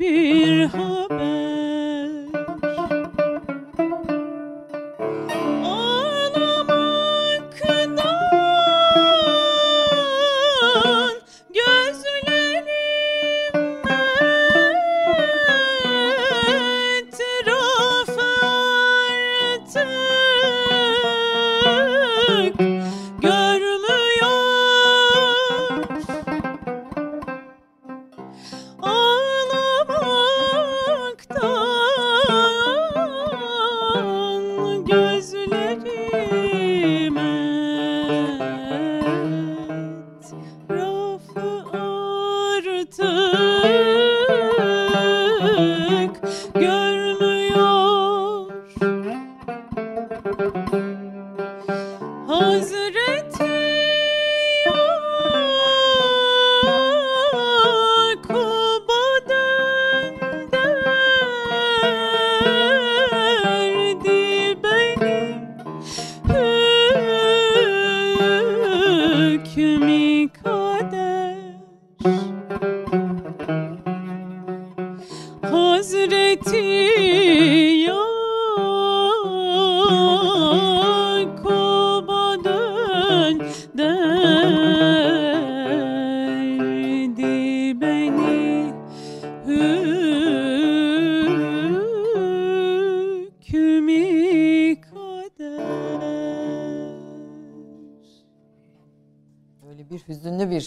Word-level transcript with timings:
bir 0.00 0.64
hal. 0.64 0.87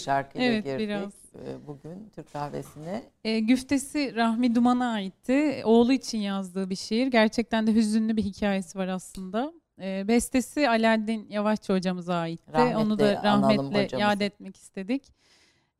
Şarkıyla 0.02 0.46
evet, 0.46 0.64
girdik 0.64 0.88
biraz. 0.88 1.12
E, 1.34 1.66
bugün 1.66 2.10
Türk 2.14 2.32
kahvesine. 2.32 3.02
E, 3.24 3.40
güftesi 3.40 4.16
Rahmi 4.16 4.54
Duman'a 4.54 4.92
aitti. 4.92 5.62
Oğlu 5.64 5.92
için 5.92 6.18
yazdığı 6.18 6.70
bir 6.70 6.76
şiir. 6.76 7.06
Gerçekten 7.06 7.66
de 7.66 7.74
hüzünlü 7.74 8.16
bir 8.16 8.22
hikayesi 8.22 8.78
var 8.78 8.88
aslında. 8.88 9.52
E, 9.80 10.08
bestesi 10.08 10.68
Alaaddin 10.68 11.26
Yavaşçı 11.28 11.72
hocamıza 11.72 12.14
aitti. 12.14 12.52
Rahmetli, 12.52 12.76
Onu 12.76 12.98
da 12.98 13.22
rahmetle 13.24 13.98
yad 13.98 14.20
etmek 14.20 14.56
istedik. 14.56 15.02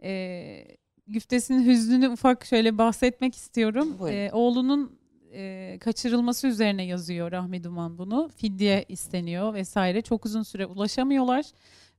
E, 0.02 0.64
güftesinin 1.06 1.66
hüznünü 1.66 2.08
ufak 2.08 2.44
şöyle 2.44 2.78
bahsetmek 2.78 3.34
istiyorum. 3.34 3.96
E, 4.08 4.30
oğlunun 4.32 4.98
e, 5.32 5.78
kaçırılması 5.80 6.46
üzerine 6.46 6.84
yazıyor 6.84 7.32
Rahmi 7.32 7.64
Duman 7.64 7.98
bunu. 7.98 8.30
Fidye 8.36 8.84
isteniyor 8.88 9.54
vesaire. 9.54 10.02
Çok 10.02 10.26
uzun 10.26 10.42
süre 10.42 10.66
ulaşamıyorlar. 10.66 11.44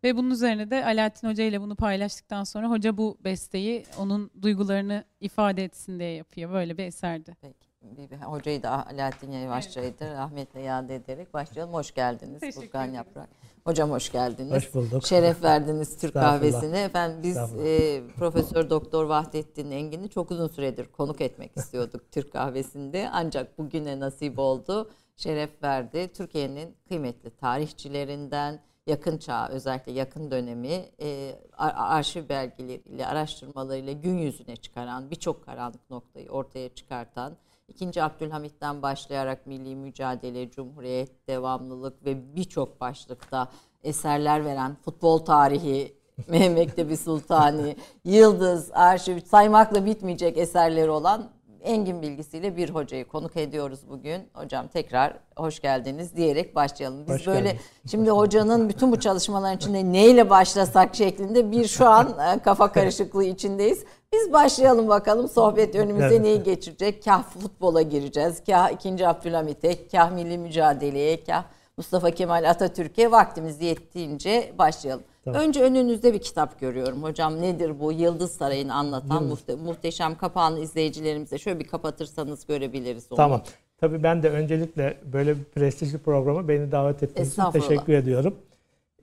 Ve 0.04 0.18
bunun 0.18 0.30
üzerine 0.30 0.72
de 0.72 0.86
Alaaddin 0.86 1.30
Hoca 1.30 1.44
ile 1.44 1.62
bunu 1.62 1.76
paylaştıktan 1.76 2.44
sonra 2.44 2.70
hoca 2.70 2.98
bu 2.98 3.18
besteyi 3.24 3.86
onun 4.00 4.32
duygularını 4.42 5.04
ifade 5.20 5.64
etsin 5.64 6.00
diye 6.00 6.12
yapıyor. 6.14 6.52
Böyle 6.52 6.78
bir 6.78 6.84
eserdi. 6.84 7.38
Peki. 7.42 7.74
Bir, 7.82 8.18
hocayı 8.18 8.64
da 8.64 8.88
Alaaddin 8.88 9.32
Yavaşça'yı 9.32 10.00
da 10.00 10.14
rahmetle 10.14 10.62
yad 10.62 10.90
ederek 10.90 11.34
başlayalım. 11.34 11.74
Hoş 11.74 11.94
geldiniz 11.94 12.56
Furkan 12.56 12.86
Yaprak. 12.86 13.30
Hocam 13.66 13.92
hoş 13.92 14.12
geldiniz. 14.12 14.52
Hoş 14.52 14.74
bulduk. 14.74 15.06
Şeref 15.06 15.44
verdiniz 15.44 15.98
Türk 15.98 16.14
kahvesine. 16.14 16.82
Efendim 16.82 17.20
biz 17.24 17.38
e, 17.38 18.02
Profesör 18.18 18.70
Doktor 18.70 19.06
Vahdettin 19.06 19.72
Engin'i 19.72 20.10
çok 20.10 20.32
uzun 20.32 20.48
süredir 20.48 20.92
konuk 20.92 21.22
etmek 21.22 21.58
istiyorduk 21.58 22.12
Türk 22.12 22.32
kahvesinde. 22.32 23.10
Ancak 23.14 23.58
bugüne 23.58 24.00
nasip 24.00 24.40
oldu. 24.40 24.92
Şeref 25.16 25.64
verdi. 25.64 26.12
Türkiye'nin 26.14 26.76
kıymetli 26.88 27.30
tarihçilerinden, 27.30 28.60
yakın 28.88 29.18
çağ 29.18 29.50
özellikle 29.50 29.92
yakın 29.92 30.32
dönemi 30.32 30.86
e, 31.02 31.36
arşiv 31.58 32.30
belgeleriyle 32.30 33.08
araştırmalarıyla 33.08 33.94
gün 33.94 34.18
yüzüne 34.18 34.56
çıkaran 34.56 35.12
birçok 35.12 35.46
karanlık 35.46 35.90
noktayı 35.90 36.30
ortaya 36.30 36.70
çıkartan 36.70 37.38
2. 37.68 38.04
Abdülhamit'ten 38.04 38.82
başlayarak 38.82 39.48
milli 39.48 39.76
mücadele, 39.76 40.52
cumhuriyet, 40.52 41.28
devamlılık 41.28 42.06
ve 42.06 42.36
birçok 42.36 42.82
başlıkta 42.82 43.48
eserler 43.84 44.46
veren 44.46 44.76
futbol 44.76 45.18
tarihi, 45.18 45.96
Mektebi 46.28 46.98
Sultani, 46.98 47.76
Yıldız, 48.04 48.72
arşiv 48.74 49.20
saymakla 49.20 49.86
bitmeyecek 49.86 50.38
eserleri 50.38 50.90
olan 50.90 51.32
engin 51.64 52.02
bilgisiyle 52.02 52.58
bir 52.58 52.70
hocayı 52.70 53.08
konuk 53.08 53.38
ediyoruz 53.38 53.80
bugün. 53.90 54.30
Hocam 54.34 54.68
tekrar 54.68 55.14
hoş 55.36 55.60
geldiniz 55.60 56.16
diyerek 56.16 56.56
başlayalım. 56.56 57.06
Biz 57.08 57.16
hoş 57.16 57.28
böyle 57.28 57.42
geldiniz. 57.42 57.62
şimdi 57.92 58.10
hocanın 58.10 58.70
bütün 58.70 58.92
bu 58.92 59.00
çalışmaların 59.00 59.58
içinde 59.58 59.92
neyle 59.92 60.30
başlasak 60.30 60.96
şeklinde 60.96 61.52
bir 61.52 61.68
şu 61.68 61.88
an 61.88 62.08
e, 62.08 62.40
kafa 62.40 62.72
karışıklığı 62.72 63.24
içindeyiz. 63.24 63.84
Biz 64.14 64.34
başlayalım 64.34 64.88
bakalım 64.88 65.28
sohbet 65.28 65.76
önümüze 65.76 66.06
evet. 66.06 66.22
neyi 66.22 66.44
geçirecek? 66.44 67.04
Kah 67.06 67.24
futbola 67.24 67.82
gireceğiz, 67.82 68.44
kah 68.46 68.72
2. 68.72 69.08
Abdülhamit'e, 69.08 69.88
kah 69.88 70.12
milli 70.12 70.38
mücadeleye, 70.38 71.24
kah 71.24 71.44
Mustafa 71.78 72.12
Kemal 72.12 72.50
Atatürk'e 72.50 73.12
vaktimiz 73.12 73.62
yettiğince 73.62 74.54
başlayalım. 74.58 75.04
Tamam. 75.26 75.42
Önce 75.42 75.62
önünüzde 75.62 76.14
bir 76.14 76.20
kitap 76.20 76.60
görüyorum. 76.60 77.04
Hocam 77.04 77.42
nedir 77.42 77.80
bu? 77.80 77.92
Yıldız 77.92 78.32
Sarayı'nı 78.32 78.74
anlatan 78.74 79.24
muhte- 79.24 79.56
muhteşem 79.56 80.18
kapağını 80.18 80.60
izleyicilerimize 80.60 81.38
şöyle 81.38 81.60
bir 81.60 81.68
kapatırsanız 81.68 82.46
görebiliriz 82.46 83.08
onu. 83.10 83.18
Tamam. 83.18 83.42
Tabii 83.78 84.04
ben 84.04 84.24
de 84.24 84.30
öncelikle 84.30 84.98
böyle 85.14 85.38
bir 85.38 85.44
prestijli 85.44 85.98
programı 85.98 86.48
beni 86.48 86.72
davet 86.72 87.04
ettiğiniz 87.04 87.34
için 87.34 87.52
teşekkür 87.52 87.94
ediyorum. 87.94 88.36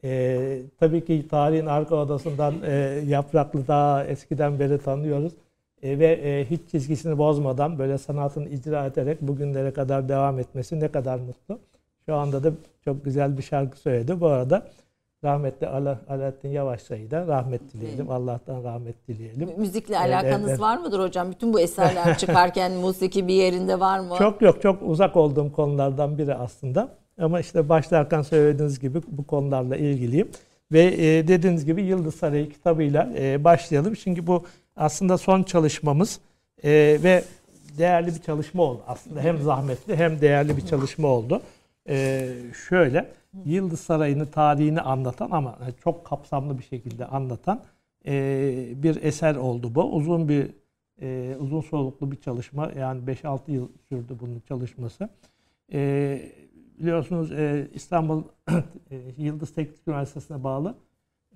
Ee, 0.05 0.58
tabii 0.81 1.05
ki 1.05 1.28
tarihin 1.31 1.67
arka 1.67 1.96
odasından 1.96 2.55
e, 2.67 2.72
Yapraklı 3.06 3.67
daha 3.69 4.05
eskiden 4.05 4.58
beri 4.58 4.78
tanıyoruz. 4.78 5.32
E, 5.82 5.99
ve 5.99 6.06
e, 6.06 6.44
hiç 6.50 6.61
çizgisini 6.70 7.19
bozmadan 7.19 7.78
böyle 7.78 7.99
sanatını 7.99 8.49
icra 8.49 8.87
ederek 8.87 9.20
bugünlere 9.20 9.70
kadar 9.72 10.08
devam 10.08 10.38
etmesi 10.38 10.81
ne 10.81 10.88
kadar 10.88 11.19
mutlu. 11.19 11.58
Şu 12.06 12.14
anda 12.14 12.44
da 12.44 12.52
çok 12.84 13.05
güzel 13.05 13.38
bir 13.38 13.43
şarkı 13.43 13.78
söyledi. 13.78 14.20
Bu 14.20 14.26
arada 14.26 14.67
rahmetli 15.25 15.67
Alaaddin 16.08 16.49
Yavaşçı'yı 16.49 17.11
da 17.11 17.26
rahmet 17.26 17.72
dileyelim. 17.72 18.00
Evet. 18.00 18.11
Allah'tan 18.11 18.64
rahmet 18.64 19.08
dileyelim. 19.08 19.50
Müzikle 19.56 19.99
alakanız 19.99 20.49
evet, 20.50 20.61
var 20.61 20.78
mıdır 20.78 21.00
hocam? 21.00 21.31
Bütün 21.31 21.52
bu 21.52 21.61
eserler 21.61 22.19
çıkarken 22.19 22.72
musiki 22.72 23.28
bir 23.28 23.34
yerinde 23.34 23.81
var 23.81 23.99
mı? 23.99 24.14
Çok 24.19 24.43
yok. 24.43 24.62
Çok 24.62 24.82
uzak 24.82 25.17
olduğum 25.17 25.52
konulardan 25.52 26.19
biri 26.19 26.34
aslında. 26.34 26.88
Ama 27.20 27.40
işte 27.40 27.69
başlarken 27.69 28.22
söylediğiniz 28.22 28.81
gibi 28.81 29.00
bu 29.08 29.26
konularla 29.26 29.76
ilgiliyim. 29.76 30.28
Ve 30.72 30.84
e, 30.84 31.28
dediğiniz 31.28 31.64
gibi 31.64 31.82
Yıldız 31.82 32.14
Sarayı 32.14 32.50
kitabıyla 32.50 33.12
e, 33.19 33.44
başlayalım. 33.44 33.94
Çünkü 33.94 34.26
bu 34.26 34.44
aslında 34.76 35.19
son 35.19 35.43
çalışmamız 35.43 36.20
e, 36.64 36.70
ve 37.02 37.25
değerli 37.78 38.14
bir 38.14 38.22
çalışma 38.22 38.62
oldu. 38.62 38.81
Aslında 38.87 39.20
hem 39.20 39.38
zahmetli 39.38 39.96
hem 39.96 40.20
değerli 40.20 40.56
bir 40.56 40.67
çalışma 40.67 41.08
oldu. 41.08 41.43
E, 41.91 42.29
şöyle 42.69 43.13
Yıldız 43.45 43.81
Sarayı'nın 43.81 44.27
tarihini 44.27 44.81
anlatan 44.81 45.31
ama 45.31 45.59
çok 45.85 46.07
kapsamlı 46.07 46.59
bir 46.59 46.63
şekilde 46.63 47.07
anlatan 47.07 47.63
e, 48.07 48.13
bir 48.77 49.03
eser 49.03 49.37
oldu 49.37 49.75
bu. 49.75 49.95
Uzun 49.95 50.29
bir 50.29 50.51
e, 51.03 51.37
uzun 51.39 51.61
soluklu 51.61 52.11
bir 52.13 52.17
çalışma. 52.17 52.71
Yani 52.79 53.05
5-6 53.05 53.51
yıl 53.51 53.69
sürdü 53.89 54.17
bunun 54.21 54.41
çalışması. 54.41 55.09
E, 55.73 56.23
biliyorsunuz 56.79 57.33
e, 57.33 57.69
İstanbul 57.75 58.23
e, 58.91 58.97
Yıldız 59.17 59.55
Teknik 59.55 59.89
Üniversitesi'ne 59.89 60.45
bağlı 60.45 60.75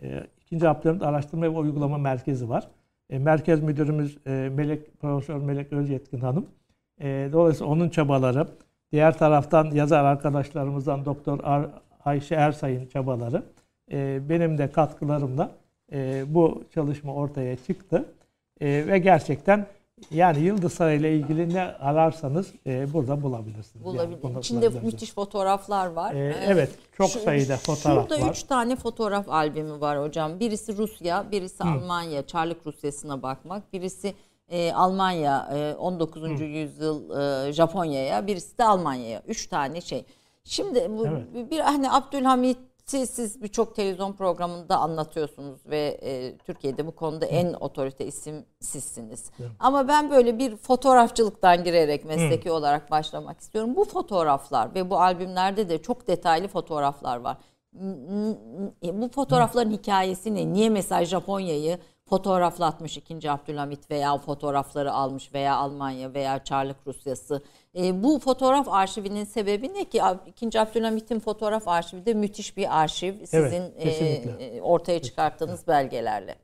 e, 0.03 0.27
2. 0.41 0.69
Abdülhamit 0.69 1.03
Araştırma 1.03 1.43
ve 1.43 1.49
Uygulama 1.49 1.99
Merkezi 1.99 2.49
var. 2.49 2.69
E, 3.11 3.19
merkez 3.19 3.63
müdürümüz 3.63 4.19
e, 4.27 4.51
Melek 4.55 5.01
Profesör 5.01 5.37
Melek 5.37 5.73
Özyetkin 5.73 6.19
Hanım. 6.19 6.47
E, 7.01 7.29
dolayısıyla 7.33 7.73
onun 7.73 7.89
çabaları, 7.89 8.49
diğer 8.93 9.19
taraftan 9.19 9.71
yazar 9.71 10.05
arkadaşlarımızdan 10.05 11.05
Doktor 11.05 11.41
Ar 11.43 11.67
Ayşe 12.05 12.35
Ersay'ın 12.35 12.87
çabaları, 12.87 13.43
e, 13.93 14.29
benim 14.29 14.59
de 14.59 14.73
katkılarımla 14.73 15.51
e, 15.93 16.25
bu 16.35 16.65
çalışma 16.75 17.15
ortaya 17.15 17.57
çıktı. 17.57 18.05
E, 18.61 18.67
ve 18.87 18.99
gerçekten 18.99 19.67
yani 20.11 20.43
Yıldız 20.43 20.73
Sarayı 20.73 21.01
ile 21.01 21.17
ilgili 21.17 21.55
ne 21.55 21.63
ararsanız 21.63 22.53
e, 22.67 22.93
burada 22.93 23.23
bulabilirsiniz. 23.23 23.85
Bulabilirsiniz. 23.85 24.33
Yani, 24.35 24.41
İçinde 24.41 24.69
müthiş 24.69 25.13
fotoğraflar 25.13 25.87
var. 25.87 26.15
E, 26.15 26.37
evet, 26.47 26.71
çok 26.97 27.11
şu, 27.11 27.19
sayıda 27.19 27.57
fotoğraf 27.57 27.83
şurada 27.83 28.15
var. 28.15 28.19
Şurada 28.19 28.31
üç 28.31 28.43
tane 28.43 28.77
fotoğraf 28.77 29.29
albümü 29.29 29.81
var 29.81 30.03
hocam. 30.03 30.41
Birisi 30.41 30.77
Rusya, 30.77 31.25
birisi 31.33 31.65
Hı. 31.65 31.69
Almanya, 31.69 32.27
Çarlık 32.27 32.67
Rusyası'na 32.67 33.23
bakmak. 33.23 33.73
Birisi 33.73 34.15
e, 34.55 34.73
Almanya, 34.73 35.49
e, 35.55 35.75
19. 35.75 36.23
Hı. 36.23 36.45
yüzyıl 36.45 37.11
e, 37.49 37.53
Japonya'ya, 37.53 38.27
birisi 38.27 38.59
de 38.59 38.65
Almanya'ya. 38.65 39.23
Üç 39.29 39.47
tane 39.47 39.81
şey. 39.81 40.05
Şimdi 40.45 40.91
bu 40.99 41.07
evet. 41.07 41.51
bir 41.51 41.61
hani 41.61 41.93
Abdülhamit 41.93 42.59
siz 42.87 43.43
birçok 43.43 43.77
televizyon 43.77 44.13
programında 44.13 44.79
anlatıyorsunuz 44.79 45.67
ve 45.67 45.99
e, 46.03 46.37
Türkiye'de 46.39 46.87
bu 46.87 46.93
konuda 46.93 47.27
en 47.27 47.53
otorite 47.53 48.07
isim 48.07 48.45
sizsiniz. 48.61 49.31
Evet. 49.41 49.51
Ama 49.59 49.89
ben 49.89 50.11
böyle 50.11 50.39
bir 50.39 50.57
fotoğrafçılıktan 50.57 51.65
girerek 51.65 52.05
mesleki 52.05 52.49
Hı. 52.49 52.53
olarak 52.53 52.91
başlamak 52.91 53.41
istiyorum. 53.41 53.77
Bu 53.77 53.85
fotoğraflar 53.85 54.75
ve 54.75 54.91
bu 54.91 55.01
albümlerde 55.01 55.69
de 55.69 55.83
çok 55.83 56.09
detaylı 56.09 56.49
fotoğraflar 56.49 57.17
var. 57.17 57.37
Bu 58.83 59.09
fotoğrafların 59.15 59.71
Hı. 59.71 59.75
hikayesi 59.75 60.35
ne? 60.35 60.53
Niye 60.53 60.71
mesela 60.71 61.05
Japonya'yı 61.05 61.79
fotoğraflatmış 62.09 62.97
2. 62.97 63.31
Abdülhamit 63.31 63.91
veya 63.91 64.19
fotoğrafları 64.19 64.93
almış 64.93 65.35
veya 65.35 65.57
Almanya 65.57 66.15
veya 66.15 66.45
Çarlık 66.45 66.77
Rusyası. 66.87 67.43
E, 67.77 68.03
bu 68.03 68.19
fotoğraf 68.19 68.69
arşivinin 68.69 69.25
sebebi 69.25 69.75
ne 69.75 69.85
ki? 69.85 70.01
2. 70.27 70.61
Abdülhamit'in 70.61 71.21
fotoğraf 71.21 71.69
arşivi 71.69 72.07
de 72.07 72.15
müthiş 72.15 72.57
bir 72.57 72.83
arşiv. 72.83 73.15
Sizin 73.25 73.63
evet, 73.79 74.27
e, 74.41 74.61
ortaya 74.63 75.03
çıkarttığınız 75.03 75.61
kesinlikle. 75.61 75.73
belgelerle. 75.73 76.35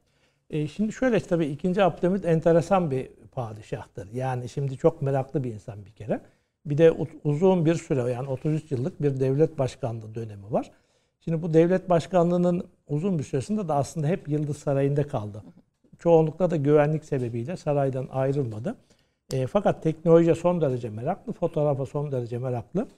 E, 0.50 0.68
şimdi 0.68 0.92
şöyle 0.92 1.20
tabii 1.20 1.46
2. 1.46 1.82
Abdülhamit 1.82 2.24
enteresan 2.24 2.90
bir 2.90 3.08
padişahtır. 3.32 4.12
Yani 4.12 4.48
şimdi 4.48 4.76
çok 4.76 5.02
meraklı 5.02 5.44
bir 5.44 5.54
insan 5.54 5.84
bir 5.86 5.92
kere. 5.92 6.20
Bir 6.66 6.78
de 6.78 6.92
uzun 7.24 7.66
bir 7.66 7.74
süre 7.74 8.12
yani 8.12 8.28
33 8.28 8.72
yıllık 8.72 9.02
bir 9.02 9.20
devlet 9.20 9.58
başkanlığı 9.58 10.14
dönemi 10.14 10.52
var. 10.52 10.70
Şimdi 11.20 11.42
bu 11.42 11.54
devlet 11.54 11.90
başkanlığının 11.90 12.64
uzun 12.88 13.18
bir 13.18 13.24
süresinde 13.24 13.68
de 13.68 13.72
aslında 13.72 14.06
hep 14.06 14.28
Yıldız 14.28 14.56
Sarayı'nda 14.56 15.06
kaldı. 15.06 15.42
Çoğunlukla 15.98 16.50
da 16.50 16.56
güvenlik 16.56 17.04
sebebiyle 17.04 17.56
saraydan 17.56 18.08
ayrılmadı. 18.12 18.76
E, 19.32 19.46
fakat 19.46 19.82
teknolojiye 19.82 20.34
son 20.34 20.60
derece 20.60 20.90
meraklı, 20.90 21.32
fotoğrafa 21.32 21.86
son 21.86 22.12
derece 22.12 22.38
meraklı. 22.38 22.88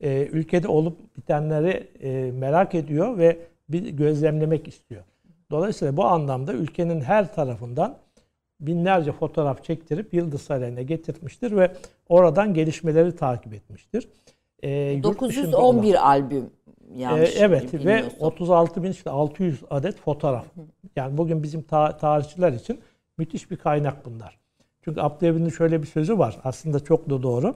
E, 0.00 0.26
ülkede 0.26 0.68
olup 0.68 1.16
bitenleri 1.16 1.88
e, 2.02 2.32
merak 2.32 2.74
ediyor 2.74 3.18
ve 3.18 3.38
bir 3.68 3.88
gözlemlemek 3.88 4.68
istiyor. 4.68 5.02
Dolayısıyla 5.50 5.96
bu 5.96 6.04
anlamda 6.04 6.52
ülkenin 6.52 7.00
her 7.00 7.34
tarafından 7.34 7.96
binlerce 8.60 9.12
fotoğraf 9.12 9.64
çektirip 9.64 10.14
Yıldız 10.14 10.42
Sarayı'na 10.42 10.82
getirmiştir 10.82 11.56
ve 11.56 11.72
oradan 12.08 12.54
gelişmeleri 12.54 13.16
takip 13.16 13.54
etmiştir. 13.54 14.08
E, 14.62 15.02
911 15.02 16.08
albüm 16.08 16.50
yanlış 16.96 17.36
ee, 17.36 17.38
Evet 17.38 17.74
ve 17.74 18.04
36 18.20 18.82
bin 18.82 18.90
işte 18.90 19.10
600 19.10 19.60
adet 19.70 20.00
fotoğraf. 20.00 20.44
Yani 20.96 21.18
bugün 21.18 21.42
bizim 21.42 21.62
ta- 21.62 21.96
tarihçiler 21.96 22.52
için 22.52 22.80
müthiş 23.18 23.50
bir 23.50 23.56
kaynak 23.56 24.04
bunlar. 24.04 24.40
Çünkü 24.84 25.00
Abdülhamid'in 25.00 25.48
şöyle 25.50 25.82
bir 25.82 25.86
sözü 25.86 26.18
var. 26.18 26.38
Aslında 26.44 26.80
çok 26.80 27.10
da 27.10 27.22
doğru. 27.22 27.54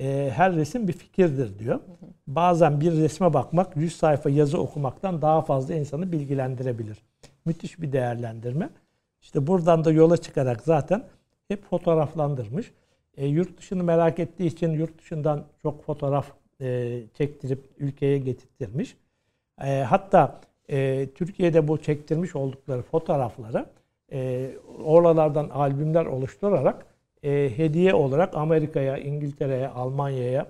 Ee, 0.00 0.30
her 0.34 0.56
resim 0.56 0.88
bir 0.88 0.92
fikirdir 0.92 1.58
diyor. 1.58 1.80
Bazen 2.26 2.80
bir 2.80 2.92
resme 2.92 3.34
bakmak 3.34 3.76
100 3.76 3.96
sayfa 3.96 4.30
yazı 4.30 4.58
okumaktan 4.60 5.22
daha 5.22 5.42
fazla 5.42 5.74
insanı 5.74 6.12
bilgilendirebilir. 6.12 7.02
Müthiş 7.44 7.80
bir 7.80 7.92
değerlendirme. 7.92 8.70
İşte 9.22 9.46
buradan 9.46 9.84
da 9.84 9.92
yola 9.92 10.16
çıkarak 10.16 10.60
zaten 10.62 11.04
hep 11.48 11.64
fotoğraflandırmış. 11.64 12.72
E, 13.16 13.26
yurt 13.26 13.58
dışını 13.58 13.82
merak 13.82 14.18
ettiği 14.18 14.46
için 14.46 14.72
yurt 14.72 14.98
dışından 14.98 15.44
çok 15.62 15.84
fotoğraf 15.84 16.26
e, 16.60 17.00
çektirip 17.14 17.64
ülkeye 17.78 18.18
getirttirmiş. 18.18 18.96
E, 19.64 19.80
hatta 19.80 20.40
e, 20.68 21.08
Türkiye'de 21.14 21.68
bu 21.68 21.78
çektirmiş 21.78 22.36
oldukları 22.36 22.82
fotoğrafları 22.82 23.66
oralardan 24.84 25.48
albümler 25.48 26.06
oluşturarak 26.06 26.86
hediye 27.56 27.94
olarak 27.94 28.36
Amerika'ya, 28.36 28.98
İngiltere'ye, 28.98 29.68
Almanya'ya 29.68 30.46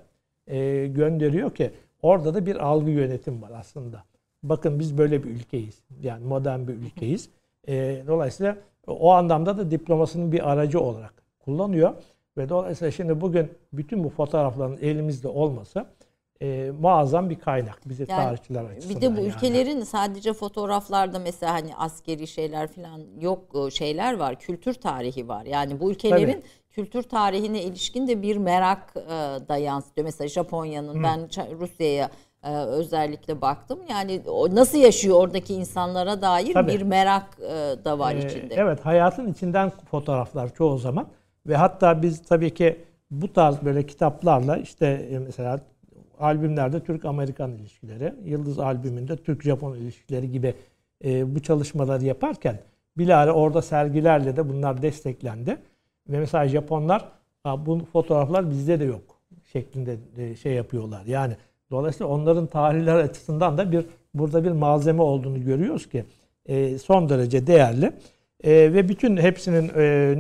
gönderiyor 0.86 1.54
ki 1.54 1.70
orada 2.02 2.34
da 2.34 2.46
bir 2.46 2.56
algı 2.56 2.90
yönetim 2.90 3.42
var 3.42 3.50
aslında. 3.54 4.04
Bakın 4.42 4.78
biz 4.78 4.98
böyle 4.98 5.24
bir 5.24 5.30
ülkeyiz. 5.30 5.82
Yani 6.02 6.24
modern 6.24 6.68
bir 6.68 6.74
ülkeyiz. 6.74 7.30
Dolayısıyla 8.06 8.56
o 8.86 9.12
anlamda 9.12 9.58
da 9.58 9.70
diplomasının 9.70 10.32
bir 10.32 10.52
aracı 10.52 10.80
olarak 10.80 11.14
kullanıyor. 11.38 11.94
Ve 12.38 12.48
dolayısıyla 12.48 12.90
şimdi 12.90 13.20
bugün 13.20 13.50
bütün 13.72 14.04
bu 14.04 14.08
fotoğrafların 14.08 14.78
elimizde 14.80 15.28
olması 15.28 15.86
e, 16.40 16.70
muazzam 16.80 17.30
bir 17.30 17.38
kaynak 17.38 17.88
bize 17.88 18.06
yani, 18.08 18.24
tarihçiler 18.24 18.64
açısından. 18.64 18.96
Bir 18.96 19.00
de 19.00 19.16
bu 19.16 19.20
yani. 19.20 19.28
ülkelerin 19.28 19.82
sadece 19.82 20.32
fotoğraflarda 20.32 21.18
mesela 21.18 21.54
hani 21.54 21.76
askeri 21.76 22.26
şeyler 22.26 22.66
falan 22.66 23.00
yok 23.20 23.40
e, 23.66 23.70
şeyler 23.70 24.16
var. 24.16 24.38
Kültür 24.38 24.74
tarihi 24.74 25.28
var. 25.28 25.46
Yani 25.46 25.80
bu 25.80 25.90
ülkelerin 25.90 26.32
Tabii. 26.32 26.42
kültür 26.70 27.02
tarihine 27.02 27.62
ilişkin 27.62 28.08
de 28.08 28.22
bir 28.22 28.36
merak 28.36 28.94
e, 28.96 29.08
da 29.48 29.56
yansıtıyor. 29.56 30.04
Mesela 30.04 30.28
Japonya'nın 30.28 31.02
ben 31.02 31.28
Rusya'ya 31.60 32.10
e, 32.42 32.56
özellikle 32.56 33.40
baktım. 33.40 33.78
Yani 33.90 34.22
o 34.26 34.54
nasıl 34.54 34.78
yaşıyor 34.78 35.16
oradaki 35.20 35.54
insanlara 35.54 36.22
dair 36.22 36.52
Tabii. 36.52 36.72
bir 36.72 36.82
merak 36.82 37.38
e, 37.40 37.84
da 37.84 37.98
var 37.98 38.14
ee, 38.14 38.26
içinde. 38.26 38.54
Evet 38.54 38.86
hayatın 38.86 39.32
içinden 39.32 39.72
fotoğraflar 39.90 40.54
çoğu 40.54 40.78
zaman. 40.78 41.06
Ve 41.48 41.56
hatta 41.56 42.02
biz 42.02 42.22
tabii 42.22 42.54
ki 42.54 42.76
bu 43.10 43.32
tarz 43.32 43.64
böyle 43.64 43.86
kitaplarla 43.86 44.56
işte 44.56 44.86
e, 44.86 45.18
mesela 45.18 45.60
albümlerde 46.20 46.80
Türk-Amerikan 46.80 47.52
ilişkileri, 47.52 48.14
Yıldız 48.24 48.58
albümünde 48.58 49.16
Türk-Japon 49.16 49.76
ilişkileri 49.76 50.30
gibi 50.30 50.54
e, 51.04 51.34
bu 51.34 51.42
çalışmaları 51.42 52.04
yaparken 52.04 52.58
bilahare 52.98 53.32
orada 53.32 53.62
sergilerle 53.62 54.36
de 54.36 54.48
bunlar 54.48 54.82
desteklendi. 54.82 55.56
Ve 56.08 56.18
mesela 56.18 56.48
Japonlar 56.48 57.08
bu 57.44 57.80
fotoğraflar 57.92 58.50
bizde 58.50 58.80
de 58.80 58.84
yok 58.84 59.20
şeklinde 59.52 59.96
şey 60.36 60.52
yapıyorlar. 60.52 61.02
Yani 61.06 61.36
dolayısıyla 61.70 62.12
onların 62.12 62.46
tarihler 62.46 62.96
açısından 62.96 63.58
da 63.58 63.72
bir 63.72 63.86
burada 64.14 64.44
bir 64.44 64.50
malzeme 64.50 65.02
olduğunu 65.02 65.44
görüyoruz 65.44 65.88
ki 65.88 66.04
e, 66.46 66.78
son 66.78 67.08
derece 67.08 67.46
değerli. 67.46 67.92
E, 68.44 68.52
ve 68.52 68.88
bütün 68.88 69.16
hepsinin 69.16 69.70
e, 69.76 70.16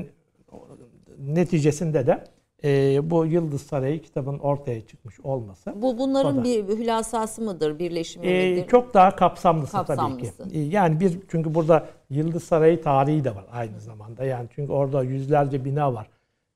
neticesinde 1.18 2.06
de 2.06 2.24
e, 2.64 3.00
bu 3.10 3.26
Yıldız 3.26 3.62
Sarayı 3.62 4.02
kitabın 4.02 4.38
ortaya 4.38 4.86
çıkmış 4.86 5.20
olması. 5.20 5.82
Bu 5.82 5.98
bunların 5.98 6.44
bir 6.44 6.64
hülasası 6.68 7.42
mıdır, 7.42 7.78
birleşimi 7.78 8.26
e, 8.26 8.50
midir? 8.50 8.68
Çok 8.68 8.94
daha 8.94 9.16
kapsamlısı, 9.16 9.72
kapsamlısı 9.72 10.36
tabii 10.36 10.52
ki. 10.52 10.58
Yani 10.58 11.00
bir 11.00 11.18
çünkü 11.28 11.54
burada 11.54 11.86
Yıldız 12.10 12.44
Sarayı 12.44 12.82
tarihi 12.82 13.24
de 13.24 13.34
var 13.34 13.44
aynı 13.52 13.80
zamanda. 13.80 14.24
Yani 14.24 14.48
çünkü 14.54 14.72
orada 14.72 15.02
yüzlerce 15.02 15.64
bina 15.64 15.94
var. 15.94 16.06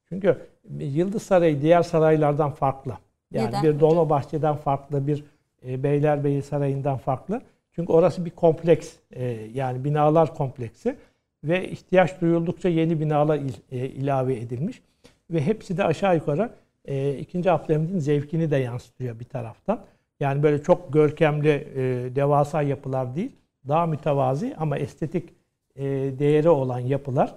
Çünkü 0.08 0.36
Yıldız 0.78 1.22
Sarayı 1.22 1.62
diğer 1.62 1.82
saraylardan 1.82 2.50
farklı. 2.50 2.92
Yani 3.30 3.48
Neden? 3.48 3.62
bir 3.62 3.80
Dolmabahçe'den 3.80 4.56
farklı, 4.56 5.06
bir 5.06 5.24
e, 5.66 5.82
Beylerbeyi 5.82 6.42
Sarayı'ndan 6.42 6.96
farklı. 6.98 7.42
Çünkü 7.72 7.92
orası 7.92 8.24
bir 8.24 8.30
kompleks. 8.30 8.92
E, 9.10 9.24
yani 9.54 9.84
binalar 9.84 10.34
kompleksi 10.34 10.96
ve 11.44 11.70
ihtiyaç 11.70 12.20
duyuldukça 12.20 12.68
yeni 12.68 13.00
binalar 13.00 13.38
il, 13.38 13.52
e, 13.70 13.86
ilave 13.88 14.36
edilmiş 14.36 14.82
ve 15.30 15.46
hepsi 15.46 15.76
de 15.76 15.84
aşağı 15.84 16.14
yukarı 16.14 16.50
e, 16.84 17.18
2. 17.18 17.50
Abdülhamid'in 17.50 17.98
zevkini 17.98 18.50
de 18.50 18.56
yansıtıyor 18.56 19.20
bir 19.20 19.24
taraftan. 19.24 19.84
Yani 20.20 20.42
böyle 20.42 20.62
çok 20.62 20.92
görkemli 20.92 21.48
e, 21.48 21.82
devasa 22.16 22.62
yapılar 22.62 23.16
değil, 23.16 23.32
daha 23.68 23.86
mütevazi 23.86 24.56
ama 24.58 24.78
estetik 24.78 25.28
e, 25.76 25.84
değeri 26.18 26.48
olan 26.48 26.78
yapılar. 26.78 27.34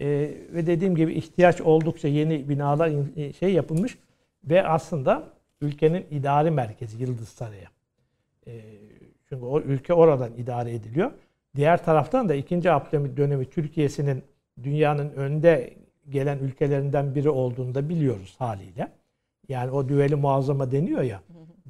E, 0.00 0.06
ve 0.52 0.66
dediğim 0.66 0.94
gibi 0.94 1.14
ihtiyaç 1.14 1.60
oldukça 1.60 2.08
yeni 2.08 2.48
binalar 2.48 2.92
e, 3.16 3.32
şey 3.32 3.52
yapılmış 3.52 3.98
ve 4.44 4.66
aslında 4.66 5.22
ülkenin 5.60 6.06
idari 6.10 6.50
merkezi 6.50 7.02
Yıldız 7.02 7.28
Sarayı. 7.28 7.66
E, 8.46 8.52
çünkü 9.28 9.44
o 9.44 9.60
ülke 9.60 9.94
oradan 9.94 10.32
idare 10.36 10.74
ediliyor. 10.74 11.10
Diğer 11.58 11.84
taraftan 11.84 12.28
da 12.28 12.34
2. 12.34 12.70
Abdülhamit 12.72 13.16
dönemi 13.16 13.50
Türkiye'sinin 13.50 14.22
dünyanın 14.62 15.10
önde 15.10 15.74
gelen 16.08 16.38
ülkelerinden 16.38 17.14
biri 17.14 17.30
olduğunu 17.30 17.74
da 17.74 17.88
biliyoruz 17.88 18.34
haliyle. 18.38 18.92
Yani 19.48 19.70
o 19.70 19.88
düveli 19.88 20.14
muazzama 20.14 20.70
deniyor 20.70 21.02
ya. 21.02 21.20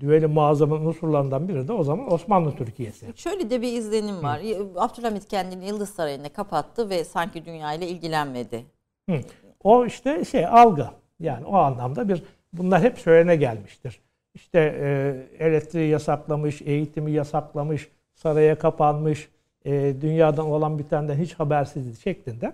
Düveli 0.01 0.27
muazzamın 0.27 0.87
unsurlarından 0.87 1.49
biri 1.49 1.69
de 1.69 1.73
o 1.73 1.85
zaman 1.85 2.13
Osmanlı 2.13 2.57
Türkiye'si. 2.57 3.07
Şöyle 3.17 3.51
de 3.51 3.63
bir 3.63 3.73
izlenim 3.73 4.23
var. 4.23 4.43
Hı. 4.43 4.69
Abdülhamit 4.77 5.29
kendini 5.29 5.67
Yıldız 5.67 5.91
Sarayı'na 5.91 6.29
kapattı 6.29 6.91
ve 6.91 7.05
sanki 7.05 7.45
dünyayla 7.45 7.87
ilgilenmedi. 7.87 8.65
Hı. 9.11 9.21
O 9.65 9.87
işte 9.87 10.25
şey 10.25 10.47
algı. 10.47 10.87
Yani 11.21 11.47
o 11.47 11.57
anlamda 11.57 12.09
bir 12.09 12.23
bunlar 12.53 12.83
hep 12.83 12.99
söylene 12.99 13.37
gelmiştir. 13.37 14.01
İşte 14.35 14.59
e, 14.81 15.45
elektriği 15.45 15.91
yasaklamış, 15.91 16.63
eğitimi 16.63 17.13
yasaklamış, 17.13 17.89
saraya 18.15 18.59
kapanmış, 18.59 19.29
e, 19.69 20.01
dünyadan 20.01 20.47
olan 20.47 20.79
bitenden 20.79 21.17
hiç 21.17 21.35
habersiz 21.35 22.03
şeklinde 22.03 22.53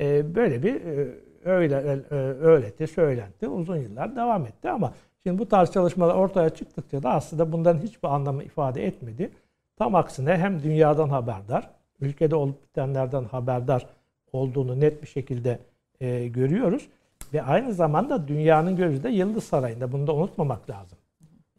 e, 0.00 0.34
böyle 0.34 0.62
bir 0.62 0.74
e, 0.74 1.14
öyle 1.44 1.74
e, 1.76 2.14
öğreti, 2.16 2.86
söylenti 2.86 3.48
uzun 3.48 3.76
yıllar 3.76 4.16
devam 4.16 4.46
etti 4.46 4.70
ama 4.70 4.92
şimdi 5.22 5.38
bu 5.38 5.48
tarz 5.48 5.70
çalışmalar 5.70 6.14
ortaya 6.14 6.50
çıktıkça 6.50 7.02
da 7.02 7.10
aslında 7.10 7.52
bundan 7.52 7.78
hiçbir 7.78 8.08
anlamı 8.08 8.42
ifade 8.42 8.86
etmedi. 8.86 9.30
Tam 9.76 9.94
aksine 9.94 10.36
hem 10.36 10.62
dünyadan 10.62 11.08
haberdar, 11.08 11.70
ülkede 12.00 12.36
olup 12.36 12.62
bitenlerden 12.62 13.24
haberdar 13.24 13.86
olduğunu 14.32 14.80
net 14.80 15.02
bir 15.02 15.08
şekilde 15.08 15.58
e, 16.00 16.28
görüyoruz. 16.28 16.88
Ve 17.32 17.42
aynı 17.42 17.72
zamanda 17.72 18.28
dünyanın 18.28 18.76
gözü 18.76 19.02
de 19.02 19.08
Yıldız 19.08 19.44
Sarayı'nda. 19.44 19.92
Bunu 19.92 20.06
da 20.06 20.14
unutmamak 20.14 20.70
lazım. 20.70 20.98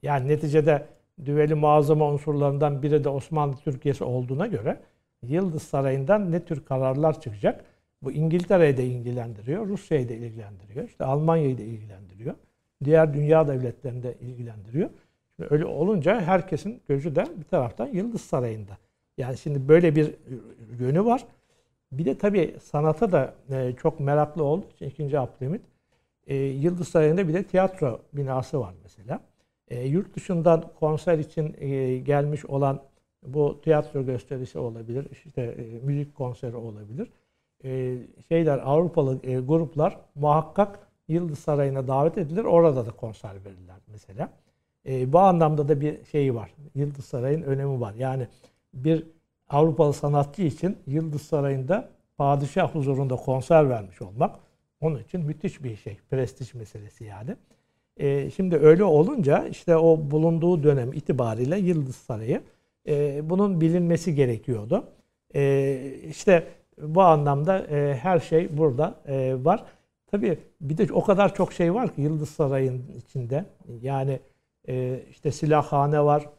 Yani 0.04 0.28
neticede 0.28 0.86
düveli 1.26 1.56
muazzama 1.56 2.12
unsurlarından 2.12 2.84
biri 2.84 3.04
de 3.04 3.10
Osmanlı 3.10 3.56
Türkiye'si 3.56 4.04
olduğuna 4.04 4.48
göre 4.48 4.80
Yıldız 5.24 5.64
Sarayı'ndan 5.64 6.32
ne 6.32 6.46
tür 6.46 6.66
kararlar 6.66 7.22
çıkacak? 7.22 7.66
Bu 8.02 8.12
İngiltere'yi 8.12 8.78
de 8.78 8.86
ilgilendiriyor, 8.86 9.68
Rusya'yı 9.68 10.10
da 10.10 10.14
ilgilendiriyor, 10.14 10.88
işte 10.88 11.06
Almanya'yı 11.06 11.58
da 11.58 11.62
ilgilendiriyor. 11.62 12.36
Diğer 12.84 13.14
dünya 13.14 13.48
devletlerini 13.48 14.04
de 14.04 14.16
ilgilendiriyor. 14.22 14.90
Şimdi 15.36 15.54
öyle 15.54 15.66
olunca 15.66 16.22
herkesin 16.22 16.82
gözü 16.88 17.16
de 17.16 17.26
bir 17.38 17.44
taraftan 17.44 17.88
Yıldız 17.88 18.22
Sarayı'nda. 18.22 18.78
Yani 19.18 19.38
şimdi 19.38 19.68
böyle 19.68 19.96
bir 19.96 20.16
yönü 20.80 21.06
var. 21.06 21.26
Bir 21.92 22.06
de 22.06 22.18
tabii 22.18 22.56
sanata 22.64 23.12
da 23.12 23.34
e, 23.52 23.74
çok 23.82 24.00
meraklı 24.00 24.44
olduğu 24.44 24.70
için 24.70 24.86
2. 24.86 25.20
Abdülhamit 25.20 25.62
e, 26.28 26.36
Yıldız 26.36 26.88
Sarayı'nda 26.88 27.28
bir 27.28 27.34
de 27.34 27.44
tiyatro 27.44 28.02
binası 28.14 28.60
var 28.60 28.74
mesela. 28.84 29.20
E, 29.68 29.88
yurt 29.88 30.16
dışından 30.16 30.64
konser 30.80 31.20
için 31.20 31.56
gelmiş 32.04 32.46
olan 32.46 32.82
bu 33.34 33.62
tiyatro 33.62 34.06
gösterisi 34.06 34.60
olabilir, 34.60 35.08
işte 35.12 35.58
müzik 35.84 36.16
konseri 36.16 36.56
olabilir 36.56 37.10
e, 37.64 37.98
şeyler 38.28 38.58
Avrupalı 38.58 39.20
e, 39.24 39.40
gruplar 39.40 39.98
muhakkak 40.16 40.80
Yıldız 41.08 41.40
Sarayı'na 41.40 41.88
davet 41.88 42.18
edilir. 42.18 42.44
Orada 42.44 42.86
da 42.86 42.92
konser 42.92 43.32
verirler 43.46 43.76
mesela. 43.88 44.30
E, 44.88 45.14
bu 45.14 45.20
anlamda 45.20 45.68
da 45.68 45.82
bir 45.82 46.06
şey 46.06 46.36
var. 46.36 46.54
Yıldız 46.76 47.06
Sarayı'nın 47.06 47.44
önemi 47.44 47.82
var. 47.82 47.94
Yani 47.94 48.28
bir 48.74 49.04
Avrupalı 49.50 49.94
sanatçı 49.94 50.42
için 50.42 50.78
Yıldız 50.88 51.22
Sarayı'nda 51.22 51.90
padişah 52.18 52.76
huzurunda 52.76 53.16
konser 53.16 53.70
vermiş 53.70 54.02
olmak 54.02 54.36
onun 54.82 55.00
için 55.00 55.22
müthiş 55.22 55.64
bir 55.64 55.76
şey. 55.76 55.98
Prestij 56.10 56.54
meselesi 56.54 57.04
yani. 57.04 57.36
E, 57.98 58.30
şimdi 58.32 58.56
öyle 58.58 58.84
olunca 58.84 59.48
işte 59.48 59.78
o 59.78 60.12
bulunduğu 60.12 60.64
dönem 60.64 60.94
itibariyle 60.94 61.58
Yıldız 61.60 61.96
Sarayı 61.96 62.42
e, 62.88 63.22
bunun 63.30 63.62
bilinmesi 63.62 64.16
gerekiyordu. 64.16 64.84
E, 65.36 65.80
işte 66.10 66.48
bu 66.82 67.02
anlamda 67.02 67.60
e, 67.60 67.96
her 67.96 68.20
şey 68.20 68.58
burada 68.58 68.96
e, 69.08 69.36
var. 69.46 69.64
Tabii 70.12 70.40
bir 70.62 70.78
de 70.78 70.94
o 70.94 71.04
kadar 71.04 71.36
çok 71.36 71.54
şey 71.54 71.74
var 71.74 71.96
ki 71.96 72.02
Yıldız 72.02 72.30
Sarayı'nın 72.30 72.92
içinde. 72.98 73.46
Yani 73.82 74.20
e, 74.70 75.04
işte 75.10 75.32
silahhane 75.32 76.04
var, 76.04 76.30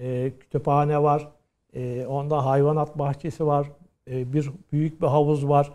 e, 0.00 0.32
kütüphane 0.40 1.02
var, 1.02 1.28
e, 1.74 2.06
onda 2.06 2.46
hayvanat 2.46 2.98
bahçesi 2.98 3.46
var, 3.46 3.70
e, 4.10 4.32
bir 4.32 4.50
büyük 4.72 5.02
bir 5.02 5.06
havuz 5.06 5.48
var. 5.48 5.72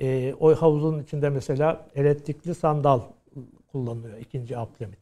E, 0.00 0.34
o 0.40 0.54
havuzun 0.54 1.02
içinde 1.02 1.30
mesela 1.30 1.86
elektrikli 1.94 2.54
sandal 2.54 3.00
kullanılıyor 3.72 4.18
ikinci 4.18 4.58
Abdülhamit. 4.58 4.98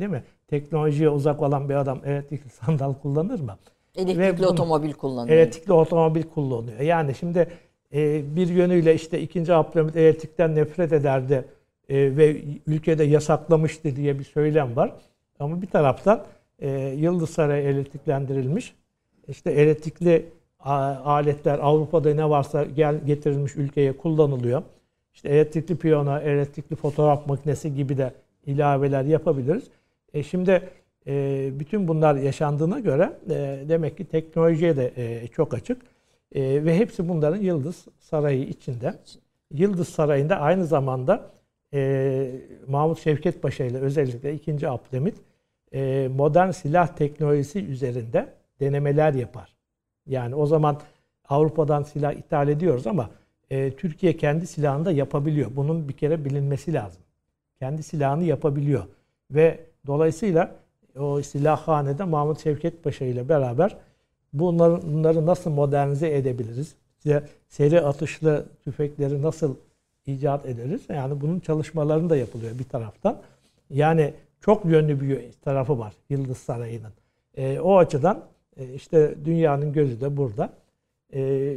Değil 0.00 0.10
mi? 0.10 0.24
Teknolojiye 0.48 1.10
uzak 1.10 1.42
olan 1.42 1.68
bir 1.68 1.74
adam 1.74 2.00
elektrikli 2.04 2.48
sandal 2.64 2.94
kullanır 2.94 3.40
mı? 3.40 3.56
Elektrikli 3.96 4.42
Ve 4.42 4.46
otomobil 4.46 4.92
kullanıyor. 4.92 5.36
Elektrikli 5.36 5.72
otomobil 5.72 6.22
kullanıyor. 6.22 6.80
Yani 6.80 7.14
şimdi 7.14 7.48
e, 7.94 8.22
bir 8.36 8.48
yönüyle 8.48 8.94
işte 8.94 9.20
2. 9.20 9.54
Abdülhamit 9.54 9.96
elektrikten 9.96 10.54
nefret 10.54 10.92
ederdi 10.92 11.44
e, 11.88 12.16
ve 12.16 12.42
ülkede 12.66 13.04
yasaklamıştı 13.04 13.96
diye 13.96 14.18
bir 14.18 14.24
söylem 14.24 14.76
var. 14.76 14.92
Ama 15.38 15.62
bir 15.62 15.66
taraftan 15.66 16.24
e, 16.58 16.70
Yıldız 16.96 17.30
Sarayı 17.30 17.64
elektriklendirilmiş. 17.64 18.74
İşte 19.28 19.50
elektrikli 19.50 20.26
aletler 21.04 21.58
Avrupa'da 21.62 22.14
ne 22.14 22.30
varsa 22.30 22.64
gel 22.64 23.00
getirilmiş 23.06 23.56
ülkeye 23.56 23.96
kullanılıyor. 23.96 24.62
İşte 25.14 25.28
elektrikli 25.28 25.76
piyano, 25.76 26.18
elektrikli 26.18 26.76
fotoğraf 26.76 27.26
makinesi 27.26 27.74
gibi 27.74 27.98
de 27.98 28.12
ilaveler 28.46 29.04
yapabiliriz. 29.04 29.64
E 30.14 30.22
şimdi 30.22 30.62
e, 31.06 31.50
bütün 31.60 31.88
bunlar 31.88 32.14
yaşandığına 32.14 32.80
göre 32.80 33.12
e, 33.30 33.68
demek 33.68 33.96
ki 33.96 34.04
teknolojiye 34.04 34.76
de 34.76 34.92
e, 34.96 35.26
çok 35.26 35.54
açık. 35.54 35.82
E, 36.34 36.64
ve 36.64 36.78
hepsi 36.78 37.08
bunların 37.08 37.40
Yıldız 37.40 37.84
Sarayı 37.98 38.42
içinde. 38.42 38.94
Yıldız 39.50 39.88
Sarayı'nda 39.88 40.36
aynı 40.36 40.66
zamanda 40.66 41.30
e, 41.74 42.30
Mahmut 42.68 42.98
Şevket 43.00 43.42
Paşa 43.42 43.64
ile 43.64 43.78
özellikle 43.78 44.34
2. 44.34 44.68
Abdülhamit 44.68 45.14
e, 45.74 46.08
modern 46.16 46.50
silah 46.50 46.86
teknolojisi 46.86 47.64
üzerinde 47.64 48.28
denemeler 48.60 49.14
yapar. 49.14 49.54
Yani 50.06 50.34
o 50.34 50.46
zaman 50.46 50.80
Avrupa'dan 51.28 51.82
silah 51.82 52.12
ithal 52.12 52.48
ediyoruz 52.48 52.86
ama 52.86 53.10
e, 53.50 53.70
Türkiye 53.70 54.16
kendi 54.16 54.46
silahını 54.46 54.84
da 54.84 54.92
yapabiliyor. 54.92 55.50
Bunun 55.56 55.88
bir 55.88 55.92
kere 55.92 56.24
bilinmesi 56.24 56.72
lazım. 56.72 57.02
Kendi 57.58 57.82
silahını 57.82 58.24
yapabiliyor. 58.24 58.84
Ve 59.30 59.60
dolayısıyla 59.86 60.56
o 60.98 61.22
silahhanede 61.22 62.04
Mahmut 62.04 62.42
Şevket 62.42 62.84
Paşa 62.84 63.04
ile 63.04 63.28
beraber 63.28 63.76
bunları, 64.32 64.82
bunları 64.82 65.26
nasıl 65.26 65.50
modernize 65.50 66.16
edebiliriz? 66.16 66.74
İşte 66.98 67.22
seri 67.48 67.80
atışlı 67.80 68.46
tüfekleri 68.64 69.22
nasıl 69.22 69.56
icat 70.06 70.46
ederiz. 70.46 70.82
Yani 70.88 71.20
bunun 71.20 71.40
çalışmalarını 71.40 72.10
da 72.10 72.16
yapılıyor 72.16 72.58
bir 72.58 72.64
taraftan. 72.64 73.16
Yani 73.70 74.14
çok 74.40 74.64
yönlü 74.64 75.00
bir 75.00 75.32
tarafı 75.32 75.78
var 75.78 75.94
Yıldız 76.10 76.38
Sarayı'nın. 76.38 76.92
E, 77.36 77.60
o 77.60 77.76
açıdan 77.78 78.24
e, 78.56 78.74
işte 78.74 79.14
dünyanın 79.24 79.72
gözü 79.72 80.00
de 80.00 80.16
burada. 80.16 80.52
E, 81.14 81.54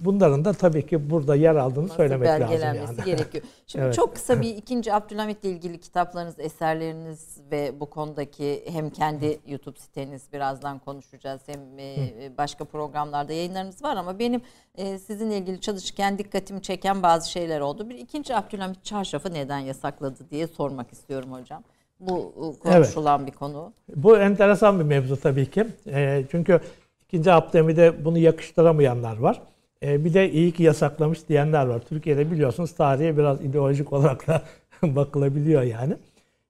bunların 0.00 0.44
da 0.44 0.52
tabii 0.52 0.86
ki 0.86 1.10
burada 1.10 1.34
yer 1.34 1.54
aldığını 1.54 1.84
Nasıl 1.84 1.96
söylemek 1.96 2.28
lazım 2.28 2.58
yani. 2.62 3.04
gerekiyor. 3.04 3.44
Şimdi 3.66 3.84
Evet. 3.84 3.94
çok 3.94 4.14
kısa 4.14 4.40
bir 4.40 4.48
ikinci 4.56 4.94
Abdülhamit'le 4.94 5.44
ilgili 5.44 5.80
kitaplarınız, 5.80 6.34
eserleriniz 6.38 7.38
ve 7.50 7.80
bu 7.80 7.90
konudaki 7.90 8.64
hem 8.68 8.90
kendi 8.90 9.38
YouTube 9.46 9.78
siteniz 9.78 10.22
birazdan 10.32 10.78
konuşacağız 10.78 11.42
hem 11.46 11.78
e, 11.78 12.12
başka 12.38 12.64
programlarda 12.64 13.32
yayınlarınız 13.32 13.82
var 13.84 13.96
ama 13.96 14.18
benim 14.18 14.40
e, 14.74 14.98
sizinle 14.98 15.36
ilgili 15.38 15.60
çalışırken 15.60 16.18
dikkatimi 16.18 16.62
çeken 16.62 17.02
bazı 17.02 17.30
şeyler 17.30 17.60
oldu. 17.60 17.90
Bir 17.90 17.94
ikinci 17.94 18.36
Abdülhamit 18.36 18.84
çarşafı 18.84 19.32
neden 19.34 19.58
yasakladı 19.58 20.30
diye 20.30 20.46
sormak 20.46 20.92
istiyorum 20.92 21.32
hocam. 21.32 21.62
Bu 22.00 22.32
e, 22.36 22.58
konuşulan 22.70 23.26
bir 23.26 23.32
konu. 23.32 23.72
Bu 23.96 24.18
enteresan 24.18 24.78
bir 24.78 24.84
mevzu 24.84 25.20
tabii 25.20 25.50
ki. 25.50 25.66
E, 25.86 26.24
çünkü 26.30 26.60
ikinci 27.08 27.32
Abdülhamit'e 27.32 28.04
bunu 28.04 28.18
yakıştıramayanlar 28.18 29.18
var. 29.18 29.42
E, 29.82 30.04
bir 30.04 30.14
de 30.14 30.32
iyi 30.32 30.52
ki 30.52 30.62
yasaklamış 30.62 31.28
diyenler 31.28 31.66
var. 31.66 31.80
Türkiye'de 31.80 32.30
biliyorsunuz 32.30 32.74
tarihe 32.74 33.16
biraz 33.16 33.44
ideolojik 33.44 33.92
olarak 33.92 34.26
da 34.26 34.42
bakılabiliyor 34.82 35.62
yani. 35.62 35.96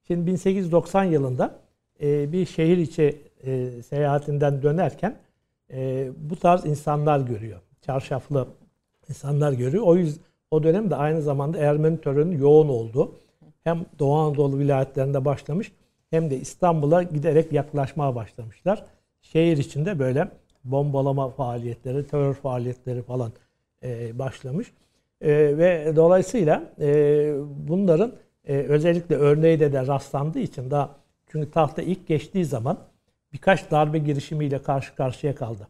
Şimdi 0.07 0.27
1890 0.27 1.03
yılında 1.03 1.59
e, 2.01 2.31
bir 2.31 2.45
şehir 2.45 2.77
içi 2.77 3.21
e, 3.43 3.69
seyahatinden 3.89 4.61
dönerken 4.61 5.15
e, 5.73 6.09
bu 6.17 6.35
tarz 6.35 6.65
insanlar 6.65 7.19
görüyor. 7.19 7.59
Çarşaflı 7.81 8.47
insanlar 9.09 9.53
görüyor. 9.53 9.83
O 9.83 9.95
yüzden 9.95 10.23
o 10.53 10.63
dönemde 10.63 10.95
aynı 10.95 11.21
zamanda 11.21 11.57
Ermeni 11.57 12.01
terörünün 12.01 12.37
yoğun 12.37 12.69
olduğu 12.69 13.11
hem 13.63 13.85
Doğu 13.99 14.15
Anadolu 14.15 14.59
vilayetlerinde 14.59 15.25
başlamış 15.25 15.71
hem 16.09 16.29
de 16.29 16.37
İstanbul'a 16.37 17.03
giderek 17.03 17.51
yaklaşmaya 17.51 18.15
başlamışlar. 18.15 18.85
Şehir 19.21 19.57
içinde 19.57 19.99
böyle 19.99 20.27
bombalama 20.63 21.29
faaliyetleri, 21.29 22.07
terör 22.07 22.33
faaliyetleri 22.33 23.01
falan 23.01 23.31
e, 23.83 24.19
başlamış. 24.19 24.73
E, 25.21 25.57
ve 25.57 25.93
dolayısıyla 25.95 26.63
e, 26.79 27.33
bunların 27.67 28.13
e, 28.47 28.57
özellikle 28.57 29.15
örneği 29.15 29.59
de, 29.59 29.73
de 29.73 29.87
rastlandığı 29.87 30.39
için 30.39 30.71
daha 30.71 30.95
çünkü 31.27 31.51
tahta 31.51 31.81
ilk 31.81 32.07
geçtiği 32.07 32.45
zaman 32.45 32.77
birkaç 33.33 33.71
darbe 33.71 33.97
girişimiyle 33.97 34.61
karşı 34.61 34.95
karşıya 34.95 35.35
kaldı. 35.35 35.67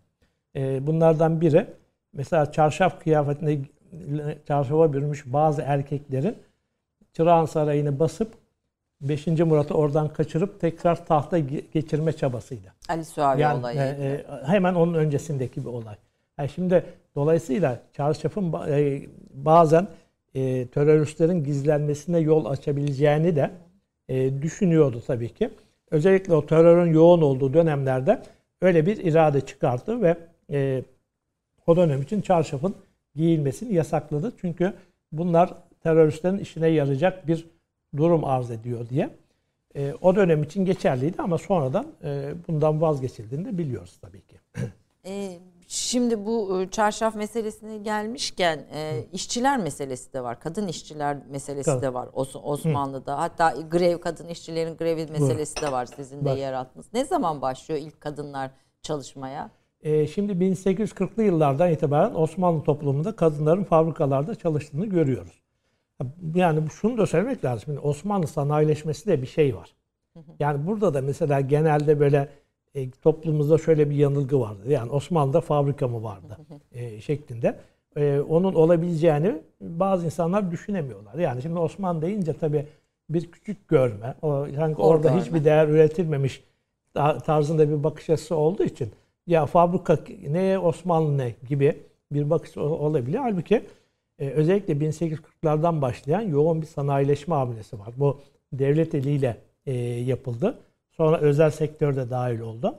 E, 0.56 0.88
bunlardan 0.88 1.42
biri 1.42 1.66
mesela 2.14 2.52
çarşaf 2.52 3.04
kıyafetine 3.04 3.60
çarşafa 4.48 4.94
bürünmüş 4.94 5.24
bazı 5.26 5.62
erkeklerin 5.62 6.38
Çırağan 7.14 7.46
Sarayı'nı 7.46 8.00
basıp 8.00 8.43
5. 9.04 9.28
Murat'ı 9.28 9.74
oradan 9.74 10.14
kaçırıp 10.14 10.60
tekrar 10.62 11.06
tahta 11.06 11.40
geçirme 11.74 12.14
çabasıydı. 12.14 12.74
Ali 12.90 13.06
Suavi 13.06 13.42
yani, 13.42 13.60
olayı. 13.60 13.80
E, 13.80 14.26
hemen 14.46 14.74
onun 14.74 14.94
öncesindeki 14.94 15.62
bir 15.62 15.70
olay. 15.70 15.96
Yani 16.38 16.50
şimdi 16.50 16.84
dolayısıyla 17.16 17.80
çarşafın 17.94 18.54
e, 18.70 19.02
bazen 19.34 19.88
e, 20.36 20.68
teröristlerin 20.68 21.44
gizlenmesine 21.44 22.20
yol 22.20 22.46
açabileceğini 22.46 23.36
de 23.36 23.52
e, 24.10 24.42
düşünüyordu 24.42 25.04
tabii 25.08 25.34
ki. 25.34 25.50
Özellikle 25.92 26.34
o 26.34 26.46
terörün 26.46 26.94
yoğun 26.94 27.22
olduğu 27.22 27.54
dönemlerde 27.54 28.22
öyle 28.62 28.86
bir 28.86 28.98
irade 28.98 29.42
çıkarttı 29.42 30.02
ve 30.02 30.18
e, 30.52 30.84
o 31.68 31.76
dönem 31.76 32.02
için 32.02 32.22
çarşafın 32.22 32.76
giyilmesini 33.16 33.74
yasakladı. 33.74 34.34
Çünkü 34.42 34.74
bunlar 35.12 35.54
teröristlerin 35.84 36.38
işine 36.38 36.68
yarayacak 36.68 37.28
bir 37.28 37.46
durum 37.98 38.26
arz 38.26 38.52
ediyor 38.52 38.90
diye. 38.90 39.10
E, 39.76 39.94
o 40.02 40.16
dönem 40.16 40.44
için 40.44 40.66
geçerliydi 40.66 41.16
ama 41.22 41.38
sonradan 41.38 41.86
e, 42.04 42.34
bundan 42.48 42.82
vazgeçildiğini 42.82 43.46
de 43.46 43.58
biliyoruz 43.58 43.98
tabii 44.02 44.22
ki. 44.22 44.40
E, 45.06 45.40
şimdi 45.68 46.26
bu 46.26 46.64
çarşaf 46.72 47.16
meselesine 47.16 47.78
gelmişken 47.78 48.66
e, 48.74 49.04
işçiler 49.14 49.58
meselesi 49.60 50.14
de 50.14 50.24
var. 50.24 50.40
Kadın 50.40 50.68
işçiler 50.68 51.18
meselesi 51.30 51.66
Tabii. 51.66 51.82
de 51.82 51.94
var 51.94 52.08
Os- 52.08 52.38
Osmanlı'da. 52.44 53.20
Hatta 53.20 53.54
grev 53.72 53.98
kadın 54.00 54.28
işçilerin 54.28 54.78
grevi 54.78 55.06
meselesi 55.12 55.62
de 55.62 55.72
var 55.72 55.86
sizin 55.86 56.26
de 56.26 56.30
Var. 56.30 56.38
yer 56.38 56.54
altınız. 56.54 56.86
Ne 56.94 57.06
zaman 57.06 57.42
başlıyor 57.42 57.82
ilk 57.82 58.02
kadınlar 58.02 58.52
çalışmaya? 58.82 59.50
E, 59.82 60.08
şimdi 60.08 60.32
1840'lı 60.32 61.24
yıllardan 61.24 61.72
itibaren 61.72 62.16
Osmanlı 62.16 62.64
toplumunda 62.64 63.16
kadınların 63.16 63.64
fabrikalarda 63.64 64.36
çalıştığını 64.36 64.86
görüyoruz. 64.86 65.43
Yani 66.36 66.70
şunu 66.70 66.98
da 66.98 67.06
söylemek 67.06 67.46
lazım. 67.46 67.64
Şimdi 67.66 67.80
Osmanlı 67.80 68.28
sanayileşmesi 68.28 69.08
de 69.08 69.22
bir 69.22 69.28
şey 69.28 69.56
var. 69.56 69.76
Yani 70.40 70.68
burada 70.68 70.94
da 70.94 71.02
mesela 71.02 71.42
genelde 71.42 72.00
böyle 72.00 72.30
e, 72.76 72.92
toplumumuzda 72.92 73.58
şöyle 73.58 73.90
bir 73.90 73.96
yanılgı 73.96 74.40
vardı. 74.40 74.72
Yani 74.72 74.92
Osmanlı'da 74.92 75.42
fabrika 75.42 75.88
mı 75.88 76.04
vardı 76.04 76.38
e, 76.72 77.02
şeklinde. 77.02 77.60
E, 77.96 78.20
onun 78.20 78.54
olabileceğini 78.54 79.42
bazı 79.62 80.06
insanlar 80.06 80.52
düşünemiyorlar. 80.52 81.16
Yani 81.16 81.42
şimdi 81.42 81.60
Osmanlı 81.60 82.02
deyince 82.02 82.34
tabii 82.34 82.66
bir 83.10 83.32
küçük 83.32 83.68
görme, 83.68 84.16
o, 84.22 84.48
sanki 84.56 84.82
Hor 84.82 84.96
orada 84.96 85.08
görme. 85.08 85.22
hiçbir 85.22 85.46
değer 85.46 85.68
üretilmemiş 85.68 86.44
tarzında 87.26 87.70
bir 87.70 87.84
bakış 87.84 88.10
açısı 88.10 88.36
olduğu 88.36 88.64
için 88.64 88.92
ya 89.28 89.46
fabrika 89.46 89.98
neye 90.30 90.60
Osmanlı 90.60 91.18
ne 91.18 91.36
gibi 91.48 91.84
bir 92.12 92.30
bakış 92.30 92.58
olabilir. 92.58 93.18
Halbuki 93.18 93.66
e, 94.20 94.30
özellikle 94.30 94.74
1840'lardan 94.74 95.82
başlayan 95.82 96.22
yoğun 96.22 96.62
bir 96.62 96.68
sanayileşme 96.68 97.36
hamlesi 97.36 97.80
var. 97.80 97.90
Bu 97.98 98.22
devlet 98.54 98.96
eliyle 98.96 99.38
e, 99.66 99.74
yapıldı. 99.84 100.60
Sonra 100.92 101.18
özel 101.18 101.50
sektör 101.52 101.96
de 101.96 102.10
dahil 102.10 102.40
oldu. 102.40 102.76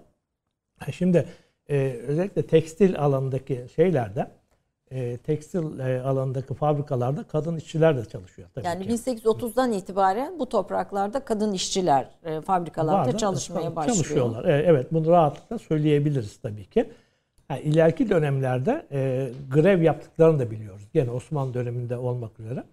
Şimdi 0.92 1.26
e, 1.70 2.00
özellikle 2.06 2.46
tekstil 2.46 2.98
alanındaki 2.98 3.66
şeylerde 3.76 4.30
e, 4.90 5.16
tekstil 5.16 5.78
e, 5.78 6.02
alanındaki 6.02 6.54
fabrikalarda 6.54 7.22
kadın 7.24 7.56
işçiler 7.56 7.96
de 7.96 8.04
çalışıyor 8.04 8.48
tabii 8.54 8.66
Yani 8.66 8.86
ki. 8.86 8.92
1830'dan 8.92 9.72
itibaren 9.72 10.38
bu 10.38 10.48
topraklarda 10.48 11.24
kadın 11.24 11.52
işçiler 11.52 12.10
e, 12.24 12.40
fabrikalarda 12.40 12.98
Vardı. 12.98 13.16
çalışmaya 13.16 13.76
başlıyor. 13.76 13.96
Çalışıyorlar. 13.96 14.44
E, 14.44 14.62
Evet 14.66 14.92
bunu 14.92 15.10
rahatlıkla 15.10 15.58
söyleyebiliriz 15.58 16.36
tabii 16.40 16.64
ki. 16.64 16.90
Yani 17.50 17.60
ileriki 17.60 18.10
dönemlerde 18.10 18.86
e, 18.92 19.30
grev 19.50 19.82
yaptıklarını 19.82 20.38
da 20.38 20.50
biliyoruz. 20.50 20.82
Gene 20.94 21.10
Osmanlı 21.10 21.54
döneminde 21.54 21.96
olmak 21.96 22.40
üzere. 22.40 22.64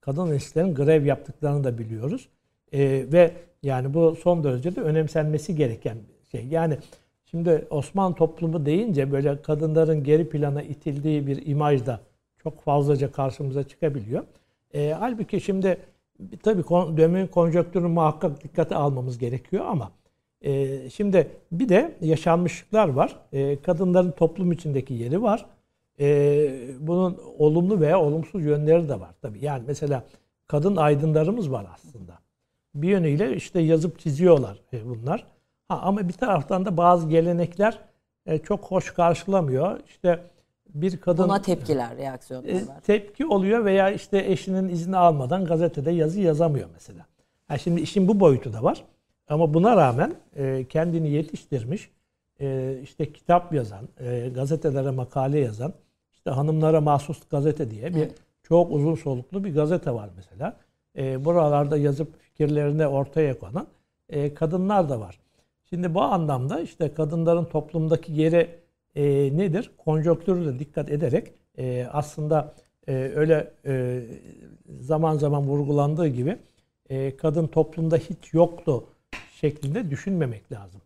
Kadın 0.00 0.34
işçilerin 0.34 0.74
grev 0.74 1.04
yaptıklarını 1.04 1.64
da 1.64 1.78
biliyoruz. 1.78 2.28
E, 2.72 2.80
ve 3.12 3.32
yani 3.62 3.94
bu 3.94 4.16
son 4.16 4.44
derece 4.44 4.76
de 4.76 4.80
önemsenmesi 4.80 5.56
gereken 5.56 5.98
bir 6.24 6.38
şey. 6.38 6.46
Yani 6.46 6.78
şimdi 7.24 7.66
Osmanlı 7.70 8.14
toplumu 8.14 8.66
deyince 8.66 9.12
böyle 9.12 9.42
kadınların 9.42 10.04
geri 10.04 10.28
plana 10.28 10.62
itildiği 10.62 11.26
bir 11.26 11.46
imaj 11.46 11.86
da 11.86 12.00
çok 12.42 12.60
fazlaca 12.60 13.12
karşımıza 13.12 13.62
çıkabiliyor. 13.62 14.24
E, 14.74 14.94
halbuki 14.98 15.40
şimdi 15.40 15.76
tabii 16.42 16.64
dönemin 16.96 17.26
konjonktürünü 17.26 17.88
muhakkak 17.88 18.44
dikkate 18.44 18.74
almamız 18.74 19.18
gerekiyor 19.18 19.64
ama 19.66 19.92
e, 20.42 20.90
şimdi 20.90 21.30
bir 21.52 21.68
de 21.68 21.96
yaşanmışlıklar 22.00 22.88
var. 22.88 23.16
E, 23.32 23.62
kadınların 23.62 24.10
toplum 24.10 24.52
içindeki 24.52 24.94
yeri 24.94 25.22
var. 25.22 25.46
E, 26.00 26.06
bunun 26.80 27.18
olumlu 27.38 27.80
veya 27.80 28.00
olumsuz 28.00 28.44
yönleri 28.44 28.88
de 28.88 29.00
var 29.00 29.10
tabii. 29.22 29.44
Yani 29.44 29.64
mesela 29.66 30.04
kadın 30.46 30.76
aydınlarımız 30.76 31.52
var 31.52 31.66
aslında. 31.74 32.18
Bir 32.74 32.88
yönüyle 32.88 33.36
işte 33.36 33.60
yazıp 33.60 33.98
çiziyorlar 33.98 34.58
e, 34.72 34.88
bunlar. 34.88 35.26
Ha, 35.68 35.80
ama 35.82 36.08
bir 36.08 36.12
taraftan 36.12 36.64
da 36.64 36.76
bazı 36.76 37.08
gelenekler 37.08 37.78
e, 38.26 38.38
çok 38.38 38.64
hoş 38.64 38.90
karşılamıyor. 38.94 39.80
İşte 39.86 40.20
bir 40.74 40.96
kadın 40.96 41.24
Buna 41.24 41.42
tepkiler, 41.42 41.96
reaksiyonlar 41.96 42.48
e, 42.48 42.54
var. 42.54 42.80
tepki 42.80 43.26
oluyor 43.26 43.64
veya 43.64 43.90
işte 43.90 44.18
eşinin 44.26 44.68
izni 44.68 44.96
almadan 44.96 45.44
gazetede 45.44 45.90
yazı 45.90 46.20
yazamıyor 46.20 46.68
mesela. 46.74 47.06
Ha 47.48 47.58
şimdi 47.58 47.80
işin 47.80 48.08
bu 48.08 48.20
boyutu 48.20 48.52
da 48.52 48.62
var. 48.62 48.84
Ama 49.32 49.54
buna 49.54 49.76
rağmen 49.76 50.14
e, 50.36 50.64
kendini 50.68 51.10
yetiştirmiş, 51.10 51.90
e, 52.40 52.78
işte 52.82 53.12
kitap 53.12 53.52
yazan, 53.52 53.88
e, 54.00 54.28
gazetelere 54.34 54.90
makale 54.90 55.38
yazan, 55.38 55.72
işte 56.12 56.30
hanımlara 56.30 56.80
mahsus 56.80 57.28
gazete 57.28 57.70
diye 57.70 57.94
bir 57.94 58.08
çok 58.42 58.72
uzun 58.72 58.94
soluklu 58.94 59.44
bir 59.44 59.54
gazete 59.54 59.90
var 59.90 60.10
mesela. 60.16 60.56
E, 60.98 61.24
buralarda 61.24 61.76
yazıp 61.76 62.20
fikirlerini 62.22 62.86
ortaya 62.86 63.38
konan 63.38 63.66
e, 64.08 64.34
kadınlar 64.34 64.88
da 64.88 65.00
var. 65.00 65.18
Şimdi 65.70 65.94
bu 65.94 66.02
anlamda 66.02 66.60
işte 66.60 66.94
kadınların 66.94 67.44
toplumdaki 67.44 68.12
yeri 68.12 68.50
e, 68.94 69.04
nedir? 69.36 69.70
Konjonktürü 69.78 70.46
de 70.46 70.58
dikkat 70.58 70.90
ederek 70.90 71.32
e, 71.58 71.86
aslında 71.92 72.54
e, 72.88 72.94
öyle 72.94 73.50
e, 73.66 74.02
zaman 74.80 75.16
zaman 75.16 75.42
vurgulandığı 75.42 76.08
gibi 76.08 76.38
e, 76.90 77.16
kadın 77.16 77.46
toplumda 77.46 77.96
hiç 77.96 78.32
yoktu 78.34 78.84
şeklinde 79.42 79.90
düşünmemek 79.90 80.52
lazım. 80.52 80.80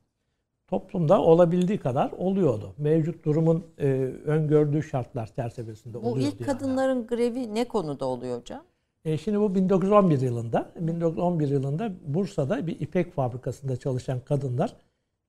Toplumda 0.66 1.22
olabildiği 1.22 1.78
kadar 1.78 2.10
oluyordu. 2.12 2.74
Mevcut 2.78 3.24
durumun 3.24 3.66
e, 3.78 3.86
öngördüğü 4.24 4.82
şartlar 4.82 5.26
çerçevesinde 5.26 5.94
Bu 6.02 6.08
oluyordu. 6.08 6.34
ilk 6.34 6.40
yani. 6.40 6.52
kadınların 6.52 7.06
grevi 7.06 7.54
ne 7.54 7.68
konuda 7.68 8.04
oluyor 8.04 8.40
hocam? 8.40 8.64
E, 9.04 9.18
şimdi 9.18 9.40
bu 9.40 9.54
1911 9.54 10.20
yılında, 10.20 10.72
1911 10.80 11.48
yılında 11.48 11.92
Bursa'da 12.06 12.66
bir 12.66 12.80
ipek 12.80 13.12
fabrikasında 13.12 13.76
çalışan 13.76 14.20
kadınlar 14.20 14.76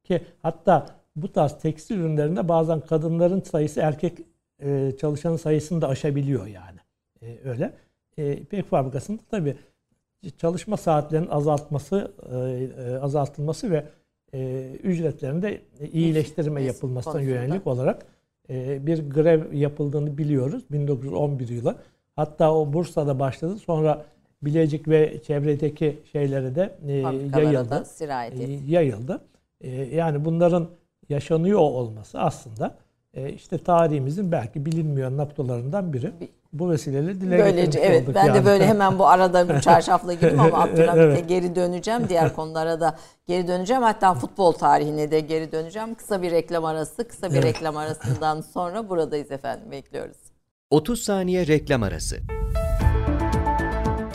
ki 0.04 0.22
hatta 0.42 0.86
bu 1.16 1.32
tarz 1.32 1.58
tekstil 1.60 1.96
ürünlerinde 1.96 2.48
bazen 2.48 2.80
kadınların 2.80 3.42
sayısı 3.42 3.80
erkek 3.80 4.18
e, 4.60 4.92
çalışanın 5.00 5.38
sayısını 5.38 5.82
da 5.82 5.88
aşabiliyor 5.88 6.48
yani. 6.48 6.80
E, 7.22 7.50
öyle. 7.50 7.74
E, 8.18 8.34
ipek 8.38 8.66
fabrikasında 8.66 9.22
tabii 9.32 9.58
çalışma 10.38 10.78
saatlerinin 10.78 11.30
azaltması, 11.30 12.12
e, 12.32 12.36
e, 12.36 12.96
azaltılması 12.98 13.72
ve 13.72 13.86
e, 14.34 14.72
ücretlerinde 14.84 15.62
iyileştirme 15.94 16.64
yapılmasına 16.64 17.22
yönelik 17.22 17.68
olarak 17.68 18.06
bir 18.80 19.10
grev 19.10 19.54
yapıldığını 19.54 20.18
biliyoruz 20.18 20.64
1911 20.72 21.48
yılı. 21.48 21.76
Hatta 22.16 22.54
o 22.54 22.74
Bursa'da 22.74 23.20
başladı. 23.20 23.58
Sonra 23.58 24.06
Bilecik 24.42 24.88
ve 24.88 25.22
çevredeki 25.24 26.00
şeylere 26.12 26.56
de 26.56 26.76
yayıldı. 27.38 27.86
Yayıldı. 28.68 29.22
Yani 29.96 30.26
bunların 30.26 30.68
yaşanıyor 31.10 31.60
olması 31.60 32.20
aslında 32.20 32.76
işte 33.36 33.58
tarihimizin 33.58 34.32
belki 34.32 34.66
bilinmiyor 34.66 35.18
noktalarından 35.18 35.94
biri. 35.94 36.12
Bu 36.60 36.70
vesileyle 36.70 37.22
dile 37.22 37.40
Böylece 37.40 37.80
evet 37.80 38.08
ben 38.16 38.26
yani. 38.26 38.40
de 38.40 38.46
böyle 38.46 38.68
hemen 38.68 39.00
bu 39.00 39.08
arada 39.08 39.50
bir 39.56 39.62
çarşafla 39.62 40.14
girdim 40.14 40.40
ama 40.40 40.64
Abdülhamit'e 40.64 41.04
evet. 41.04 41.30
geri 41.30 41.56
döneceğim. 41.56 42.10
Diğer 42.10 42.36
konulara 42.36 42.80
da 42.80 42.96
geri 43.28 43.48
döneceğim. 43.48 43.84
Hatta 43.84 44.14
futbol 44.14 44.52
tarihine 44.52 45.12
de 45.12 45.20
geri 45.20 45.52
döneceğim. 45.52 45.96
Kısa 45.96 46.22
bir 46.22 46.32
reklam 46.32 46.66
arası. 46.66 47.08
Kısa 47.08 47.30
bir 47.30 47.36
evet. 47.36 47.46
reklam 47.46 47.78
arasından 47.78 48.42
sonra 48.42 48.90
buradayız 48.90 49.32
efendim. 49.32 49.72
Bekliyoruz. 49.72 50.18
30 50.70 51.02
saniye 51.02 51.48
reklam 51.48 51.84
arası. 51.84 52.18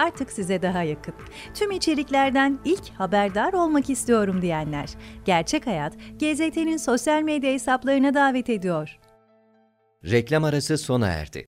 artık 0.00 0.32
size 0.32 0.62
daha 0.62 0.82
yakın. 0.82 1.14
Tüm 1.54 1.70
içeriklerden 1.70 2.58
ilk 2.64 2.90
haberdar 2.98 3.52
olmak 3.52 3.90
istiyorum 3.90 4.42
diyenler. 4.42 4.90
Gerçek 5.24 5.66
Hayat, 5.66 5.92
GZT'nin 6.20 6.76
sosyal 6.76 7.22
medya 7.22 7.52
hesaplarına 7.52 8.14
davet 8.14 8.50
ediyor. 8.50 8.98
Reklam 10.04 10.44
arası 10.44 10.78
sona 10.78 11.06
erdi. 11.06 11.46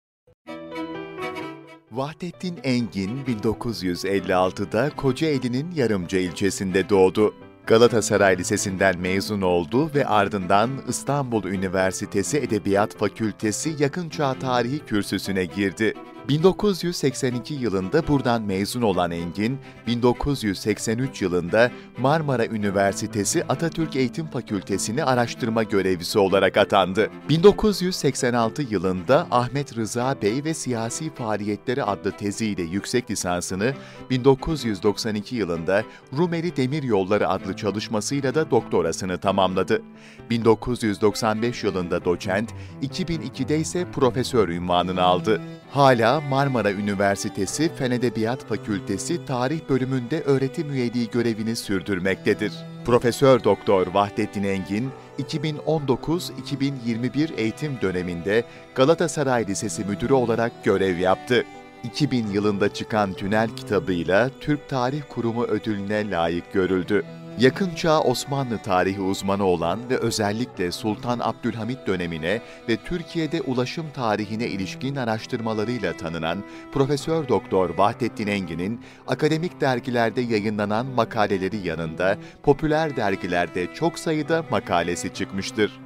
Vahdettin 1.92 2.58
Engin 2.64 3.24
1956'da 3.24 4.90
Kocaeli'nin 4.96 5.70
Yarımca 5.70 6.18
ilçesinde 6.18 6.88
doğdu. 6.88 7.34
Galatasaray 7.66 8.38
Lisesi'nden 8.38 8.98
mezun 8.98 9.42
oldu 9.42 9.90
ve 9.94 10.06
ardından 10.06 10.70
İstanbul 10.88 11.44
Üniversitesi 11.44 12.38
Edebiyat 12.38 12.96
Fakültesi 12.96 13.74
Yakın 13.78 14.08
Çağ 14.08 14.34
Tarihi 14.34 14.78
kürsüsüne 14.78 15.44
girdi. 15.44 15.94
1982 16.28 17.54
yılında 17.54 18.08
buradan 18.08 18.42
mezun 18.42 18.82
olan 18.82 19.10
Engin, 19.10 19.58
1983 19.86 21.22
yılında 21.22 21.70
Marmara 21.98 22.46
Üniversitesi 22.46 23.44
Atatürk 23.44 23.96
Eğitim 23.96 24.26
Fakültesini 24.26 25.04
araştırma 25.04 25.62
görevlisi 25.62 26.18
olarak 26.18 26.56
atandı. 26.56 27.10
1986 27.28 28.62
yılında 28.62 29.26
Ahmet 29.30 29.76
Rıza 29.76 30.16
Bey 30.22 30.44
ve 30.44 30.54
Siyasi 30.54 31.14
Faaliyetleri 31.14 31.84
adlı 31.84 32.12
teziyle 32.12 32.62
yüksek 32.62 33.10
lisansını, 33.10 33.74
1992 34.10 35.36
yılında 35.36 35.82
Rumeli 36.18 36.56
Demiryolları 36.56 37.28
adlı 37.28 37.56
çalışmasıyla 37.56 38.34
da 38.34 38.50
doktorasını 38.50 39.18
tamamladı. 39.18 39.82
1995 40.30 41.64
yılında 41.64 42.04
doçent, 42.04 42.50
2002'de 42.82 43.58
ise 43.58 43.86
profesör 43.92 44.48
ünvanını 44.48 45.02
aldı. 45.02 45.40
Hala 45.72 46.20
Marmara 46.20 46.72
Üniversitesi 46.72 47.74
Fen 47.74 47.90
Edebiyat 47.90 48.44
Fakültesi 48.44 49.24
Tarih 49.24 49.60
Bölümünde 49.68 50.22
öğretim 50.22 50.72
üyeliği 50.72 51.10
görevini 51.10 51.56
sürdürmektedir. 51.56 52.52
Profesör 52.84 53.44
Doktor 53.44 53.86
Vahdettin 53.86 54.42
Engin, 54.42 54.90
2019-2021 55.18 57.34
eğitim 57.36 57.78
döneminde 57.82 58.44
Galatasaray 58.74 59.46
Lisesi 59.46 59.84
Müdürü 59.84 60.12
olarak 60.12 60.64
görev 60.64 60.98
yaptı. 60.98 61.44
2000 61.84 62.26
yılında 62.26 62.74
çıkan 62.74 63.12
Tünel 63.12 63.48
kitabıyla 63.56 64.30
Türk 64.40 64.68
Tarih 64.68 65.02
Kurumu 65.08 65.44
ödülüne 65.44 66.10
layık 66.10 66.52
görüldü. 66.52 67.04
Yakın 67.38 67.74
çağ 67.74 68.00
Osmanlı 68.00 68.58
tarihi 68.58 69.00
uzmanı 69.00 69.44
olan 69.44 69.90
ve 69.90 69.96
özellikle 69.96 70.72
Sultan 70.72 71.18
Abdülhamit 71.18 71.86
dönemine 71.86 72.40
ve 72.68 72.76
Türkiye'de 72.76 73.40
ulaşım 73.42 73.86
tarihine 73.94 74.46
ilişkin 74.46 74.96
araştırmalarıyla 74.96 75.96
tanınan 75.96 76.44
Profesör 76.72 77.28
Doktor 77.28 77.78
Vahdettin 77.78 78.26
Engin'in 78.26 78.80
akademik 79.06 79.60
dergilerde 79.60 80.20
yayınlanan 80.20 80.86
makaleleri 80.86 81.56
yanında 81.56 82.16
popüler 82.42 82.96
dergilerde 82.96 83.74
çok 83.74 83.98
sayıda 83.98 84.44
makalesi 84.50 85.14
çıkmıştır. 85.14 85.80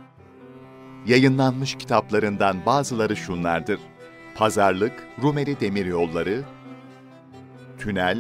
Yayınlanmış 1.06 1.74
kitaplarından 1.74 2.66
bazıları 2.66 3.16
şunlardır. 3.16 3.80
Pazarlık, 4.34 4.92
Rumeli 5.22 5.60
Demiryolları, 5.60 6.42
Tünel, 7.78 8.18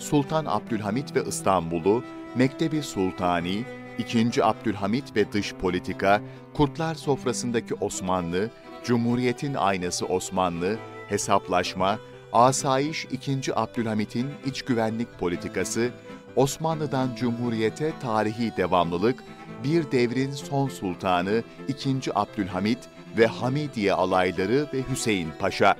Sultan 0.00 0.44
Abdülhamit 0.44 1.16
ve 1.16 1.24
İstanbul'u, 1.24 2.04
Mektebi 2.34 2.82
Sultani, 2.82 3.64
2. 3.98 4.44
Abdülhamit 4.44 5.16
ve 5.16 5.32
Dış 5.32 5.54
Politika, 5.54 6.20
Kurtlar 6.54 6.94
Sofrasındaki 6.94 7.74
Osmanlı, 7.74 8.50
Cumhuriyetin 8.84 9.54
Aynası 9.54 10.06
Osmanlı, 10.06 10.76
Hesaplaşma, 11.08 11.98
Asayiş 12.32 13.04
2. 13.04 13.40
Abdülhamit'in 13.54 14.26
iç 14.46 14.62
güvenlik 14.62 15.18
politikası, 15.18 15.90
Osmanlı'dan 16.36 17.14
Cumhuriyete 17.16 17.92
tarihi 18.02 18.52
devamlılık, 18.56 19.24
bir 19.64 19.92
devrin 19.92 20.32
son 20.32 20.68
sultanı 20.68 21.42
2. 21.68 21.98
Abdülhamit 22.14 22.78
ve 23.18 23.26
Hamidiye 23.26 23.92
alayları 23.92 24.66
ve 24.74 24.82
Hüseyin 24.90 25.28
Paşa. 25.40 25.76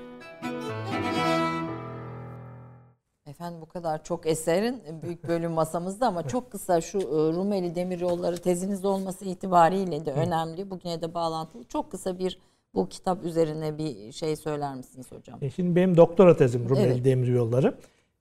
Efendim 3.31 3.61
bu 3.61 3.67
kadar 3.67 4.05
çok 4.05 4.27
eserin 4.27 4.83
büyük 5.03 5.29
bölüm 5.29 5.53
masamızda 5.53 6.07
ama 6.07 6.29
çok 6.29 6.53
kısa 6.53 6.81
şu 6.81 6.99
e, 6.99 7.03
Rumeli 7.03 7.75
Demiryolları 7.75 8.37
tezinizde 8.37 8.89
olması 8.89 9.25
itibariyle 9.25 10.07
de 10.07 10.13
önemli. 10.13 10.71
Bugüne 10.71 11.03
de 11.03 11.15
bağlantılı. 11.15 11.65
Çok 11.65 11.91
kısa 11.91 12.19
bir 12.19 12.39
bu 12.75 12.89
kitap 12.89 13.25
üzerine 13.25 13.79
bir 13.79 14.13
şey 14.13 14.37
söyler 14.37 14.75
misiniz 14.75 15.07
hocam? 15.13 15.39
E 15.43 15.51
şimdi 15.51 15.77
benim 15.77 15.97
doktora 15.97 16.37
tezim 16.37 16.69
Rumeli 16.69 16.93
evet. 16.93 17.05
Demiryolları. 17.05 17.75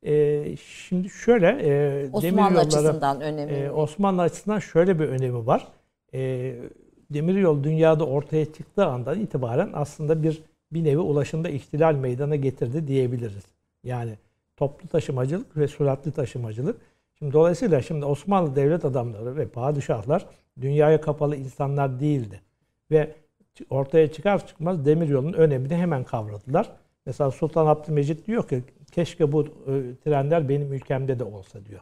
Ee, 0.06 0.56
şimdi 0.58 1.10
şöyle 1.10 1.48
e, 1.48 2.10
Osmanlı 2.14 2.60
açısından 2.60 3.22
önemi. 3.22 3.52
E, 3.52 3.72
Osmanlı 3.72 4.22
açısından 4.22 4.60
şöyle 4.60 5.00
bir 5.00 5.06
önemi 5.06 5.46
var. 5.48 5.68
E, 6.14 6.56
demiryol 7.10 7.64
dünyada 7.64 8.06
ortaya 8.06 8.54
çıktığı 8.54 8.86
andan 8.86 9.20
itibaren 9.20 9.70
aslında 9.74 10.24
bir 10.24 10.44
bir 10.72 10.84
nevi 10.84 11.00
ulaşımda 11.00 11.50
ihtilal 11.50 11.96
meydana 11.96 12.36
getirdi 12.36 12.88
diyebiliriz. 12.88 13.46
Yani 13.84 14.12
toplu 14.60 14.88
taşımacılık 14.88 15.58
ve 15.58 15.68
süratli 15.68 16.12
taşımacılık. 16.12 16.82
Şimdi 17.20 17.34
dolayısıyla 17.34 17.82
şimdi 17.82 18.06
Osmanlı 18.06 18.56
devlet 18.56 18.86
adamları 18.86 19.36
ve 19.36 19.48
padişahlar 19.48 20.26
dünyaya 20.62 21.02
kapalı 21.02 21.36
insanlar 21.36 22.00
değildi. 22.00 22.42
Ve 22.92 23.16
ortaya 23.70 24.12
çıkar 24.12 24.48
çıkmaz 24.48 24.86
demiryolunun 24.86 25.34
önemini 25.34 25.76
hemen 25.76 26.04
kavradılar. 26.04 26.72
Mesela 27.06 27.32
Sultan 27.32 27.68
Abdülmecit 27.68 28.28
diyor 28.28 28.48
ki 28.48 28.64
keşke 28.92 29.32
bu 29.32 29.44
e, 29.44 29.48
trenler 30.04 30.50
benim 30.50 30.74
ülkemde 30.74 31.20
de 31.20 31.24
olsa 31.24 31.66
diyor. 31.66 31.82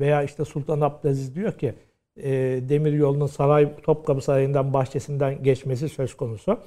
Veya 0.00 0.22
işte 0.22 0.44
Sultan 0.44 0.80
Abdülaziz 0.80 1.34
diyor 1.34 1.52
ki 1.52 1.74
e, 2.16 2.30
demir 2.68 2.92
yolunun 2.92 3.26
saray 3.26 3.76
Topkapı 3.82 4.20
Sarayı'ndan 4.20 4.72
bahçesinden 4.72 5.42
geçmesi 5.42 5.88
söz 5.88 6.16
konusu. 6.16 6.58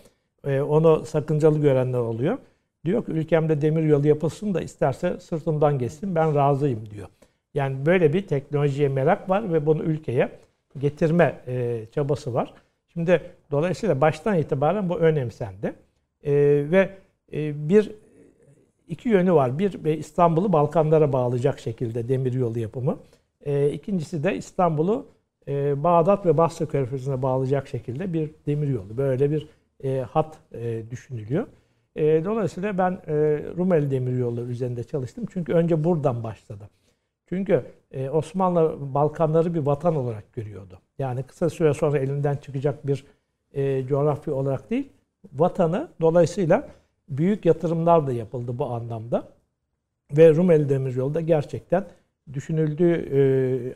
E, 0.47 0.61
onu 0.61 1.05
sakıncalı 1.05 1.59
görenler 1.59 1.99
oluyor. 1.99 2.37
Diyor 2.86 3.06
ki 3.06 3.12
ülkemde 3.12 3.62
demir 3.62 3.84
yolu 3.84 4.08
yapılsın 4.08 4.54
da 4.54 4.62
isterse 4.62 5.20
sırtımdan 5.20 5.80
geçsin 5.80 6.15
ben 6.15 6.36
razıyım 6.36 6.89
diyor. 6.89 7.08
Yani 7.54 7.86
böyle 7.86 8.13
bir 8.13 8.28
teknolojiye 8.28 8.89
merak 8.89 9.30
var 9.30 9.54
ve 9.54 9.65
bunu 9.65 9.84
ülkeye 9.84 10.32
getirme 10.78 11.41
e, 11.48 11.86
çabası 11.91 12.34
var. 12.34 12.54
Şimdi 12.94 13.22
dolayısıyla 13.52 14.02
baştan 14.02 14.38
itibaren 14.38 14.89
bu 14.89 14.98
önemsendi. 14.98 15.74
E, 16.24 16.34
ve 16.72 16.89
e, 17.34 17.70
bir 17.70 17.91
iki 18.88 19.10
yönü 19.10 19.34
var. 19.34 19.60
Bir 19.60 19.98
İstanbul'u 19.98 20.54
Balkanlara 20.54 21.13
bağlayacak 21.13 21.60
şekilde 21.60 22.08
demir 22.08 22.34
yolu 22.34 22.60
yapımı. 22.60 23.00
E, 23.46 23.70
ikincisi 23.70 24.24
de 24.24 24.36
İstanbul'u 24.36 25.06
e, 25.48 25.84
Bağdat 25.84 26.26
ve 26.26 26.38
Basra 26.38 26.65
Körfezi'ne 26.65 27.22
bağlayacak 27.22 27.67
şekilde 27.67 28.13
bir 28.13 28.32
demiryolu, 28.48 28.98
böyle 28.98 29.32
bir 29.32 29.48
e, 29.84 30.00
hat 30.00 30.38
e, 30.54 30.84
düşünülüyor. 30.91 31.48
E, 31.95 32.25
dolayısıyla 32.25 32.77
ben 32.77 32.91
e, 32.91 33.13
Rumeli 33.58 33.91
Demiryolu 33.91 34.41
üzerinde 34.41 34.84
çalıştım. 34.84 35.25
Çünkü 35.34 35.54
önce 35.54 35.84
buradan 35.84 36.23
başladı. 36.23 36.69
Çünkü 37.30 37.65
e, 37.91 38.10
Osmanlı 38.10 38.77
Balkanları 38.93 39.54
bir 39.54 39.60
vatan 39.60 39.95
olarak 39.95 40.34
görüyordu. 40.34 40.80
Yani 40.99 41.23
kısa 41.23 41.49
süre 41.49 41.73
sonra 41.73 41.99
elinden 41.99 42.36
çıkacak 42.36 42.88
bir 42.88 43.06
e, 43.54 43.86
coğrafya 43.88 44.34
olarak 44.34 44.69
değil, 44.69 44.89
vatanı 45.34 45.88
dolayısıyla 46.01 46.67
büyük 47.10 47.45
yatırımlar 47.45 48.08
da 48.08 48.12
yapıldı 48.12 48.58
bu 48.58 48.65
anlamda. 48.65 49.27
Ve 50.12 50.36
Rumeli 50.36 50.69
Demiryolu 50.69 51.13
da 51.13 51.21
gerçekten 51.21 51.86
düşünüldüğü 52.34 52.93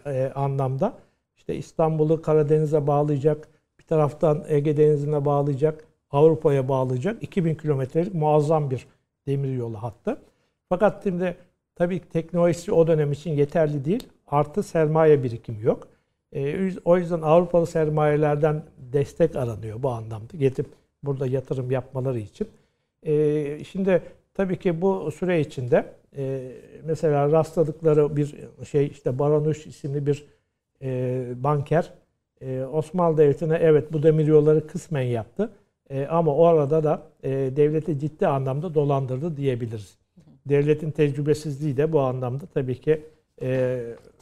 e, 0.06 0.12
e, 0.12 0.32
anlamda 0.32 0.93
işte 1.38 1.56
İstanbul'u 1.56 2.21
Karadeniz'e 2.21 2.88
bağlayacak, 2.88 3.47
bir 3.80 3.84
taraftan 3.84 4.43
Ege 4.47 4.78
Denizi'ne 4.78 5.25
bağlayacak, 5.25 5.84
Avrupa'ya 6.15 6.67
bağlayacak 6.67 7.23
2000 7.23 7.56
kilometrelik 7.56 8.13
muazzam 8.13 8.71
bir 8.71 8.88
demiryolu 9.28 9.84
hattı. 9.84 10.17
Fakat 10.69 11.04
şimdi 11.04 11.38
tabii 11.75 11.99
teknolojisi 11.99 12.71
o 12.71 12.88
dönem 12.88 13.12
için 13.12 13.32
yeterli 13.32 13.86
değil. 13.86 14.08
Artı 14.28 14.63
sermaye 14.63 15.23
birikimi 15.23 15.63
yok. 15.63 15.88
E, 16.34 16.71
o 16.86 16.97
yüzden 16.97 17.21
Avrupalı 17.21 17.67
sermayelerden 17.67 18.63
destek 18.78 19.36
aranıyor 19.36 19.84
bu 19.84 19.89
anlamda. 19.89 20.38
Getirip 20.38 20.69
burada 21.04 21.28
yatırım 21.28 21.71
yapmaları 21.71 22.19
için. 22.19 22.47
E, 23.04 23.63
şimdi 23.63 24.01
tabii 24.34 24.60
ki 24.60 24.82
bu 24.82 25.12
süre 25.12 25.39
içinde 25.39 25.93
e, 26.17 26.51
mesela 26.84 27.32
rastladıkları 27.32 28.15
bir 28.15 28.36
şey 28.69 28.88
işte 28.88 29.19
Baranuş 29.19 29.67
isimli 29.67 30.06
bir 30.06 30.25
e, 30.82 31.23
banker 31.43 31.93
e, 32.41 32.63
Osmanlı 32.63 33.17
Devleti'ne 33.17 33.58
evet 33.62 33.93
bu 33.93 34.04
demiryolları 34.04 34.67
kısmen 34.67 35.01
yaptı. 35.01 35.49
E, 35.89 36.06
ama 36.06 36.36
o 36.36 36.45
arada 36.45 36.84
da 36.84 37.02
e, 37.24 37.30
devleti 37.32 38.00
ciddi 38.00 38.28
anlamda 38.28 38.74
dolandırdı 38.74 39.38
diyebiliriz. 39.38 39.98
Devletin 40.45 40.91
tecrübesizliği 40.91 41.78
de 41.78 41.91
bu 41.91 42.00
anlamda 42.00 42.45
tabii 42.54 42.82
ki 42.82 43.06
e, 43.41 43.48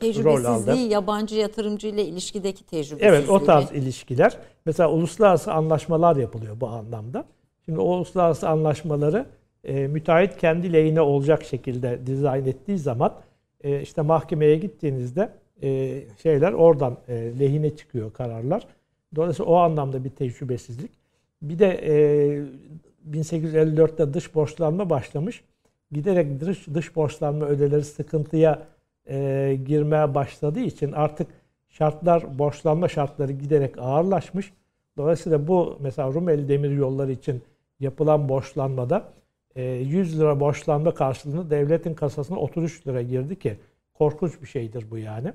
rol 0.02 0.46
aldı. 0.46 0.76
Yabancı 0.76 1.36
yatırımcı 1.36 1.88
ile 1.88 2.06
ilişkideki 2.06 2.66
tecrübesizliği. 2.66 3.10
Evet 3.10 3.30
o 3.30 3.44
tarz 3.44 3.72
ilişkiler. 3.72 4.38
Mesela 4.66 4.92
uluslararası 4.92 5.54
anlaşmalar 5.54 6.16
yapılıyor 6.16 6.62
bu 6.62 6.68
anlamda. 6.68 7.26
Şimdi 7.66 7.80
o 7.80 7.84
uluslararası 7.84 8.50
anlaşmaları 8.50 9.26
e, 9.64 9.88
müteahhit 9.88 10.38
kendi 10.38 10.74
lehine 10.74 11.02
olacak 11.02 11.44
şekilde 11.44 12.06
dizayn 12.06 12.46
ettiği 12.46 12.78
zaman 12.78 13.14
e, 13.64 13.82
işte 13.82 14.02
mahkemeye 14.02 14.58
gittiğinizde 14.58 15.30
e, 15.64 16.00
şeyler 16.24 16.54
oradan 16.54 16.98
e, 17.08 17.40
lehine 17.40 17.76
çıkıyor 17.76 18.14
kararlar. 18.14 18.68
Dolayısıyla 19.16 19.52
o 19.52 19.56
anlamda 19.56 20.04
bir 20.04 20.10
tecrübesizlik. 20.10 20.92
Bir 21.44 21.60
de 21.60 21.68
e, 21.68 21.94
1854'te 23.12 24.14
dış 24.14 24.36
borçlanma 24.36 24.90
başlamış. 24.90 25.44
Giderek 25.92 26.40
dış, 26.40 26.68
dış 26.68 26.96
borçlanma 26.96 27.46
ödeleri 27.46 27.84
sıkıntıya 27.84 28.68
e, 29.10 29.58
girmeye 29.66 30.16
başladığı 30.16 30.60
için 30.60 30.92
artık 30.92 31.28
şartlar, 31.70 32.40
borçlanma 32.40 32.88
şartları 32.88 33.32
giderek 33.32 33.78
ağırlaşmış. 33.78 34.54
Dolayısıyla 34.98 35.48
bu 35.48 35.78
mesela 35.80 36.14
Rumeli 36.14 36.48
Demir 36.48 36.72
Yolları 36.72 37.12
için 37.12 37.42
yapılan 37.80 38.30
borçlanmada 38.30 39.14
100 39.56 40.20
lira 40.20 40.40
borçlanma 40.40 40.94
karşılığında 40.94 41.50
devletin 41.50 41.94
kasasına 41.94 42.38
33 42.38 42.88
lira 42.88 43.02
girdi 43.02 43.40
ki 43.40 43.58
korkunç 43.94 44.42
bir 44.42 44.48
şeydir 44.48 44.92
bu 44.92 44.98
yani. 44.98 45.34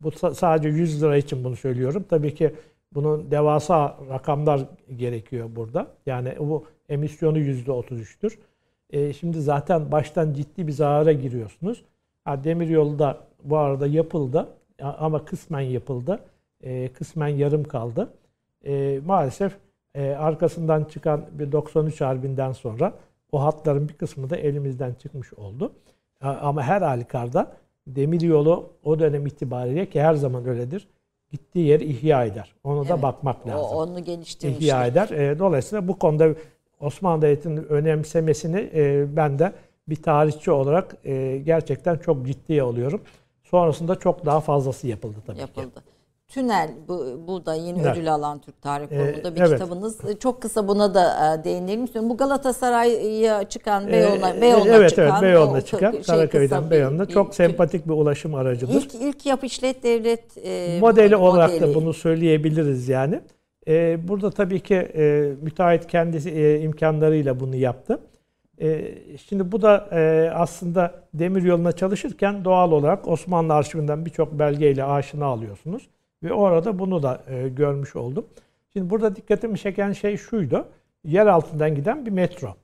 Bu 0.00 0.10
sadece 0.34 0.68
100 0.68 1.02
lira 1.02 1.16
için 1.16 1.44
bunu 1.44 1.56
söylüyorum. 1.56 2.04
Tabii 2.10 2.34
ki 2.34 2.54
bunun 2.94 3.30
devasa 3.30 3.98
rakamlar 4.10 4.60
gerekiyor 4.96 5.50
burada. 5.56 5.86
Yani 6.06 6.34
bu 6.38 6.64
emisyonu 6.88 7.38
%33'tür. 7.38 8.38
E, 8.90 9.12
şimdi 9.12 9.40
zaten 9.40 9.92
baştan 9.92 10.32
ciddi 10.32 10.66
bir 10.66 10.72
zarara 10.72 11.12
giriyorsunuz. 11.12 11.84
Ha, 12.24 12.44
demiryolu 12.44 12.98
da 12.98 13.18
bu 13.44 13.56
arada 13.56 13.86
yapıldı 13.86 14.48
ama 14.82 15.24
kısmen 15.24 15.60
yapıldı. 15.60 16.20
E, 16.62 16.88
kısmen 16.88 17.28
yarım 17.28 17.64
kaldı. 17.64 18.10
E, 18.66 19.00
maalesef 19.06 19.56
e, 19.94 20.10
arkasından 20.10 20.84
çıkan 20.84 21.26
bir 21.32 21.52
93 21.52 22.00
Harbi'nden 22.00 22.52
sonra 22.52 22.92
o 23.32 23.42
hatların 23.42 23.88
bir 23.88 23.94
kısmı 23.94 24.30
da 24.30 24.36
elimizden 24.36 24.94
çıkmış 24.94 25.32
oldu. 25.32 25.72
Ama 26.20 26.62
her 26.62 26.82
halükarda 26.82 27.52
demir 27.86 28.20
yolu 28.20 28.70
o 28.84 28.98
dönem 28.98 29.26
itibariyle 29.26 29.86
ki 29.86 30.02
her 30.02 30.14
zaman 30.14 30.48
öyledir. 30.48 30.88
Gittiği 31.30 31.66
yeri 31.66 31.84
ihya 31.84 32.24
eder. 32.24 32.54
Onu 32.64 32.80
evet, 32.80 32.90
da 32.90 33.02
bakmak 33.02 33.46
lazım. 33.46 33.76
O, 33.76 33.82
onu 33.82 34.04
geliştirmiştir. 34.04 34.62
İhya 34.66 34.86
eder. 34.86 35.08
E, 35.08 35.38
dolayısıyla 35.38 35.88
bu 35.88 35.98
konuda 35.98 36.28
Osmanlı 36.80 37.22
Devleti'nin 37.22 37.64
önemsemesini 37.64 38.70
e, 38.74 39.16
ben 39.16 39.38
de 39.38 39.52
bir 39.88 40.02
tarihçi 40.02 40.50
olarak 40.50 40.96
e, 41.04 41.42
gerçekten 41.46 41.96
çok 41.96 42.26
ciddiye 42.26 42.62
alıyorum. 42.62 43.00
Sonrasında 43.42 43.98
çok 43.98 44.26
daha 44.26 44.40
fazlası 44.40 44.86
yapıldı 44.86 45.16
tabii 45.26 45.40
yapıldı. 45.40 45.74
ki. 45.74 45.80
Tünel 46.30 46.70
bu, 46.88 47.20
bu 47.26 47.46
da 47.46 47.54
yeni 47.54 47.80
evet. 47.80 47.96
ödül 47.96 48.14
alan 48.14 48.38
Türk 48.38 48.62
Tarih 48.62 48.88
Forumu'da 48.88 49.34
bir 49.34 49.40
evet. 49.40 49.52
kitabınız. 49.52 49.98
Çok 50.20 50.42
kısa 50.42 50.68
buna 50.68 50.94
da 50.94 51.34
e, 51.34 51.44
değinelim 51.44 51.84
istiyorum. 51.84 52.10
Bu 52.10 52.16
Galatasaray'a 52.16 53.48
çıkan 53.48 53.86
Beyoğlu'na 53.86 54.30
ee, 54.30 54.40
Beyoğlu'na 54.40 54.76
evet, 54.76 54.90
çıkan. 54.90 55.10
Evet 55.10 55.22
Beyoğlu'na 55.22 55.60
çıkan 55.60 55.92
şey, 55.92 56.02
Karaköy'den 56.02 56.70
Beyoğlu'na 56.70 57.06
çok 57.06 57.28
bir, 57.28 57.34
sempatik 57.34 57.86
bir 57.86 57.92
ulaşım 57.92 58.34
aracıdır. 58.34 58.74
İlk, 58.74 58.94
ilk 58.94 59.26
yap 59.26 59.44
işlet 59.44 59.82
devlet 59.82 60.38
e, 60.44 60.78
modeli 60.80 61.16
olarak 61.16 61.50
modeli. 61.50 61.70
da 61.70 61.74
bunu 61.74 61.94
söyleyebiliriz 61.94 62.88
yani. 62.88 63.20
Ee, 63.68 64.08
burada 64.08 64.30
tabii 64.30 64.60
ki 64.60 64.74
e, 64.74 65.32
müteahhit 65.42 65.86
kendisi 65.86 66.30
e, 66.30 66.60
imkanlarıyla 66.60 67.40
bunu 67.40 67.56
yaptı. 67.56 68.00
E, 68.60 68.94
şimdi 69.28 69.52
bu 69.52 69.62
da 69.62 69.88
e, 69.92 70.30
aslında 70.34 70.94
demir 71.14 71.42
yoluna 71.42 71.72
çalışırken 71.72 72.44
doğal 72.44 72.72
olarak 72.72 73.08
Osmanlı 73.08 73.54
arşivinden 73.54 74.06
birçok 74.06 74.38
belgeyle 74.38 74.84
aşina 74.84 75.26
alıyorsunuz. 75.26 75.88
Ve 76.22 76.32
orada 76.32 76.78
bunu 76.78 77.02
da 77.02 77.22
e, 77.28 77.48
görmüş 77.48 77.96
oldum. 77.96 78.26
Şimdi 78.72 78.90
burada 78.90 79.16
dikkatimi 79.16 79.58
çeken 79.58 79.92
şey 79.92 80.16
şuydu. 80.16 80.68
Yer 81.04 81.26
altından 81.26 81.74
giden 81.74 82.06
bir 82.06 82.10
metro. 82.10 82.56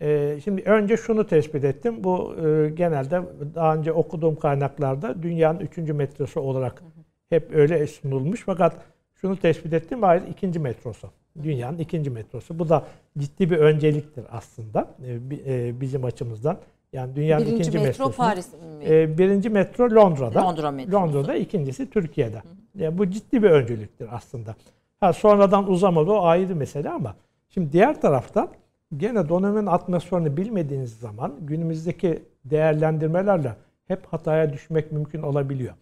E, 0.00 0.38
şimdi 0.44 0.62
önce 0.62 0.96
şunu 0.96 1.26
tespit 1.26 1.64
ettim. 1.64 2.04
Bu 2.04 2.34
e, 2.36 2.70
genelde 2.70 3.22
daha 3.54 3.74
önce 3.76 3.92
okuduğum 3.92 4.36
kaynaklarda 4.36 5.22
dünyanın 5.22 5.60
üçüncü 5.60 5.92
metrosu 5.92 6.40
olarak 6.40 6.82
hep 7.28 7.54
öyle 7.54 7.86
sunulmuş. 7.86 8.42
Fakat 8.46 8.76
şunu 9.14 9.36
tespit 9.36 9.72
ettim. 9.72 10.02
Hayır 10.02 10.22
ikinci 10.30 10.58
metrosu. 10.58 11.10
Dünyanın 11.42 11.78
ikinci 11.78 12.10
metrosu. 12.10 12.58
Bu 12.58 12.68
da 12.68 12.86
ciddi 13.18 13.50
bir 13.50 13.56
önceliktir 13.56 14.24
aslında 14.30 14.94
e, 15.06 15.12
e, 15.46 15.80
bizim 15.80 16.04
açımızdan. 16.04 16.58
Yani 16.92 17.16
dünyanın 17.16 17.46
birinci 17.46 17.62
ikinci 17.62 17.78
metro. 17.78 18.10
Paris 18.10 18.52
mi? 18.52 18.84
E, 18.84 19.18
birinci 19.18 19.50
metro 19.50 19.90
Londra'da. 19.94 20.42
Londra 20.42 20.70
metrosu. 20.70 20.96
Londra'da, 20.96 21.34
ikincisi 21.34 21.90
Türkiye'de. 21.90 22.36
Hı. 22.36 22.42
Yani 22.74 22.98
bu 22.98 23.10
ciddi 23.10 23.42
bir 23.42 23.50
önceliktir 23.50 24.08
aslında. 24.10 24.56
Ha, 25.00 25.12
sonradan 25.12 25.70
uzamadı 25.70 26.10
o 26.10 26.22
ayrı 26.22 26.56
mesele 26.56 26.90
ama 26.90 27.14
şimdi 27.48 27.72
diğer 27.72 28.00
taraftan 28.00 28.48
gene 28.96 29.28
dönemin 29.28 29.66
atmosferini 29.66 30.36
bilmediğiniz 30.36 30.98
zaman 30.98 31.32
günümüzdeki 31.40 32.22
değerlendirmelerle 32.44 33.52
hep 33.88 34.06
hataya 34.06 34.52
düşmek 34.52 34.92
mümkün 34.92 35.22
olabiliyor. 35.22 35.74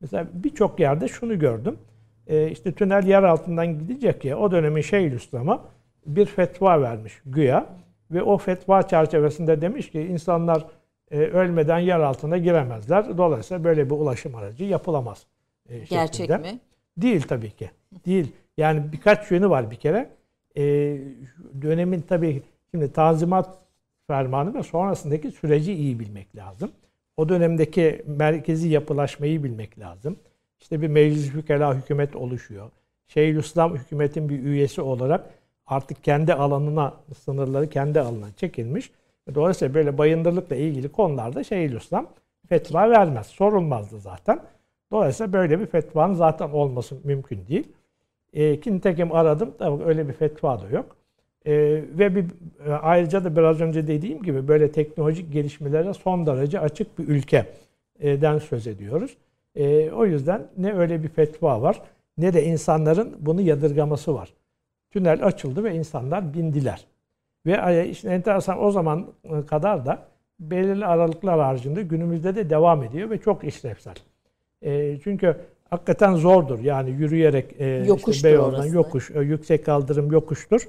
Mesela 0.00 0.26
birçok 0.34 0.80
yerde 0.80 1.08
şunu 1.08 1.38
gördüm. 1.38 1.76
Ee, 2.26 2.50
işte 2.50 2.72
tünel 2.72 3.06
yer 3.06 3.22
altından 3.22 3.78
gidecek 3.78 4.24
ya 4.24 4.38
o 4.38 4.50
dönemin 4.50 4.82
Şeyhülislam'a 4.82 5.60
bir 6.06 6.26
fetva 6.26 6.82
vermiş 6.82 7.20
güya. 7.26 7.66
Ve 8.10 8.22
o 8.22 8.38
fetva 8.38 8.82
çerçevesinde 8.82 9.60
demiş 9.60 9.90
ki 9.90 10.00
insanlar 10.00 10.66
e, 11.10 11.18
ölmeden 11.18 11.78
yer 11.78 12.00
altına 12.00 12.38
giremezler. 12.38 13.18
Dolayısıyla 13.18 13.64
böyle 13.64 13.86
bir 13.86 13.94
ulaşım 13.94 14.34
aracı 14.34 14.64
yapılamaz. 14.64 15.26
E, 15.68 15.78
Gerçek 15.78 16.30
mi? 16.30 16.60
Değil 16.96 17.22
tabii 17.22 17.50
ki. 17.50 17.70
Değil. 18.06 18.32
Yani 18.56 18.92
birkaç 18.92 19.30
yönü 19.30 19.50
var 19.50 19.70
bir 19.70 19.76
kere. 19.76 20.10
E, 20.56 20.62
dönemin 21.62 22.00
tabii 22.00 22.42
şimdi 22.70 22.92
tanzimat 22.92 23.58
fermanı 24.06 24.54
ve 24.54 24.62
sonrasındaki 24.62 25.30
süreci 25.30 25.72
iyi 25.72 26.00
bilmek 26.00 26.36
lazım. 26.36 26.70
O 27.16 27.28
dönemdeki 27.28 28.02
merkezi 28.06 28.68
yapılaşmayı 28.68 29.44
bilmek 29.44 29.78
lazım. 29.78 30.16
İşte 30.60 30.82
bir 30.82 30.88
meclis 30.88 31.32
hükela 31.32 31.74
hükümet 31.74 32.16
oluşuyor. 32.16 32.70
Şeyhülislam 33.08 33.76
hükümetin 33.76 34.28
bir 34.28 34.42
üyesi 34.42 34.80
olarak 34.82 35.30
artık 35.70 36.04
kendi 36.04 36.34
alanına, 36.34 36.94
sınırları 37.18 37.68
kendi 37.68 38.00
alanına 38.00 38.32
çekilmiş. 38.36 38.90
Dolayısıyla 39.34 39.74
böyle 39.74 39.98
bayındırlıkla 39.98 40.56
ilgili 40.56 40.88
konularda 40.88 41.44
Şeyhülislam 41.44 42.06
fetva 42.48 42.90
vermez. 42.90 43.26
Sorulmazdı 43.26 43.98
zaten. 43.98 44.40
Dolayısıyla 44.92 45.32
böyle 45.32 45.60
bir 45.60 45.66
fetvanın 45.66 46.14
zaten 46.14 46.50
olması 46.50 46.96
mümkün 47.04 47.46
değil. 47.48 47.68
E, 48.32 48.60
ki 48.60 48.80
aradım. 49.10 49.54
Tabii 49.58 49.84
öyle 49.84 50.08
bir 50.08 50.12
fetva 50.12 50.60
da 50.60 50.68
yok. 50.68 50.96
E, 51.46 51.52
ve 51.98 52.16
bir, 52.16 52.24
e, 52.66 52.72
ayrıca 52.72 53.24
da 53.24 53.36
biraz 53.36 53.60
önce 53.60 53.86
dediğim 53.86 54.22
gibi 54.22 54.48
böyle 54.48 54.72
teknolojik 54.72 55.32
gelişmelere 55.32 55.94
son 55.94 56.26
derece 56.26 56.60
açık 56.60 56.98
bir 56.98 57.08
ülkeden 57.08 58.38
söz 58.38 58.66
ediyoruz. 58.66 59.16
E, 59.54 59.90
o 59.90 60.06
yüzden 60.06 60.46
ne 60.56 60.72
öyle 60.72 61.02
bir 61.02 61.08
fetva 61.08 61.62
var 61.62 61.82
ne 62.18 62.32
de 62.34 62.44
insanların 62.44 63.16
bunu 63.20 63.40
yadırgaması 63.40 64.14
var. 64.14 64.32
Tünel 64.90 65.26
açıldı 65.26 65.64
ve 65.64 65.74
insanlar 65.74 66.34
bindiler. 66.34 66.84
Ve 67.46 67.88
işte 67.88 68.08
enteresan 68.08 68.64
o 68.64 68.70
zaman 68.70 69.06
kadar 69.46 69.86
da 69.86 70.10
belirli 70.40 70.86
aralıklar 70.86 71.40
haricinde 71.40 71.82
günümüzde 71.82 72.34
de 72.34 72.50
devam 72.50 72.82
ediyor 72.82 73.10
ve 73.10 73.18
çok 73.18 73.44
işlevsel. 73.44 73.94
E, 74.62 74.98
çünkü 75.04 75.36
hakikaten 75.70 76.14
zordur. 76.14 76.58
Yani 76.58 76.90
yürüyerek 76.90 77.60
e, 77.60 77.86
işte 78.08 78.28
Beyoğlu'ndan 78.28 78.66
yokuş, 78.66 79.10
e, 79.10 79.20
yüksek 79.20 79.66
kaldırım 79.66 80.12
yokuştur. 80.12 80.68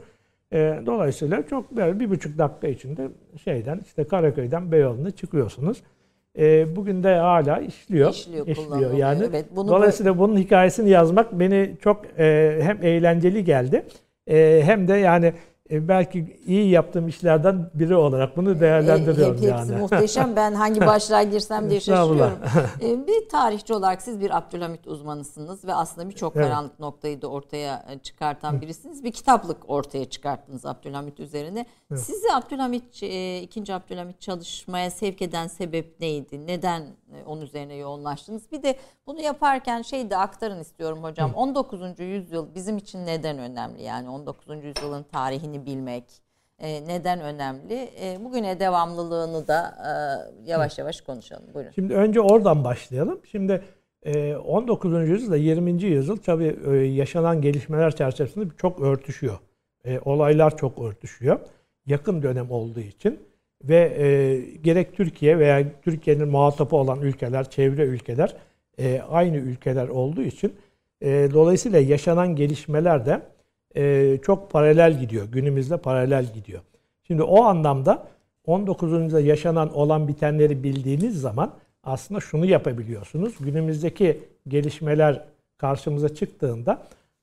E, 0.53 0.79
dolayısıyla 0.85 1.47
çok 1.47 1.71
böyle 1.71 1.99
bir 1.99 2.09
buçuk 2.09 2.37
dakika 2.37 2.67
içinde 2.67 3.07
şeyden 3.43 3.79
işte 3.85 4.03
Karaköy'den 4.03 4.71
Beyoğlu'na 4.71 5.11
çıkıyorsunuz. 5.11 5.83
E, 6.39 6.75
bugün 6.75 7.03
de 7.03 7.15
hala 7.15 7.59
işliyor. 7.59 8.11
İşliyor, 8.11 8.47
işliyor 8.47 8.93
yani. 8.93 9.23
Evet, 9.29 9.45
bunu 9.55 9.67
Dolayısıyla 9.67 10.17
bunun 10.17 10.37
hikayesini 10.37 10.89
yazmak 10.89 11.39
beni 11.39 11.75
çok 11.83 12.05
e, 12.19 12.59
hem 12.61 12.83
eğlenceli 12.83 13.43
geldi 13.43 13.85
hem 14.27 14.87
de 14.87 14.93
yani 14.93 15.33
e, 15.71 15.87
belki 15.87 16.37
iyi 16.45 16.69
yaptığım 16.69 17.07
işlerden 17.07 17.69
biri 17.73 17.95
olarak 17.95 18.37
bunu 18.37 18.59
değerlendiriyorum 18.59 19.37
hep, 19.37 19.43
hepsi 19.43 19.71
yani. 19.71 19.81
muhteşem. 19.81 20.35
Ben 20.41 20.53
hangi 20.53 20.81
başlığa 20.81 21.23
girsem 21.23 21.69
diye 21.69 21.79
şaşırıyorum. 21.79 22.37
E, 22.81 23.07
bir 23.07 23.29
tarihçi 23.29 23.73
olarak 23.73 24.01
siz 24.01 24.19
bir 24.19 24.37
Abdülhamit 24.37 24.87
uzmanısınız 24.87 25.65
ve 25.65 25.73
aslında 25.73 26.09
birçok 26.09 26.35
evet. 26.35 26.45
karanlık 26.45 26.79
noktayı 26.79 27.21
da 27.21 27.27
ortaya 27.27 27.85
e, 27.89 27.99
çıkartan 27.99 28.61
birisiniz. 28.61 29.03
Bir 29.03 29.11
kitaplık 29.11 29.69
ortaya 29.69 30.05
çıkarttınız 30.05 30.65
Abdülhamit 30.65 31.19
üzerine. 31.19 31.65
Evet. 31.91 32.01
Sizi 32.01 32.33
Abdülhamit, 32.33 33.03
ikinci 33.43 33.73
Abdülhamit 33.73 34.21
çalışmaya 34.21 34.91
sevk 34.91 35.21
eden 35.21 35.47
sebep 35.47 35.99
neydi? 35.99 36.47
Neden 36.47 36.83
onun 37.25 37.41
üzerine 37.41 37.75
yoğunlaştınız? 37.75 38.51
Bir 38.51 38.63
de 38.63 38.75
bunu 39.07 39.21
yaparken 39.21 39.81
şey 39.81 40.09
de 40.09 40.17
aktarın 40.17 40.59
istiyorum 40.59 41.03
hocam. 41.03 41.31
Hı. 41.31 41.35
19. 41.35 41.99
yüzyıl 41.99 42.55
bizim 42.55 42.77
için 42.77 43.05
neden 43.05 43.37
önemli? 43.37 43.83
Yani 43.83 44.09
19. 44.09 44.63
yüzyılın 44.63 45.03
tarihini 45.03 45.60
bilmek 45.65 46.03
e, 46.59 46.87
neden 46.87 47.21
önemli? 47.21 47.89
E, 48.01 48.23
bugüne 48.23 48.59
devamlılığını 48.59 49.47
da 49.47 49.75
e, 49.87 49.91
yavaş 50.51 50.77
yavaş 50.77 51.01
konuşalım. 51.01 51.43
Buyurun. 51.53 51.71
Şimdi 51.71 51.93
önce 51.93 52.21
oradan 52.21 52.63
başlayalım. 52.63 53.19
Şimdi 53.31 53.63
19. 54.45 55.09
yüzyılda 55.09 55.37
20. 55.37 55.83
yüzyıl 55.83 56.17
tabii 56.17 56.57
yaşanan 56.95 57.41
gelişmeler 57.41 57.95
çerçevesinde 57.95 58.45
çok 58.57 58.81
örtüşüyor. 58.81 59.37
Olaylar 60.05 60.57
çok 60.57 60.79
örtüşüyor. 60.79 61.39
Yakın 61.85 62.23
dönem 62.23 62.51
olduğu 62.51 62.79
için 62.79 63.19
ve 63.63 63.93
e, 63.97 64.39
gerek 64.63 64.97
Türkiye 64.97 65.39
veya 65.39 65.63
Türkiye'nin 65.81 66.27
muhatapı 66.27 66.75
olan 66.75 67.01
ülkeler, 67.01 67.49
çevre 67.49 67.83
ülkeler 67.83 68.35
e, 68.79 69.01
aynı 69.09 69.37
ülkeler 69.37 69.87
olduğu 69.87 70.21
için 70.21 70.53
e, 71.01 71.29
dolayısıyla 71.33 71.79
yaşanan 71.79 72.35
gelişmeler 72.35 73.05
de 73.05 73.21
e, 73.75 74.17
çok 74.25 74.51
paralel 74.51 74.99
gidiyor. 74.99 75.25
Günümüzde 75.31 75.77
paralel 75.77 76.33
gidiyor. 76.33 76.61
Şimdi 77.07 77.23
o 77.23 77.43
anlamda 77.43 78.07
19. 78.45 78.91
yüzyılda 78.91 79.19
yaşanan 79.19 79.73
olan 79.73 80.07
bitenleri 80.07 80.63
bildiğiniz 80.63 81.21
zaman 81.21 81.53
aslında 81.83 82.19
şunu 82.19 82.45
yapabiliyorsunuz. 82.45 83.33
Günümüzdeki 83.39 84.19
gelişmeler 84.47 85.25
karşımıza 85.57 86.15
çıktığında 86.15 86.81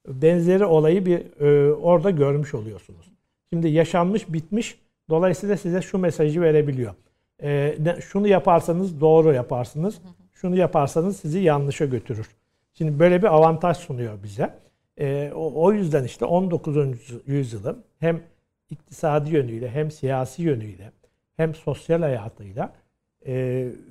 benzeri 0.08 0.64
olayı 0.64 1.06
bir 1.06 1.40
e, 1.40 1.72
orada 1.74 2.10
görmüş 2.10 2.54
oluyorsunuz. 2.54 3.12
Şimdi 3.50 3.68
yaşanmış 3.68 4.32
bitmiş 4.32 4.78
dolayısıyla 5.10 5.56
size 5.56 5.82
şu 5.82 5.98
mesajı 5.98 6.40
verebiliyor. 6.40 6.94
E, 7.42 7.76
şunu 8.00 8.28
yaparsanız 8.28 9.00
doğru 9.00 9.32
yaparsınız. 9.32 10.00
Şunu 10.34 10.56
yaparsanız 10.56 11.16
sizi 11.16 11.38
yanlışa 11.38 11.84
götürür. 11.84 12.26
Şimdi 12.74 12.98
böyle 12.98 13.22
bir 13.22 13.34
avantaj 13.34 13.76
sunuyor 13.76 14.22
bize. 14.22 14.54
E, 15.00 15.32
o, 15.34 15.64
o 15.64 15.72
yüzden 15.72 16.04
işte 16.04 16.24
19. 16.24 16.76
yüzyılın 17.26 17.84
hem 17.98 18.20
iktisadi 18.70 19.34
yönüyle 19.34 19.70
hem 19.70 19.90
siyasi 19.90 20.42
yönüyle 20.42 20.92
hem 21.36 21.54
sosyal 21.54 22.02
hayatıyla 22.02 22.72
e, 23.26 23.34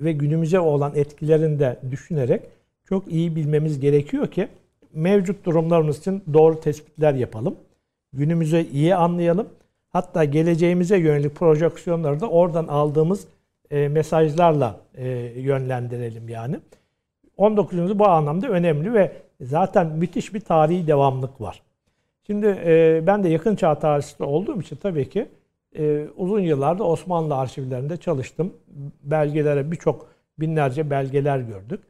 ve 0.00 0.12
günümüze 0.12 0.60
olan 0.60 0.92
etkilerini 0.94 1.58
de 1.58 1.78
düşünerek 1.90 2.42
çok 2.84 3.12
iyi 3.12 3.36
bilmemiz 3.36 3.80
gerekiyor 3.80 4.26
ki 4.26 4.48
mevcut 4.92 5.44
durumlarımız 5.44 5.98
için 5.98 6.22
doğru 6.32 6.60
tespitler 6.60 7.14
yapalım. 7.14 7.56
Günümüzü 8.12 8.66
iyi 8.72 8.94
anlayalım. 8.94 9.48
Hatta 9.88 10.24
geleceğimize 10.24 10.98
yönelik 10.98 11.34
projeksiyonları 11.34 12.20
da 12.20 12.30
oradan 12.30 12.66
aldığımız 12.66 13.28
e, 13.70 13.88
mesajlarla 13.88 14.80
e, 14.94 15.08
yönlendirelim 15.36 16.28
yani. 16.28 16.56
19. 17.36 17.78
yüzyıl 17.78 17.98
bu 17.98 18.06
anlamda 18.06 18.48
önemli 18.48 18.94
ve 18.94 19.12
zaten 19.40 19.86
müthiş 19.86 20.34
bir 20.34 20.40
tarihi 20.40 20.86
devamlık 20.86 21.40
var. 21.40 21.62
Şimdi 22.26 22.46
e, 22.46 23.02
ben 23.06 23.24
de 23.24 23.28
yakın 23.28 23.56
çağ 23.56 23.78
tarihçisi 23.78 24.22
olduğum 24.22 24.60
için 24.60 24.76
tabii 24.76 25.08
ki 25.08 25.28
e, 25.78 26.06
uzun 26.16 26.40
yıllarda 26.40 26.84
Osmanlı 26.84 27.36
arşivlerinde 27.36 27.96
çalıştım. 27.96 28.52
Belgelere 29.02 29.70
birçok 29.70 30.08
binlerce 30.38 30.90
belgeler 30.90 31.38
gördük. 31.38 31.80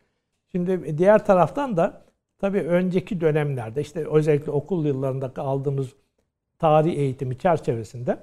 Şimdi 0.53 0.99
diğer 0.99 1.27
taraftan 1.27 1.77
da 1.77 2.03
tabii 2.39 2.61
önceki 2.61 3.21
dönemlerde 3.21 3.81
işte 3.81 4.09
özellikle 4.09 4.53
okul 4.53 4.87
yıllarında 4.87 5.33
aldığımız 5.37 5.89
tarih 6.59 6.99
eğitimi 6.99 7.39
çerçevesinde 7.39 8.19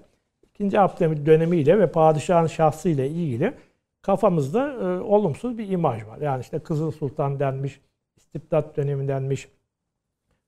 2. 0.60 0.80
Abdülhamit 0.80 1.26
dönemiyle 1.26 1.80
ve 1.80 1.92
padişahın 1.92 2.48
şahsıyla 2.48 3.06
ilgili 3.06 3.54
kafamızda 4.02 4.74
e, 4.74 5.00
olumsuz 5.00 5.58
bir 5.58 5.70
imaj 5.70 6.06
var. 6.06 6.18
Yani 6.18 6.42
işte 6.42 6.60
Kızıl 6.60 6.92
Sultan 6.92 7.40
denmiş, 7.40 7.82
istibdat 8.36 8.78
dönemi 8.78 9.08
denmiş, 9.08 9.48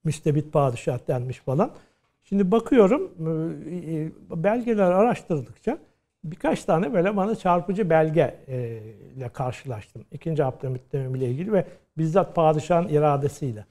müstebit 0.04 0.52
padişah 0.52 1.08
denmiş 1.08 1.38
falan. 1.38 1.70
Şimdi 2.22 2.50
bakıyorum 2.50 3.10
e, 3.70 3.76
e, 3.76 4.10
belgeler 4.44 4.90
araştırdıkça 4.90 5.78
birkaç 6.24 6.64
tane 6.64 6.92
böyle 6.92 7.16
bana 7.16 7.34
çarpıcı 7.34 7.90
belge 7.90 8.34
e, 8.48 8.78
ile 9.16 9.28
karşılaştım. 9.28 10.04
İkinci 10.12 10.44
Abdülhamit 10.44 10.92
dönemiyle 10.92 11.26
ilgili 11.26 11.52
ve 11.52 11.64
bizzat 11.98 12.34
padişahın 12.34 12.88
iradesiyle. 12.88 13.64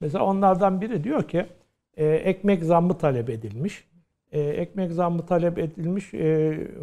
Mesela 0.00 0.24
onlardan 0.24 0.80
biri 0.80 1.04
diyor 1.04 1.22
ki 1.28 1.46
ekmek 1.96 2.64
zammı 2.64 2.98
talep 2.98 3.30
edilmiş. 3.30 3.84
Ekmek 4.32 4.92
zammı 4.92 5.26
talep 5.26 5.58
edilmiş 5.58 6.10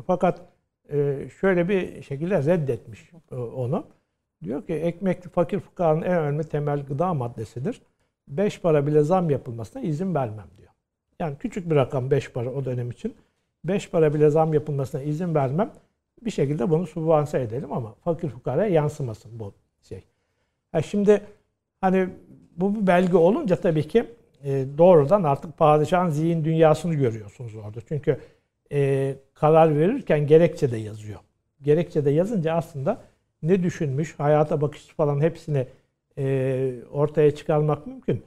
fakat 0.08 0.42
şöyle 1.40 1.70
bir 1.70 2.02
şekilde 2.02 2.46
reddetmiş 2.46 3.12
onu. 3.32 3.86
Diyor 4.44 4.66
ki 4.66 4.74
ekmek 4.74 5.24
fakir 5.24 5.60
fukaranın 5.60 6.02
en 6.02 6.18
önemli 6.18 6.44
temel 6.44 6.86
gıda 6.86 7.14
maddesidir. 7.14 7.82
5 8.28 8.62
para 8.62 8.88
bile 8.88 9.02
zam 9.02 9.30
yapılmasına 9.30 9.82
izin 9.82 10.16
vermem 10.16 10.48
diyor. 10.58 10.70
Yani 11.20 11.38
küçük 11.38 11.70
bir 11.70 11.76
rakam 11.76 12.12
5 12.12 12.32
para 12.32 12.52
o 12.52 12.66
dönem 12.66 12.92
için. 12.92 13.16
5 13.64 13.90
para 13.90 14.14
bile 14.14 14.30
zam 14.30 14.54
yapılmasına 14.54 15.02
izin 15.02 15.36
vermem. 15.36 15.72
Bir 16.26 16.32
şekilde 16.32 16.70
bunu 16.70 16.88
subvanse 16.88 17.42
edelim 17.42 17.74
ama 17.74 17.96
fakir 18.04 18.30
fukaraya 18.30 18.70
yansımasın 18.70 19.40
bu 19.40 19.54
şey. 19.82 20.04
Ha 20.72 20.82
şimdi 20.82 21.22
hani 21.82 22.10
bu 22.58 22.76
bir 22.76 22.88
belge 22.88 23.18
olunca 23.18 23.56
tabii 23.56 23.88
ki 23.88 24.06
e, 24.44 24.66
doğrudan 24.78 25.24
artık 25.24 25.58
padişahın 25.58 26.10
zihin 26.10 26.46
dünyasını 26.46 26.94
görüyorsunuz 26.94 27.56
orada. 27.56 27.80
Çünkü 27.88 28.20
e, 28.72 29.16
karar 29.34 29.78
verirken 29.78 30.28
gerekçe 30.28 30.72
de 30.72 30.78
yazıyor. 30.78 31.20
Gerekçe 31.62 32.06
de 32.06 32.12
yazınca 32.12 32.54
aslında 32.54 33.02
ne 33.44 33.64
düşünmüş, 33.64 34.16
hayata 34.20 34.62
bakış 34.62 34.88
falan 34.88 35.22
hepsini 35.22 35.68
e, 36.18 36.74
ortaya 36.92 37.36
çıkarmak 37.36 37.88
mümkün. 37.88 38.24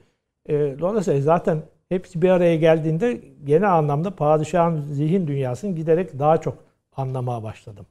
E, 0.49 0.53
dolayısıyla 0.79 1.21
zaten 1.21 1.61
hepsi 1.89 2.21
bir 2.21 2.29
araya 2.29 2.55
geldiğinde 2.55 3.21
genel 3.43 3.73
anlamda 3.73 4.15
padişahın 4.15 4.81
zihin 4.91 5.27
dünyasını 5.27 5.75
giderek 5.75 6.19
daha 6.19 6.41
çok 6.41 6.57
anlamaya 6.95 7.43
başladım. 7.43 7.85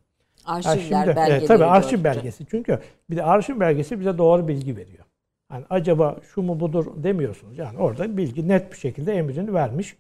Arşivler, 0.45 0.75
yani 0.75 0.83
şimdi, 0.83 1.17
belgeleri. 1.17 1.45
E, 1.45 1.47
tabii 1.47 1.65
arşiv 1.65 2.05
belgesi. 2.05 2.47
Çünkü 2.47 2.79
bir 3.11 3.17
de 3.17 3.23
arşiv 3.23 3.61
belgesi 3.61 4.01
bize 4.01 4.19
doğru 4.19 4.49
bilgi 4.49 4.77
veriyor. 4.77 5.05
Yani 5.53 5.65
acaba 5.71 6.17
şu 6.35 6.43
mu 6.43 6.61
budur 6.61 6.87
demiyorsunuz. 6.97 7.59
Yani 7.59 7.79
orada 7.79 8.17
bilgi 8.17 8.49
net 8.49 8.73
bir 8.73 8.77
şekilde 8.77 9.13
emrini 9.13 9.55
vermiş. 9.55 9.97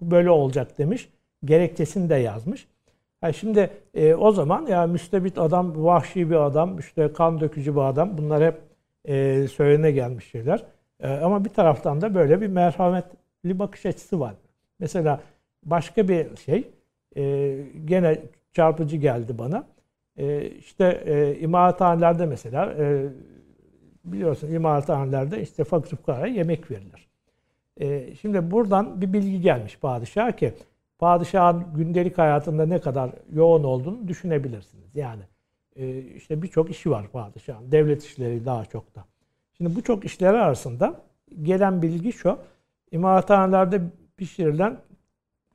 Bu 0.00 0.10
böyle 0.10 0.30
olacak 0.30 0.78
demiş. 0.78 1.08
Gerekçesini 1.44 2.10
de 2.10 2.14
yazmış. 2.14 2.66
Yani 3.22 3.34
şimdi 3.34 3.70
e, 3.94 4.14
o 4.14 4.32
zaman 4.32 4.66
ya 4.66 4.86
müstebit 4.86 5.38
adam, 5.38 5.84
vahşi 5.84 6.30
bir 6.30 6.46
adam, 6.46 6.78
işte 6.78 7.12
kan 7.12 7.40
dökücü 7.40 7.74
bir 7.74 7.80
adam 7.80 8.18
bunlar 8.18 8.44
hep 8.44 8.60
e, 9.04 9.46
söylene 9.48 9.90
gelmiş 9.90 10.30
şeyler. 10.30 10.64
E, 11.00 11.08
ama 11.08 11.44
bir 11.44 11.50
taraftan 11.50 12.00
da 12.00 12.14
böyle 12.14 12.40
bir 12.40 12.46
merhametli 12.46 13.58
bakış 13.58 13.86
açısı 13.86 14.20
var. 14.20 14.34
Mesela 14.80 15.20
başka 15.64 16.08
bir 16.08 16.36
şey 16.36 16.70
e, 17.16 17.56
gene 17.84 18.18
çarpıcı 18.52 18.96
geldi 18.96 19.38
bana. 19.38 19.64
E, 20.16 20.46
işte 20.46 21.02
e, 21.06 21.38
imalathanelerde 21.38 22.26
mesela 22.26 22.74
e, 22.78 23.06
biliyorsun 24.04 24.52
imalathanelerde 24.52 25.42
işte 25.42 25.64
fakir 25.64 25.96
fukaraya 25.96 26.34
yemek 26.34 26.70
verilir. 26.70 27.08
E, 27.80 28.14
şimdi 28.14 28.50
buradan 28.50 29.00
bir 29.00 29.12
bilgi 29.12 29.40
gelmiş 29.40 29.78
padişah 29.78 30.32
ki 30.32 30.54
padişahın 31.02 31.64
gündelik 31.74 32.18
hayatında 32.18 32.66
ne 32.66 32.80
kadar 32.80 33.10
yoğun 33.32 33.64
olduğunu 33.64 34.08
düşünebilirsiniz. 34.08 34.96
Yani 34.96 35.22
e, 35.76 35.98
işte 36.00 36.42
birçok 36.42 36.70
işi 36.70 36.90
var 36.90 37.08
padişahın. 37.08 37.72
Devlet 37.72 38.04
işleri 38.04 38.44
daha 38.46 38.64
çok 38.64 38.94
da. 38.94 39.04
Şimdi 39.56 39.76
bu 39.76 39.82
çok 39.82 40.04
işleri 40.04 40.36
arasında 40.36 41.00
gelen 41.42 41.82
bilgi 41.82 42.12
şu. 42.12 42.38
İmalathanelerde 42.90 43.80
pişirilen 44.16 44.76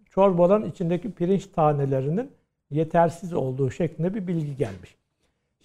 çorbaların 0.09 0.69
içindeki 0.69 1.11
pirinç 1.11 1.45
tanelerinin 1.45 2.31
yetersiz 2.71 3.33
olduğu 3.33 3.71
şeklinde 3.71 4.15
bir 4.15 4.27
bilgi 4.27 4.55
gelmiş. 4.55 4.95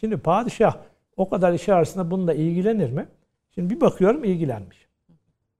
Şimdi 0.00 0.16
padişah 0.16 0.76
o 1.16 1.28
kadar 1.28 1.52
işi 1.52 1.74
arasında 1.74 2.10
bununla 2.10 2.34
ilgilenir 2.34 2.90
mi? 2.90 3.08
Şimdi 3.54 3.74
bir 3.74 3.80
bakıyorum 3.80 4.24
ilgilenmiş. 4.24 4.88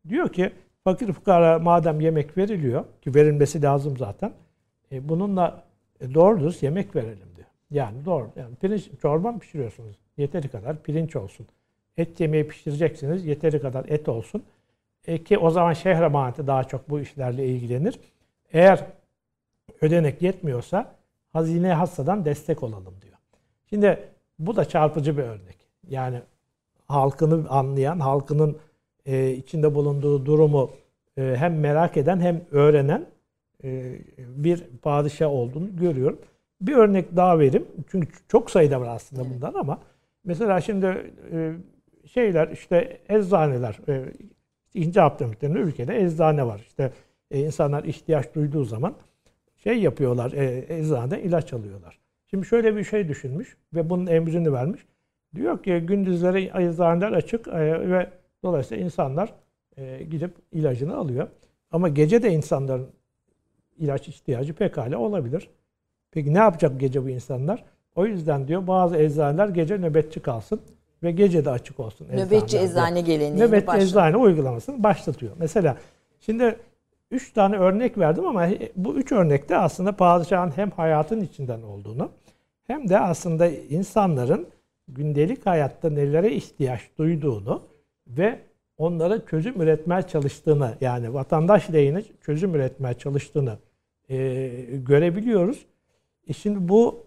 Diyor 0.08 0.28
ki 0.28 0.52
fakir 0.84 1.12
fukara 1.12 1.58
madem 1.58 2.00
yemek 2.00 2.38
veriliyor 2.38 2.84
ki 3.00 3.14
verilmesi 3.14 3.62
lazım 3.62 3.96
zaten. 3.96 4.32
E, 4.92 5.08
bununla 5.08 5.64
e, 6.00 6.14
doğru 6.14 6.52
yemek 6.60 6.96
verelim 6.96 7.28
diyor. 7.36 7.48
Yani 7.70 8.04
doğru. 8.04 8.30
Yani 8.36 8.54
pirinç 8.54 8.90
çorba 9.02 9.32
mı 9.32 9.38
pişiriyorsunuz? 9.38 9.96
Yeteri 10.16 10.48
kadar 10.48 10.82
pirinç 10.82 11.16
olsun. 11.16 11.46
Et 11.96 12.20
yemeği 12.20 12.48
pişireceksiniz. 12.48 13.26
Yeteri 13.26 13.60
kadar 13.60 13.84
et 13.88 14.08
olsun. 14.08 14.42
E, 15.06 15.24
ki 15.24 15.38
o 15.38 15.50
zaman 15.50 15.72
şehre 15.72 16.04
emaneti 16.04 16.46
daha 16.46 16.64
çok 16.64 16.90
bu 16.90 17.00
işlerle 17.00 17.46
ilgilenir. 17.46 18.00
Eğer 18.52 18.86
ödenek 19.80 20.22
yetmiyorsa 20.22 20.94
hazine 21.32 21.72
hassadan 21.72 22.24
destek 22.24 22.62
olalım 22.62 22.94
diyor. 23.02 23.16
Şimdi 23.70 24.08
bu 24.38 24.56
da 24.56 24.64
çarpıcı 24.64 25.18
bir 25.18 25.22
örnek. 25.22 25.56
Yani 25.88 26.20
halkını 26.88 27.48
anlayan, 27.48 28.00
halkının 28.00 28.58
e, 29.06 29.30
içinde 29.30 29.74
bulunduğu 29.74 30.26
durumu 30.26 30.70
e, 31.18 31.34
hem 31.36 31.60
merak 31.60 31.96
eden 31.96 32.20
hem 32.20 32.40
öğrenen 32.50 33.06
e, 33.64 33.98
bir 34.18 34.64
padişah 34.82 35.30
olduğunu 35.30 35.76
görüyorum. 35.76 36.18
Bir 36.60 36.74
örnek 36.74 37.16
daha 37.16 37.38
vereyim. 37.38 37.66
Çünkü 37.90 38.08
çok 38.28 38.50
sayıda 38.50 38.80
var 38.80 38.88
aslında 38.88 39.30
bundan 39.30 39.54
ama 39.54 39.78
mesela 40.24 40.60
şimdi 40.60 41.12
e, 41.32 41.52
şeyler 42.06 42.48
işte 42.48 42.98
eczaneler 43.08 43.78
e, 43.88 44.04
İkinci 44.74 45.00
Abdülhamit'in 45.00 45.54
ülkede 45.54 46.02
eczane 46.02 46.46
var. 46.46 46.60
İşte 46.68 46.92
e, 47.30 47.40
insanlar 47.40 47.84
ihtiyaç 47.84 48.34
duyduğu 48.34 48.64
zaman 48.64 48.94
şey 49.56 49.78
yapıyorlar, 49.78 50.32
e, 50.32 50.64
eczanede 50.68 51.22
ilaç 51.22 51.52
alıyorlar. 51.52 51.98
Şimdi 52.26 52.46
şöyle 52.46 52.76
bir 52.76 52.84
şey 52.84 53.08
düşünmüş 53.08 53.56
ve 53.74 53.90
bunun 53.90 54.06
emrini 54.06 54.52
vermiş. 54.52 54.86
Diyor 55.34 55.62
ki 55.62 55.78
gündüzleri 55.78 56.50
eczaneler 56.54 57.12
açık 57.12 57.48
e, 57.48 57.90
ve 57.90 58.10
dolayısıyla 58.42 58.84
insanlar 58.84 59.34
e, 59.76 60.02
gidip 60.02 60.34
ilacını 60.52 60.96
alıyor. 60.96 61.28
Ama 61.70 61.88
gece 61.88 62.22
de 62.22 62.32
insanların 62.32 62.88
ilaç 63.78 64.08
ihtiyacı 64.08 64.54
pekala 64.54 64.98
olabilir. 64.98 65.50
Peki 66.10 66.34
ne 66.34 66.38
yapacak 66.38 66.80
gece 66.80 67.04
bu 67.04 67.08
insanlar? 67.08 67.64
O 67.96 68.06
yüzden 68.06 68.48
diyor 68.48 68.66
bazı 68.66 68.96
eczaneler 68.96 69.48
gece 69.48 69.78
nöbetçi 69.78 70.20
kalsın 70.20 70.60
ve 71.02 71.10
gece 71.10 71.44
de 71.44 71.50
açık 71.50 71.80
olsun. 71.80 72.08
Nöbetçi 72.08 72.58
eczane 72.58 73.00
geleneğini 73.00 73.38
Nöbetçi 73.40 73.66
başlat. 73.66 73.82
eczane 73.82 74.16
uygulamasını 74.16 74.82
başlatıyor. 74.82 75.32
Mesela 75.38 75.76
şimdi 76.20 76.56
üç 77.10 77.32
tane 77.32 77.56
örnek 77.56 77.98
verdim 77.98 78.26
ama 78.26 78.48
bu 78.76 78.94
üç 78.94 79.12
örnekte 79.12 79.56
aslında 79.56 79.96
padişahın 79.96 80.50
hem 80.56 80.70
hayatın 80.70 81.20
içinden 81.20 81.62
olduğunu 81.62 82.10
hem 82.66 82.88
de 82.88 82.98
aslında 83.00 83.48
insanların 83.48 84.46
gündelik 84.88 85.46
hayatta 85.46 85.90
nelere 85.90 86.32
ihtiyaç 86.32 86.80
duyduğunu 86.98 87.62
ve 88.06 88.38
onlara 88.78 89.26
çözüm 89.26 89.62
üretmeye 89.62 90.02
çalıştığını 90.02 90.76
yani 90.80 91.14
vatandaş 91.14 91.72
lehine 91.72 92.02
çözüm 92.20 92.54
üretmeye 92.54 92.94
çalıştığını 92.94 93.58
e, 94.10 94.48
görebiliyoruz. 94.72 95.66
E 96.28 96.32
şimdi 96.32 96.68
bu 96.68 97.06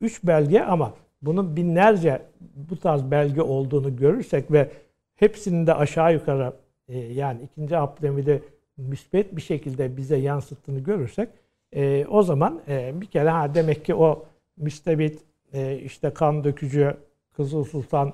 üç 0.00 0.24
belge 0.24 0.62
ama 0.62 0.94
bunun 1.22 1.56
binlerce 1.56 2.22
bu 2.70 2.76
tarz 2.76 3.10
belge 3.10 3.42
olduğunu 3.42 3.96
görürsek 3.96 4.52
ve 4.52 4.70
hepsinin 5.16 5.66
de 5.66 5.74
aşağı 5.74 6.12
yukarı 6.12 6.52
e, 6.88 6.98
yani 6.98 7.42
ikinci 7.42 7.76
Abdülhamid'i 7.76 8.42
müspet 8.76 9.36
bir 9.36 9.42
şekilde 9.42 9.96
bize 9.96 10.16
yansıttığını 10.16 10.80
görürsek 10.80 11.28
e, 11.72 12.06
o 12.06 12.22
zaman 12.22 12.60
e, 12.68 13.00
bir 13.00 13.06
kere 13.06 13.28
ha 13.28 13.54
demek 13.54 13.84
ki 13.84 13.94
o 13.94 14.26
müstebit 14.56 15.20
e, 15.52 15.78
işte 15.78 16.10
kan 16.10 16.44
dökücü 16.44 16.96
Kızıl 17.32 17.64
Sultan 17.64 18.12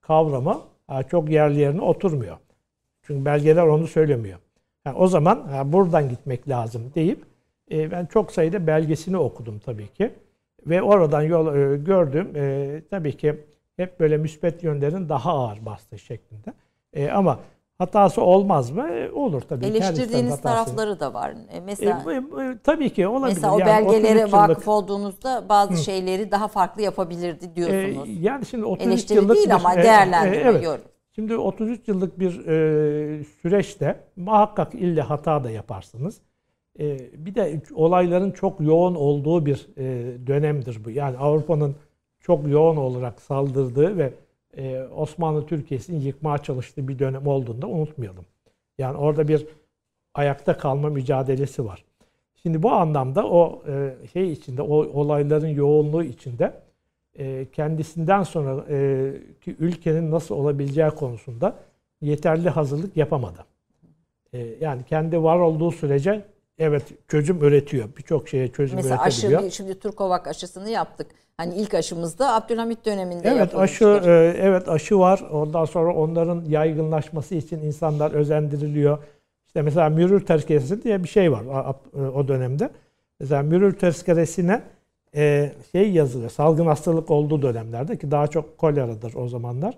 kavramı 0.00 0.60
çok 1.10 1.30
yerli 1.30 1.60
yerine 1.60 1.80
oturmuyor. 1.80 2.36
Çünkü 3.02 3.24
belgeler 3.24 3.62
onu 3.62 3.86
söylemiyor. 3.86 4.38
Yani 4.84 4.96
o 4.96 5.06
zaman 5.06 5.48
ha, 5.48 5.72
buradan 5.72 6.08
gitmek 6.08 6.48
lazım 6.48 6.92
deyip 6.94 7.24
e, 7.72 7.90
ben 7.90 8.06
çok 8.06 8.32
sayıda 8.32 8.66
belgesini 8.66 9.16
okudum 9.16 9.58
tabii 9.58 9.88
ki. 9.88 10.10
Ve 10.66 10.82
oradan 10.82 11.22
yol 11.22 11.56
e, 11.56 11.76
gördüm. 11.76 12.28
E, 12.36 12.82
tabii 12.90 13.16
ki 13.16 13.44
hep 13.76 14.00
böyle 14.00 14.16
müspet 14.16 14.62
yönlerin 14.62 15.08
daha 15.08 15.32
ağır 15.32 15.66
bastığı 15.66 15.98
şeklinde. 15.98 16.52
Ama 17.12 17.40
hatası 17.78 18.22
olmaz 18.22 18.70
mı? 18.70 18.88
E, 18.88 19.10
olur 19.10 19.40
tabii. 19.40 19.66
Eleştirdiğiniz 19.66 20.40
tarafları 20.40 21.00
da 21.00 21.14
var. 21.14 21.34
E, 21.52 21.60
mesela 21.60 22.04
e, 22.12 22.16
e, 22.16 22.58
tabii 22.64 22.90
ki 22.90 23.08
olabilir. 23.08 23.34
Mesela 23.34 23.54
o 23.54 23.58
yani 23.58 23.68
belgelere 23.68 24.18
yıllık, 24.18 24.32
vakıf 24.32 24.68
olduğunuzda 24.68 25.48
bazı 25.48 25.72
Hı. 25.72 25.76
şeyleri 25.76 26.30
daha 26.30 26.48
farklı 26.48 26.82
yapabilirdi 26.82 27.56
diyorsunuz. 27.56 28.08
E, 28.08 28.12
yani 28.12 28.46
şimdi 28.46 28.64
33 28.64 28.86
Eleştiri 28.88 29.18
yıllık 29.18 29.36
değil 29.36 29.46
bir, 29.46 29.52
ama 29.52 29.74
değerlendirme 29.74 30.36
e, 30.36 30.62
evet. 30.66 30.80
Şimdi 31.14 31.36
33 31.36 31.88
yıllık 31.88 32.18
bir 32.18 32.46
e, 32.46 33.24
süreçte 33.24 34.00
muhakkak 34.16 34.74
ille 34.74 35.00
hata 35.00 35.44
da 35.44 35.50
yaparsınız. 35.50 36.20
E, 36.80 36.98
bir 37.26 37.34
de 37.34 37.62
olayların 37.74 38.30
çok 38.30 38.60
yoğun 38.60 38.94
olduğu 38.94 39.46
bir 39.46 39.68
e, 39.76 40.26
dönemdir 40.26 40.84
bu. 40.84 40.90
Yani 40.90 41.18
Avrupa'nın 41.18 41.76
çok 42.20 42.48
yoğun 42.48 42.76
olarak 42.76 43.20
saldırdığı 43.20 43.98
ve 43.98 44.12
e, 44.58 44.82
Osmanlı 44.96 45.46
Türkiye'sini 45.46 46.04
yıkmaya 46.04 46.38
çalıştığı 46.38 46.88
bir 46.88 46.98
dönem 46.98 47.26
olduğunda 47.26 47.66
unutmayalım. 47.66 48.24
Yani 48.78 48.96
orada 48.96 49.28
bir 49.28 49.46
ayakta 50.14 50.58
kalma 50.58 50.88
mücadelesi 50.88 51.64
var. 51.64 51.84
Şimdi 52.42 52.62
bu 52.62 52.72
anlamda 52.72 53.26
o 53.26 53.62
e, 53.68 53.94
şey 54.12 54.32
içinde, 54.32 54.62
o 54.62 54.74
olayların 54.76 55.48
yoğunluğu 55.48 56.04
içinde 56.04 56.52
e, 57.18 57.46
kendisinden 57.52 58.22
sonra 58.22 58.64
e, 58.68 59.12
ki 59.40 59.56
ülkenin 59.58 60.10
nasıl 60.10 60.34
olabileceği 60.34 60.90
konusunda 60.90 61.56
yeterli 62.00 62.48
hazırlık 62.48 62.96
yapamadı. 62.96 63.44
E, 64.32 64.38
yani 64.38 64.84
kendi 64.84 65.22
var 65.22 65.38
olduğu 65.38 65.70
sürece 65.72 66.24
evet 66.58 66.82
çözüm 67.08 67.44
üretiyor. 67.44 67.88
Birçok 67.96 68.28
şeye 68.28 68.48
çözüm 68.48 68.76
Mesela 68.76 69.02
üretebiliyor. 69.04 69.42
aşı, 69.42 69.56
şimdi 69.56 69.78
Turkovak 69.78 70.28
aşısını 70.28 70.70
yaptık. 70.70 71.06
Hani 71.38 71.54
ilk 71.54 71.74
aşımızda 71.74 72.34
Abdülhamit 72.34 72.86
döneminde 72.86 73.28
Evet 73.28 73.54
aşı 73.54 73.84
e, 73.84 74.34
evet 74.38 74.68
aşı 74.68 74.98
var. 74.98 75.20
Ondan 75.32 75.64
sonra 75.64 75.94
onların 75.94 76.44
yaygınlaşması 76.44 77.34
için 77.34 77.58
insanlar 77.58 78.10
özendiriliyor. 78.10 78.98
İşte 79.46 79.62
mesela 79.62 79.88
mürür 79.88 80.26
tezkeresi 80.26 80.82
diye 80.82 81.02
bir 81.02 81.08
şey 81.08 81.32
var 81.32 81.42
e, 81.96 82.00
o 82.00 82.28
dönemde. 82.28 82.70
Mesela 83.20 83.42
mürür 83.42 83.78
tezkeresine 83.78 84.62
e, 85.14 85.52
şey 85.72 85.92
yazılıyor. 85.92 86.30
Salgın 86.30 86.66
hastalık 86.66 87.10
olduğu 87.10 87.42
dönemlerde 87.42 87.98
ki 87.98 88.10
daha 88.10 88.26
çok 88.26 88.58
koleradır 88.58 89.14
o 89.14 89.28
zamanlar. 89.28 89.74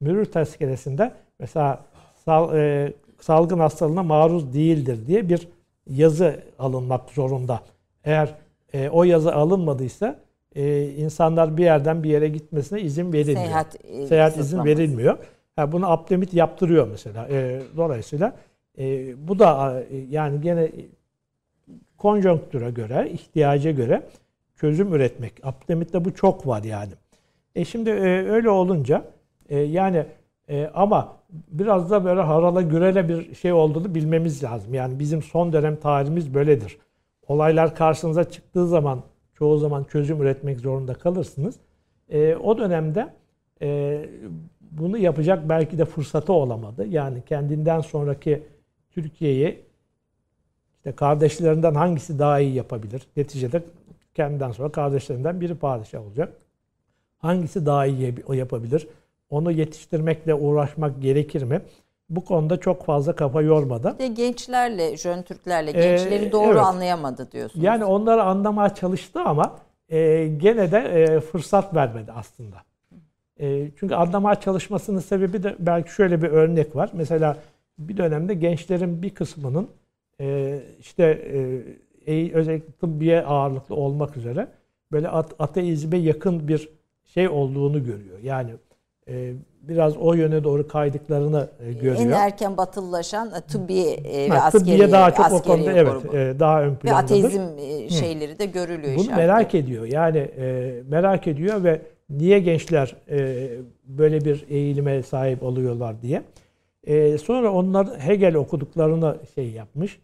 Mürür 0.00 0.24
tezkeresinde 0.24 1.12
mesela 1.38 1.84
sal, 2.24 2.56
e, 2.56 2.92
salgın 3.20 3.58
hastalığına 3.58 4.02
maruz 4.02 4.54
değildir 4.54 5.06
diye 5.06 5.28
bir 5.28 5.48
yazı 5.86 6.42
alınmak 6.58 7.10
zorunda. 7.10 7.60
Eğer 8.04 8.34
e, 8.72 8.88
o 8.88 9.04
yazı 9.04 9.34
alınmadıysa 9.34 10.23
e, 10.54 10.88
insanlar 10.88 11.56
bir 11.56 11.64
yerden 11.64 12.02
bir 12.02 12.10
yere 12.10 12.28
gitmesine 12.28 12.80
izin 12.80 13.12
verilmiyor. 13.12 13.46
Seyahat, 13.46 13.76
e, 13.84 14.06
Seyahat 14.06 14.36
izin 14.36 14.64
verilmiyor. 14.64 15.18
Yani 15.58 15.72
bunu 15.72 15.90
Abdülhamit 15.90 16.34
yaptırıyor 16.34 16.88
mesela. 16.88 17.28
E, 17.30 17.62
dolayısıyla 17.76 18.32
e, 18.78 19.14
bu 19.28 19.38
da 19.38 19.82
e, 19.90 19.96
yani 19.96 20.40
gene 20.40 20.70
konjonktüre 21.98 22.70
göre, 22.70 23.10
ihtiyaca 23.12 23.70
göre 23.70 24.02
çözüm 24.56 24.94
üretmek. 24.94 25.32
Abdülhamit'te 25.42 26.04
bu 26.04 26.14
çok 26.14 26.46
var 26.46 26.62
yani. 26.62 26.92
E 27.54 27.64
şimdi 27.64 27.90
e, 27.90 28.28
öyle 28.30 28.50
olunca 28.50 29.04
e, 29.48 29.58
yani 29.58 30.06
e, 30.48 30.70
ama 30.74 31.16
biraz 31.48 31.90
da 31.90 32.04
böyle 32.04 32.20
harala 32.20 32.62
gürele 32.62 33.08
bir 33.08 33.34
şey 33.34 33.52
olduğunu 33.52 33.94
bilmemiz 33.94 34.44
lazım. 34.44 34.74
Yani 34.74 34.98
bizim 34.98 35.22
son 35.22 35.52
dönem 35.52 35.76
tarihimiz 35.76 36.34
böyledir. 36.34 36.78
Olaylar 37.28 37.74
karşınıza 37.74 38.24
çıktığı 38.24 38.68
zaman 38.68 39.02
çoğu 39.34 39.58
zaman 39.58 39.84
çözüm 39.84 40.22
üretmek 40.22 40.60
zorunda 40.60 40.94
kalırsınız. 40.94 41.56
E, 42.08 42.36
o 42.36 42.58
dönemde 42.58 43.14
e, 43.62 44.00
bunu 44.60 44.98
yapacak 44.98 45.48
belki 45.48 45.78
de 45.78 45.84
fırsatı 45.84 46.32
olamadı. 46.32 46.86
Yani 46.86 47.22
kendinden 47.26 47.80
sonraki 47.80 48.42
Türkiye'yi 48.90 49.64
işte 50.76 50.92
kardeşlerinden 50.92 51.74
hangisi 51.74 52.18
daha 52.18 52.40
iyi 52.40 52.54
yapabilir? 52.54 53.06
Neticede 53.16 53.62
kendinden 54.14 54.52
sonra 54.52 54.72
kardeşlerinden 54.72 55.40
biri 55.40 55.54
padişah 55.54 56.06
olacak. 56.06 56.32
Hangisi 57.18 57.66
daha 57.66 57.86
iyi 57.86 58.14
yapabilir? 58.28 58.88
Onu 59.30 59.52
yetiştirmekle 59.52 60.34
uğraşmak 60.34 61.02
gerekir 61.02 61.42
mi? 61.42 61.62
Bu 62.08 62.24
konuda 62.24 62.60
çok 62.60 62.84
fazla 62.84 63.16
kafa 63.16 63.42
yormadan. 63.42 63.98
De 63.98 64.06
gençlerle, 64.06 64.96
Jön 64.96 65.22
Türklerle 65.22 65.72
gençleri 65.72 66.24
ee, 66.24 66.32
doğru 66.32 66.52
evet. 66.52 66.62
anlayamadı 66.62 67.32
diyorsunuz. 67.32 67.64
Yani 67.64 67.84
onları 67.84 68.22
anlamaya 68.22 68.74
çalıştı 68.74 69.20
ama 69.20 69.56
e, 69.88 70.26
gene 70.36 70.72
de 70.72 70.78
e, 70.78 71.20
fırsat 71.20 71.74
vermedi 71.74 72.12
aslında. 72.12 72.56
E, 73.40 73.70
çünkü 73.76 73.94
anlamaya 73.94 74.40
çalışmasının 74.40 74.98
sebebi 74.98 75.42
de 75.42 75.56
belki 75.58 75.94
şöyle 75.94 76.22
bir 76.22 76.28
örnek 76.28 76.76
var. 76.76 76.90
Mesela 76.92 77.36
bir 77.78 77.96
dönemde 77.96 78.34
gençlerin 78.34 79.02
bir 79.02 79.10
kısmının 79.10 79.68
e, 80.20 80.60
işte 80.80 81.04
e, 82.06 82.32
özellikle 82.32 82.72
tıbbiye 82.72 83.22
ağırlıklı 83.22 83.74
olmak 83.74 84.16
üzere 84.16 84.48
böyle 84.92 85.08
ateizme 85.08 85.98
yakın 85.98 86.48
bir 86.48 86.68
şey 87.04 87.28
olduğunu 87.28 87.84
görüyor. 87.84 88.18
Yani 88.22 88.50
e, 89.08 89.32
biraz 89.68 89.96
o 89.96 90.14
yöne 90.14 90.44
doğru 90.44 90.68
kaydıklarını 90.68 91.48
e, 91.60 91.72
görüyor. 91.72 91.96
En 91.96 92.10
erken 92.10 92.56
batılılaşan 92.56 93.30
e, 93.34 93.40
tıbbi 93.40 93.80
e, 93.80 94.30
ve 94.30 94.40
askeri 94.40 94.62
tıbbiye 94.62 94.92
daha 94.92 95.14
çok 95.14 95.32
o 95.32 95.42
konuda 95.42 95.72
evet 95.72 96.14
e, 96.14 96.40
daha 96.40 96.62
ön 96.62 96.74
plandadır. 96.74 97.14
Ve 97.14 97.28
ateizm 97.28 97.42
şeyleri 97.88 98.38
de 98.38 98.46
görülüyor. 98.46 98.96
Bunu 98.96 99.16
merak 99.16 99.54
ediyor. 99.54 99.84
Yani 99.84 100.18
e, 100.18 100.72
merak 100.88 101.26
ediyor 101.26 101.64
ve 101.64 101.80
niye 102.10 102.38
gençler 102.38 102.96
e, 103.10 103.48
böyle 103.84 104.24
bir 104.24 104.44
eğilime 104.48 105.02
sahip 105.02 105.42
oluyorlar 105.42 106.02
diye. 106.02 106.22
E, 106.86 107.18
sonra 107.18 107.52
onlar 107.52 107.86
Hegel 107.98 108.34
okuduklarını 108.34 109.16
şey 109.34 109.50
yapmış. 109.50 109.98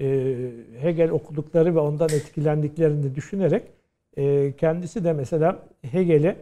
E, 0.00 0.34
Hegel 0.80 1.10
okudukları 1.10 1.74
ve 1.74 1.78
ondan 1.78 2.08
etkilendiklerini 2.08 3.14
düşünerek 3.14 3.62
e, 4.16 4.52
kendisi 4.56 5.04
de 5.04 5.12
mesela 5.12 5.58
Hegel'i 5.92 6.36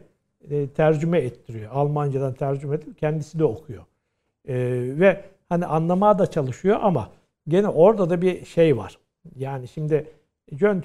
e, 0.51 0.69
tercüme 0.69 1.19
ettiriyor. 1.19 1.71
Almancadan 1.73 2.35
tercüme 2.35 2.77
edip 2.77 2.99
kendisi 2.99 3.39
de 3.39 3.45
okuyor. 3.45 3.83
E, 4.49 4.55
ve 5.01 5.25
hani 5.49 5.67
anlamaya 5.67 6.19
da 6.19 6.27
çalışıyor 6.27 6.79
ama 6.83 7.11
gene 7.49 7.69
orada 7.69 8.11
da 8.11 8.23
bir 8.23 8.45
şey 8.45 8.77
var. 8.77 8.99
Yani 9.37 9.69
şimdi 9.69 10.07
Jön 10.53 10.85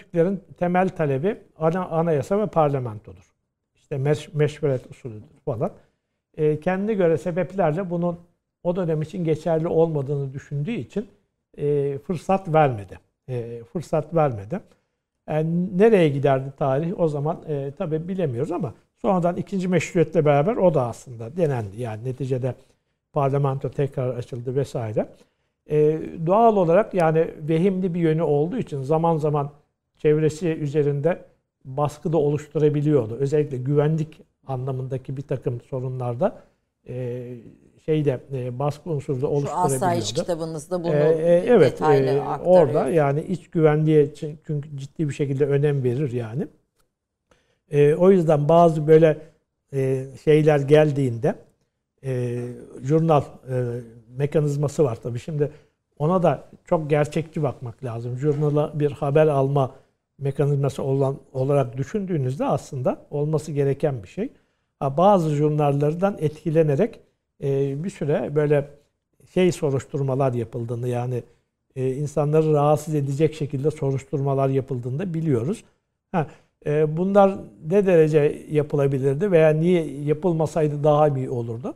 temel 0.58 0.90
talebi 0.90 1.38
ana, 1.58 1.86
anayasa 1.86 2.40
ve 2.40 2.46
parlamentodur. 2.48 3.34
İşte 3.76 3.98
meş, 3.98 4.34
meşveret 4.34 4.92
usulüdür 4.92 5.40
falan. 5.46 5.72
E, 6.38 6.60
kendine 6.60 6.94
göre 6.94 7.18
sebeplerle 7.18 7.90
bunun 7.90 8.20
o 8.64 8.76
dönem 8.76 9.02
için 9.02 9.24
geçerli 9.24 9.68
olmadığını 9.68 10.34
düşündüğü 10.34 10.72
için 10.72 11.08
e, 11.58 11.98
fırsat 11.98 12.54
vermedi. 12.54 13.00
E, 13.30 13.64
fırsat 13.64 14.16
vermedi. 14.16 14.60
Yani 15.30 15.78
nereye 15.78 16.10
giderdi 16.10 16.52
tarih 16.58 17.00
o 17.00 17.08
zaman 17.08 17.44
e, 17.48 17.72
tabii 17.78 18.08
bilemiyoruz 18.08 18.52
ama 18.52 18.74
sonradan 19.02 19.36
ikinci 19.36 19.68
meşruiyetle 19.68 20.26
beraber 20.26 20.56
o 20.56 20.74
da 20.74 20.88
aslında 20.88 21.38
denendi. 21.38 21.82
Yani 21.82 22.06
neticede 22.06 22.56
parlamento 23.14 23.70
tekrar 23.70 24.10
açıldı 24.10 24.56
vesaire. 24.56 25.10
E, 25.70 26.00
doğal 26.26 26.58
olarak 26.58 26.94
yani 26.94 27.28
vehimli 27.40 27.94
bir 27.94 28.00
yönü 28.00 28.22
olduğu 28.22 28.58
için 28.58 28.84
zaman 28.84 29.18
zaman 29.18 29.52
çevresi 29.98 30.48
üzerinde 30.48 31.26
baskı 31.66 32.14
da 32.14 32.18
oluşturabiliyordu. 32.18 33.16
Özellikle 33.16 33.58
güvenlik 33.58 34.22
anlamındaki 34.48 35.18
bir 35.18 35.22
takım 35.22 35.62
sorunlarda 35.62 36.42
e, 36.88 37.28
şeyde 37.86 38.20
e, 38.34 38.60
baskı 38.60 38.90
unsuru 38.90 39.22
da 39.22 39.28
oluşturabiliyordu. 39.28 39.70
Şu 39.70 39.76
asayiş 39.76 40.14
kitabınızda 40.14 40.84
bunu 40.84 40.94
e, 40.94 40.98
e, 40.98 41.44
evet, 41.48 41.72
detaylı 41.72 42.10
e, 42.10 42.22
Orada 42.46 42.90
yani 42.90 43.22
iç 43.22 43.50
güvenliğe 43.50 44.14
çünkü 44.14 44.78
ciddi 44.78 45.10
bir 45.10 45.14
şekilde 45.14 45.46
önem 45.46 45.84
verir 45.84 46.12
yani. 46.12 46.48
E, 47.72 47.96
o 47.96 48.12
yüzden 48.12 48.50
bazı 48.50 48.88
böyle 48.88 49.18
e, 49.74 50.06
şeyler 50.24 50.60
geldiğinde 50.60 51.36
e, 52.04 52.40
jurnal 52.84 53.22
e, 53.22 53.56
mekanizması 54.18 54.84
var 54.84 54.98
tabii. 55.04 55.20
Şimdi 55.20 55.52
ona 56.00 56.24
da 56.24 56.44
çok 56.66 56.90
gerçekçi 56.90 57.44
bakmak 57.44 57.84
lazım. 57.84 58.18
Jurnala 58.18 58.80
bir 58.80 58.92
haber 58.92 59.28
alma 59.28 59.76
mekanizması 60.20 60.84
olan 60.84 61.18
olarak 61.34 61.78
düşündüğünüzde 61.78 62.46
aslında 62.46 63.02
olması 63.12 63.52
gereken 63.52 64.04
bir 64.04 64.08
şey. 64.08 64.30
Bazı 64.82 65.30
jurnallerden 65.30 66.16
etkilenerek 66.20 67.00
e, 67.44 67.84
bir 67.84 67.90
süre 67.90 68.36
böyle 68.36 68.68
şey 69.34 69.52
soruşturmalar 69.52 70.34
yapıldığını 70.34 70.88
yani 70.88 71.24
e, 71.76 71.94
insanları 71.94 72.54
rahatsız 72.54 72.96
edecek 72.96 73.36
şekilde 73.36 73.72
soruşturmalar 73.72 74.50
yapıldığını 74.50 75.14
biliyoruz. 75.14 75.64
Ha, 76.12 76.28
bunlar 76.66 77.38
ne 77.68 77.86
derece 77.86 78.46
yapılabilirdi 78.50 79.32
veya 79.32 79.50
niye 79.50 80.02
yapılmasaydı 80.02 80.84
daha 80.84 81.08
iyi 81.08 81.30
olurdu? 81.30 81.76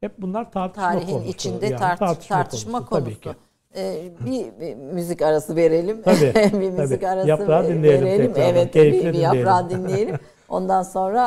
Hep 0.00 0.18
bunlar 0.18 0.52
tartışma 0.52 0.90
Tarihin 0.90 1.12
konusu. 1.12 1.28
içinde 1.28 1.66
yani, 1.66 1.76
tartış, 1.76 1.98
tartışma, 2.06 2.36
tartışma 2.36 2.84
konusu. 2.84 3.04
Tabii 3.04 3.20
ki. 3.20 3.30
Ee, 3.76 4.12
bir, 4.26 4.60
bir 4.60 4.74
müzik 4.74 5.22
arası 5.22 5.56
verelim. 5.56 6.02
Tabii, 6.02 6.32
bir 6.60 6.70
müzik 6.70 7.00
tabii. 7.00 7.08
arası 7.08 7.28
yaprağı 7.28 7.68
dinleyelim 7.68 8.04
verelim. 8.06 8.32
Tekrar. 8.32 8.50
Evet, 8.50 8.74
bir, 8.74 9.12
bir 9.12 9.18
yaprağı 9.18 9.70
dinleyelim. 9.70 10.16
Ondan 10.48 10.82
sonra 10.96 11.26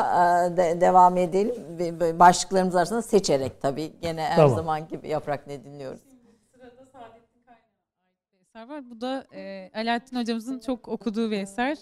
e, 0.53 0.57
de, 0.57 0.81
devam 0.81 1.17
edelim. 1.17 1.55
Başlıklarımız 2.19 2.75
arasında 2.75 3.01
seçerek 3.01 3.61
tabii. 3.61 3.91
Gene 4.01 4.21
her 4.21 4.35
tamam. 4.35 4.55
zaman 4.55 4.87
gibi 4.87 5.07
yaprak 5.07 5.47
ne 5.47 5.63
dinliyoruz. 5.63 6.01
Sırada 6.51 6.85
Saadettin 6.93 7.41
Kaynağ'a 7.45 7.61
bir 8.33 8.39
eser 8.41 8.69
var. 8.69 8.89
Bu 8.91 9.01
da 9.01 9.25
e, 9.33 9.71
Alaaddin 9.75 10.19
hocamızın 10.19 10.59
çok 10.59 10.87
okuduğu 10.87 11.31
bir 11.31 11.39
eser. 11.39 11.77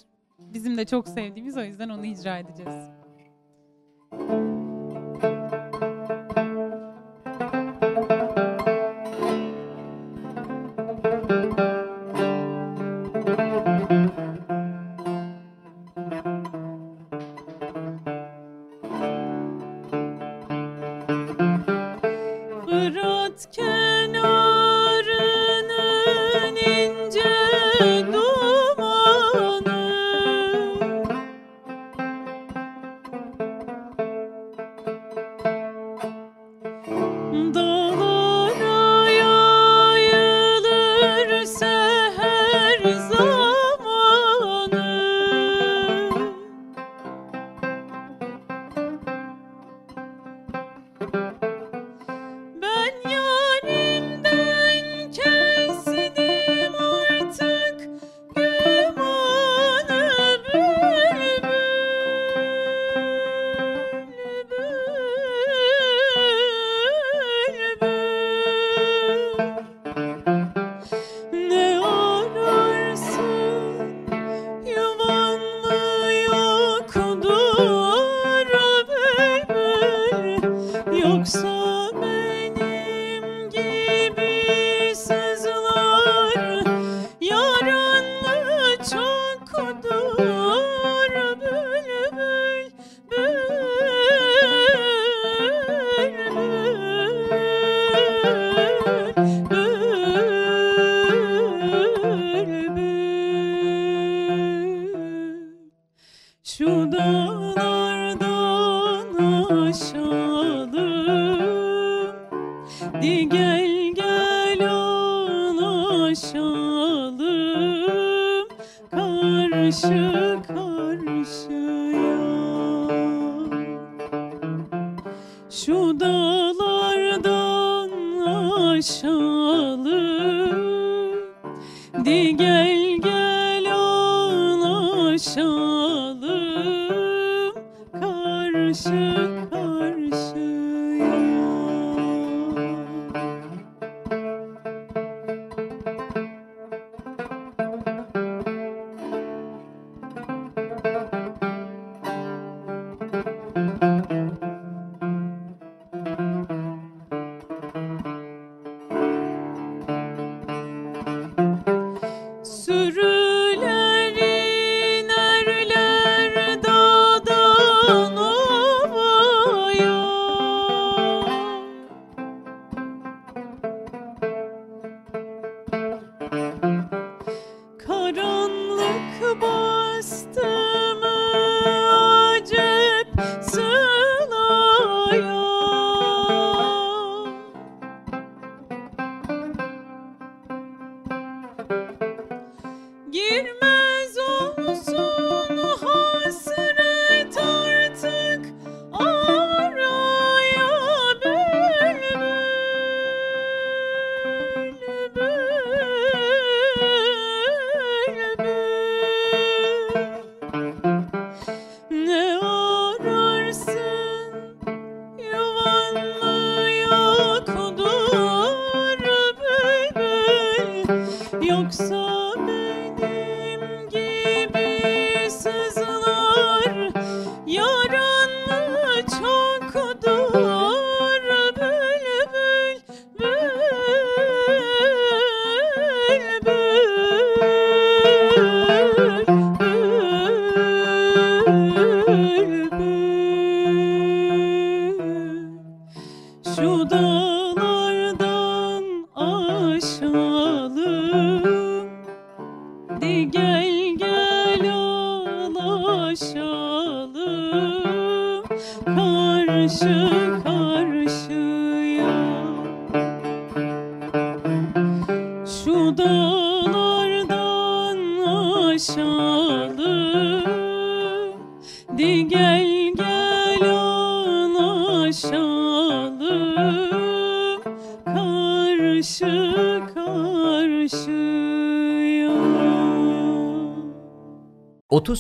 Bizim 0.53 0.77
de 0.77 0.85
çok 0.85 1.07
sevdiğimiz 1.07 1.57
o 1.57 1.63
yüzden 1.63 1.89
onu 1.89 2.05
icra 2.05 2.37
edeceğiz. 2.39 2.89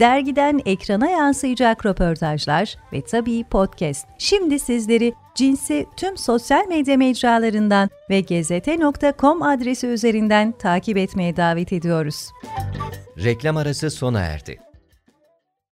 dergiden 0.00 0.60
ekrana 0.66 1.10
yansıyacak 1.10 1.86
röportajlar 1.86 2.76
ve 2.92 3.00
tabii 3.02 3.44
podcast. 3.44 4.06
Şimdi 4.18 4.58
sizleri 4.58 5.14
Cins'i 5.34 5.86
tüm 5.96 6.16
sosyal 6.16 6.66
medya 6.68 6.96
mecralarından 6.96 7.90
ve 8.10 8.20
gezete.com 8.20 9.42
adresi 9.42 9.86
üzerinden 9.86 10.52
takip 10.52 10.96
etmeye 10.96 11.36
davet 11.36 11.72
ediyoruz. 11.72 12.30
Reklam 13.24 13.56
arası 13.56 13.90
sona 13.90 14.20
erdi. 14.20 14.60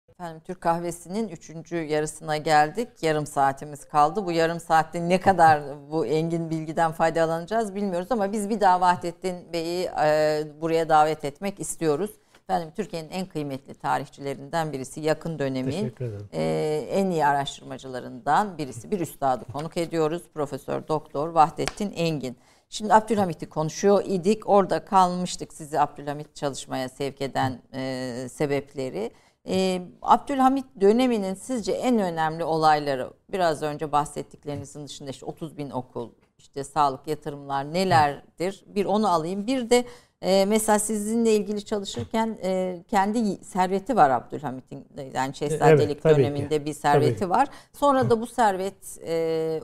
Efendim 0.09 0.41
Türk 0.47 0.61
kahvesinin 0.61 1.27
üçüncü 1.27 1.75
yarısına 1.75 2.37
geldik. 2.37 2.89
Yarım 3.01 3.25
saatimiz 3.25 3.85
kaldı. 3.85 4.25
Bu 4.25 4.31
yarım 4.31 4.59
saatte 4.59 5.09
ne 5.09 5.19
kadar 5.19 5.61
bu 5.91 6.05
engin 6.05 6.49
bilgiden 6.49 6.91
faydalanacağız 6.91 7.75
bilmiyoruz 7.75 8.07
ama 8.11 8.31
biz 8.31 8.49
bir 8.49 8.61
daha 8.61 8.81
Vahdettin 8.81 9.53
Bey'i 9.53 9.89
e, 10.03 10.43
buraya 10.61 10.89
davet 10.89 11.25
etmek 11.25 11.59
istiyoruz. 11.59 12.11
Efendim 12.43 12.71
Türkiye'nin 12.75 13.09
en 13.09 13.25
kıymetli 13.25 13.73
tarihçilerinden 13.73 14.73
birisi, 14.73 15.01
yakın 15.01 15.39
dönemin 15.39 15.93
e, 16.33 16.87
en 16.91 17.09
iyi 17.09 17.25
araştırmacılarından 17.25 18.57
birisi. 18.57 18.91
Bir 18.91 18.99
üstadı 18.99 19.45
konuk 19.53 19.77
ediyoruz. 19.77 20.23
Profesör 20.33 20.87
Doktor 20.87 21.29
Vahdettin 21.29 21.91
Engin. 21.91 22.37
Şimdi 22.69 22.93
Abdülhamit'i 22.93 23.49
konuşuyor 23.49 24.03
idik. 24.05 24.49
Orada 24.49 24.85
kalmıştık 24.85 25.53
sizi 25.53 25.79
Abdülhamit 25.79 26.35
çalışmaya 26.35 26.89
sevk 26.89 27.21
eden 27.21 27.61
e, 27.73 28.27
sebepleri. 28.29 29.11
E, 29.47 29.81
Abdülhamit 30.01 30.65
döneminin 30.81 31.33
sizce 31.33 31.71
en 31.71 31.99
önemli 31.99 32.43
olayları 32.43 33.13
biraz 33.31 33.63
önce 33.63 33.91
bahsettiklerinizin 33.91 34.87
dışında 34.87 35.09
işte 35.09 35.25
30 35.25 35.57
bin 35.57 35.69
okul, 35.69 36.09
işte 36.37 36.63
sağlık 36.63 37.07
yatırımlar 37.07 37.73
nelerdir? 37.73 38.63
Bir 38.67 38.85
onu 38.85 39.07
alayım. 39.07 39.47
Bir 39.47 39.69
de 39.69 39.85
e, 40.23 40.45
mesela 40.45 40.79
sizinle 40.79 41.33
ilgili 41.33 41.65
çalışırken 41.65 42.37
e, 42.43 42.83
kendi 42.87 43.45
serveti 43.45 43.95
var 43.95 44.09
Abdülhamit'in 44.09 44.87
yani 45.13 45.35
şehzadelik 45.35 45.99
evet, 46.05 46.17
döneminde 46.17 46.57
ki. 46.57 46.65
bir 46.65 46.73
serveti 46.73 47.19
tabii. 47.19 47.29
var. 47.29 47.47
Sonra 47.73 48.09
da 48.09 48.21
bu 48.21 48.27
servet 48.27 48.99
e, 49.07 49.61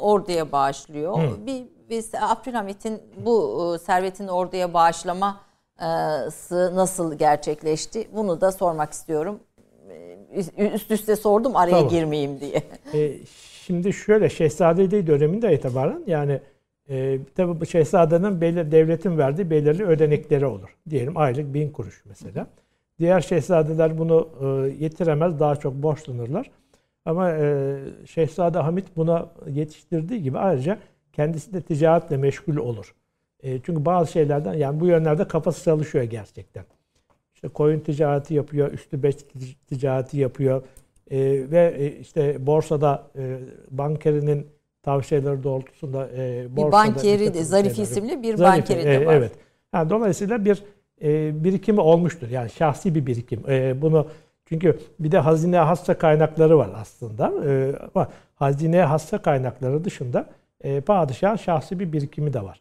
orduya 0.00 0.52
bağışlıyor. 0.52 1.18
Hı. 1.18 1.46
Bir 1.46 1.64
biz 1.90 2.10
Abdülhamit'in 2.20 3.02
bu 3.24 3.74
e, 3.74 3.78
servetini 3.78 4.30
orduya 4.30 4.74
bağışlama 4.74 5.40
nasıl 6.50 7.14
gerçekleşti? 7.18 8.08
Bunu 8.14 8.40
da 8.40 8.52
sormak 8.52 8.92
istiyorum. 8.92 9.40
Üst 10.74 10.90
üste 10.90 11.16
sordum 11.16 11.56
araya 11.56 11.70
tamam. 11.70 11.88
girmeyeyim 11.88 12.40
diye. 12.40 12.62
E, 12.94 13.18
şimdi 13.66 13.92
şöyle 13.92 14.30
Şehzadeliği 14.30 15.06
döneminde 15.06 15.54
itibaren 15.54 16.02
yani 16.06 16.40
e, 16.88 17.18
tabi 17.34 17.60
bu 17.60 17.66
şehzadenin 17.66 18.40
belli, 18.40 18.72
devletin 18.72 19.18
verdiği 19.18 19.50
belirli 19.50 19.84
ödenekleri 19.84 20.46
olur. 20.46 20.76
Diyelim 20.90 21.16
aylık 21.16 21.54
bin 21.54 21.70
kuruş 21.70 22.02
mesela. 22.04 22.46
Diğer 22.98 23.20
şehzadeler 23.20 23.98
bunu 23.98 24.28
e, 24.40 24.46
yetiremez 24.84 25.40
daha 25.40 25.56
çok 25.56 25.74
borçlanırlar. 25.74 26.50
Ama 27.04 27.30
e, 27.30 27.76
Şehzade 28.06 28.58
Hamit 28.58 28.96
buna 28.96 29.30
yetiştirdiği 29.46 30.22
gibi 30.22 30.38
ayrıca 30.38 30.78
kendisi 31.12 31.52
de 31.52 31.62
ticaretle 31.62 32.16
meşgul 32.16 32.56
olur. 32.56 32.94
E, 33.42 33.60
çünkü 33.62 33.84
bazı 33.84 34.12
şeylerden 34.12 34.54
yani 34.54 34.80
bu 34.80 34.86
yönlerde 34.86 35.28
kafası 35.28 35.64
çalışıyor 35.64 36.04
gerçekten. 36.04 36.64
İşte 37.34 37.48
koyun 37.48 37.80
ticareti 37.80 38.34
yapıyor, 38.34 38.72
üstü 38.72 39.02
beş 39.02 39.16
ticareti 39.66 40.18
yapıyor 40.18 40.62
e, 41.10 41.18
ve 41.50 41.74
e, 41.78 41.98
işte 41.98 42.46
borsada 42.46 43.10
e, 43.18 43.38
bankerinin 43.70 44.46
tavsiyeleri 44.82 45.42
doğrultusunda 45.42 46.08
e, 46.16 46.46
borsada 46.56 46.66
bir 46.66 46.72
bankeri 46.72 47.34
de 47.34 47.44
Zarif 47.44 47.76
şeyleri, 47.76 47.90
isimli 47.90 48.22
bir 48.22 48.36
Zarif, 48.36 48.60
bankeri 48.60 48.84
de 48.84 49.06
var. 49.06 49.14
Evet. 49.14 49.32
Yani 49.74 49.90
dolayısıyla 49.90 50.44
bir 50.44 50.62
e, 51.02 51.44
birikimi 51.44 51.80
olmuştur. 51.80 52.28
Yani 52.28 52.50
şahsi 52.50 52.94
bir 52.94 53.06
birikim. 53.06 53.50
E, 53.50 53.82
bunu 53.82 54.06
çünkü 54.46 54.78
bir 54.98 55.12
de 55.12 55.18
hazine 55.18 55.58
hassa 55.58 55.98
kaynakları 55.98 56.58
var 56.58 56.70
aslında. 56.74 57.32
E, 57.46 57.74
ama 57.94 58.08
hazine 58.34 58.82
hassa 58.82 59.22
kaynakları 59.22 59.84
dışında 59.84 60.26
e, 60.60 60.80
padişahın 60.80 61.36
şahsi 61.36 61.80
bir 61.80 61.92
birikimi 61.92 62.32
de 62.32 62.42
var. 62.42 62.60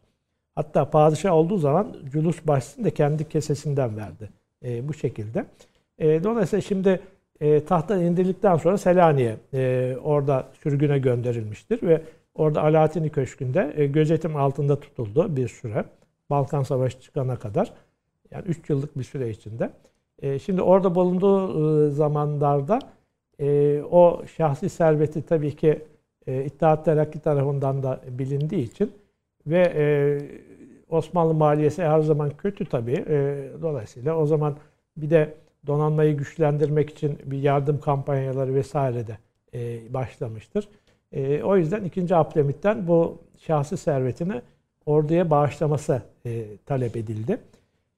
Hatta 0.56 0.90
padişah 0.90 1.34
olduğu 1.34 1.58
zaman 1.58 1.96
culus 2.12 2.48
başsın 2.48 2.84
da 2.84 2.90
kendi 2.90 3.30
kesesinden 3.30 3.98
verdi. 3.98 4.30
E, 4.66 4.88
bu 4.88 4.94
şekilde. 4.94 5.46
E, 6.00 6.24
dolayısıyla 6.24 6.62
şimdi 6.62 7.00
e, 7.42 7.66
tahttan 7.66 8.02
indirildikten 8.02 8.56
sonra 8.56 8.78
Selanik'e 8.78 9.38
e, 9.54 9.98
orada 10.04 10.48
sürgüne 10.64 11.00
gönderilmiştir 11.00 11.84
ve 11.84 12.02
orada 12.36 12.64
Alaaddin 12.64 13.10
Köşkü'nde 13.10 13.74
e, 13.76 13.86
gözetim 13.86 14.36
altında 14.36 14.80
tutuldu 14.80 15.36
bir 15.36 15.48
süre. 15.48 15.86
Balkan 16.30 16.64
Savaşı 16.64 17.02
çıkana 17.02 17.36
kadar. 17.36 17.74
Yani 18.32 18.46
3 18.48 18.70
yıllık 18.70 18.98
bir 18.98 19.04
süre 19.04 19.30
içinde. 19.30 19.70
E, 20.22 20.40
şimdi 20.40 20.62
orada 20.62 20.96
bulunduğu 20.96 21.88
e, 21.88 21.90
zamanlarda 21.90 22.80
e, 23.40 23.82
o 23.92 24.22
şahsi 24.38 24.70
serveti 24.70 25.22
tabii 25.22 25.56
ki 25.56 25.82
e, 26.28 26.46
İttihat 26.46 26.86
Terakki 26.86 27.20
tarafından 27.20 27.84
da 27.84 28.00
bilindiği 28.10 28.64
için 28.64 28.92
ve 29.48 29.74
e, 29.76 29.84
Osmanlı 30.90 31.34
maliyesi 31.34 31.84
her 31.84 32.00
zaman 32.00 32.30
kötü 32.30 32.66
tabii. 32.66 33.06
E, 33.08 33.48
dolayısıyla 33.62 34.18
o 34.18 34.26
zaman 34.26 34.56
bir 34.98 35.10
de 35.10 35.34
donanmayı 35.68 36.18
güçlendirmek 36.18 36.90
için 36.90 37.20
bir 37.26 37.38
yardım 37.38 37.80
kampanyaları 37.80 38.56
vesaire 38.56 39.08
de 39.08 39.18
e, 39.54 39.94
başlamıştır. 39.94 40.68
E, 41.12 41.44
o 41.44 41.58
yüzden 41.58 41.84
2. 41.84 42.16
Abdülhamit'ten 42.16 42.88
bu 42.88 43.18
şahsi 43.38 43.78
servetini 43.78 44.42
orduya 44.86 45.30
bağışlaması 45.30 46.02
e, 46.26 46.46
talep 46.66 46.98
edildi. 46.98 47.38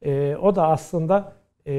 E, 0.01 0.35
o 0.41 0.55
da 0.55 0.67
aslında 0.67 1.33
e, 1.67 1.73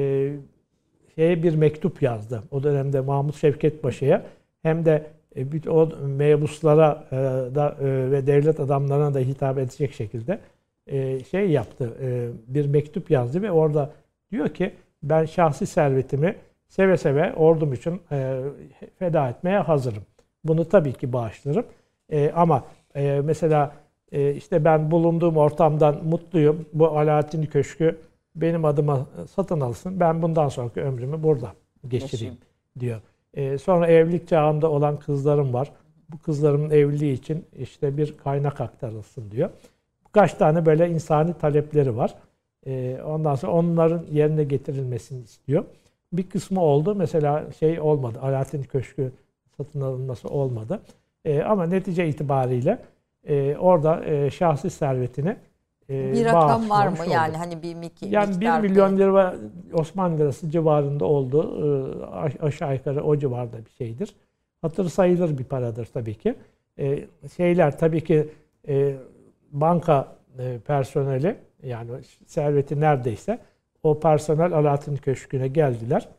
şeye 1.15 1.43
bir 1.43 1.55
mektup 1.55 2.01
yazdı. 2.01 2.43
O 2.51 2.63
dönemde 2.63 3.01
Mahmut 3.01 3.35
Şevket 3.35 3.81
Paşa'ya 3.81 4.25
hem 4.61 4.85
de 4.85 5.07
e, 5.35 5.69
o 5.69 5.89
mebuslara 6.07 7.07
e, 7.11 7.15
da 7.55 7.77
e, 7.81 8.11
ve 8.11 8.27
devlet 8.27 8.59
adamlarına 8.59 9.13
da 9.13 9.19
hitap 9.19 9.57
edecek 9.57 9.93
şekilde 9.93 10.39
şey 11.31 11.49
yaptı. 11.49 11.93
Bir 12.47 12.65
mektup 12.65 13.11
yazdı 13.11 13.41
ve 13.41 13.51
orada 13.51 13.93
diyor 14.31 14.49
ki 14.49 14.73
ben 15.03 15.25
şahsi 15.25 15.65
servetimi 15.65 16.35
seve 16.67 16.97
seve 16.97 17.33
ordum 17.33 17.73
için 17.73 18.01
feda 18.99 19.29
etmeye 19.29 19.59
hazırım. 19.59 20.03
Bunu 20.43 20.69
tabii 20.69 20.93
ki 20.93 21.13
bağışlarım. 21.13 21.65
Ama 22.35 22.63
mesela 23.23 23.73
işte 24.35 24.65
ben 24.65 24.91
bulunduğum 24.91 25.37
ortamdan 25.37 26.05
mutluyum. 26.05 26.65
Bu 26.73 26.87
Alaaddin 26.87 27.45
Köşkü 27.45 27.97
benim 28.35 28.65
adıma 28.65 29.07
satın 29.35 29.61
alsın. 29.61 29.99
Ben 29.99 30.21
bundan 30.21 30.49
sonraki 30.49 30.81
ömrümü 30.81 31.23
burada 31.23 31.53
geçireyim 31.87 32.37
diyor. 32.79 33.01
Ee, 33.33 33.57
sonra 33.57 33.87
evlilik 33.87 34.27
çağında 34.27 34.71
olan 34.71 34.99
kızlarım 34.99 35.53
var. 35.53 35.71
Bu 36.09 36.17
kızlarımın 36.17 36.69
evliliği 36.69 37.13
için 37.13 37.45
işte 37.57 37.97
bir 37.97 38.17
kaynak 38.17 38.61
aktarılsın 38.61 39.31
diyor. 39.31 39.49
Kaç 40.11 40.33
tane 40.33 40.65
böyle 40.65 40.89
insani 40.89 41.33
talepleri 41.33 41.97
var. 41.97 42.15
Ee, 42.67 43.01
ondan 43.05 43.35
sonra 43.35 43.51
onların 43.51 44.05
yerine 44.11 44.43
getirilmesini 44.43 45.23
istiyor. 45.23 45.65
Bir 46.13 46.29
kısmı 46.29 46.61
oldu. 46.61 46.95
Mesela 46.95 47.51
şey 47.59 47.79
olmadı. 47.79 48.19
Alaaddin 48.21 48.63
Köşkü 48.63 49.11
satın 49.57 49.81
alınması 49.81 50.27
olmadı. 50.27 50.81
Ee, 51.25 51.41
ama 51.41 51.65
netice 51.65 52.07
itibariyle 52.07 52.79
e, 53.27 53.55
orada 53.57 54.05
e, 54.05 54.31
şahsi 54.31 54.69
servetini 54.69 55.35
e, 55.89 56.13
bir 56.13 56.25
rakam 56.25 56.69
var 56.69 56.87
mı? 56.87 56.95
Oldu. 57.01 57.09
Yani 57.11 57.37
hani 57.37 57.63
bir 57.63 57.75
miktar. 57.75 58.07
Yani 58.07 58.41
1 58.41 58.69
milyon 58.69 58.97
lira 58.97 59.35
Osmanlı 59.73 60.19
lirası 60.19 60.49
civarında 60.49 61.05
oldu. 61.05 61.65
E, 62.39 62.45
aşağı 62.45 62.73
yukarı 62.73 63.03
o 63.03 63.17
civarda 63.17 63.65
bir 63.65 63.71
şeydir. 63.71 64.15
Hatır 64.61 64.89
sayılır 64.89 65.37
bir 65.37 65.43
paradır 65.43 65.85
tabii 65.93 66.15
ki. 66.15 66.35
E, 66.79 67.05
şeyler 67.37 67.77
tabii 67.77 68.03
ki 68.03 68.29
e, 68.67 68.95
banka 69.51 70.07
e, 70.39 70.59
personeli 70.59 71.35
yani 71.65 71.91
serveti 72.25 72.79
neredeyse 72.79 73.39
o 73.83 73.99
personel 73.99 74.53
Alaaddin 74.53 74.95
Köşkü'ne 74.95 75.47
geldiler 75.47 76.09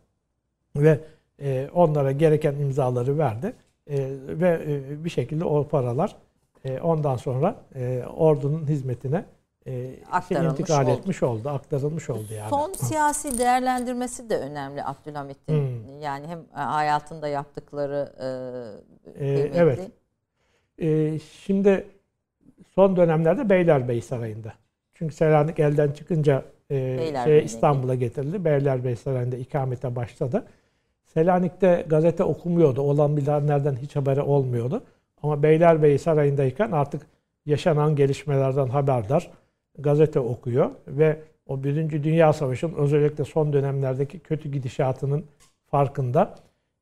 ve 0.77 1.01
e, 1.41 1.69
onlara 1.75 2.13
gereken 2.13 2.55
imzaları 2.55 3.19
verdi 3.19 3.53
e, 3.87 3.97
ve 4.29 4.63
e, 4.67 5.05
bir 5.05 5.11
şekilde 5.11 5.45
o 5.45 5.69
paralar 5.69 6.17
e, 6.65 6.81
ondan 6.81 7.17
sonra 7.17 7.57
e, 7.75 8.03
ordunun 8.17 8.67
hizmetine 8.67 9.25
e, 9.67 9.95
intikal 10.31 10.83
oldu. 10.83 10.91
etmiş 10.91 11.23
oldu, 11.23 11.49
aktarılmış 11.49 12.11
oldu 12.11 12.35
yani. 12.35 12.51
Son 12.51 12.73
siyasi 12.73 13.39
değerlendirmesi 13.39 14.31
de 14.31 14.39
önemli 14.39 14.85
Abdülhamit'in. 14.85 15.55
Hmm. 15.55 16.01
Yani 16.01 16.27
hem 16.27 16.45
hayatında 16.53 17.29
yaptıkları 17.29 18.13
e, 19.19 19.27
e, 19.27 19.51
Evet. 19.55 19.91
E, 20.79 21.19
şimdi 21.19 21.87
son 22.75 22.97
dönemlerde 22.97 23.49
Beylerbeyi 23.49 24.03
Sarayı'nda. 24.03 24.53
Çünkü 24.99 25.15
Selanik 25.15 25.59
elden 25.59 25.91
çıkınca 25.91 26.45
e, 26.71 27.13
şey, 27.25 27.45
İstanbul'a 27.45 27.95
getirildi. 27.95 28.45
Beylerbeyi 28.45 28.97
Sarayı'nda 28.97 29.37
ikamete 29.37 29.97
başladı. 29.97 30.47
Selanik'te 31.05 31.85
gazete 31.89 32.25
okumuyordu. 32.25 32.81
Olan 32.81 33.17
bilenlerden 33.17 33.77
hiç 33.77 33.97
haberi 33.97 34.21
olmuyordu. 34.21 34.83
Ama 35.23 35.43
Beylerbeyi 35.43 35.99
Sarayı'ndayken 35.99 36.71
artık 36.71 37.07
yaşanan 37.47 37.97
gelişmelerden 37.97 38.67
haberdar. 38.67 39.31
Gazete 39.79 40.21
okuyor 40.21 40.71
ve 40.87 41.17
o 41.47 41.65
Birinci 41.65 42.05
Dünya 42.05 42.33
Savaşı'nın 42.33 42.75
özellikle 42.75 43.25
son 43.25 43.53
dönemlerdeki 43.53 44.19
kötü 44.19 44.49
gidişatının 44.49 45.25
farkında. 45.67 46.35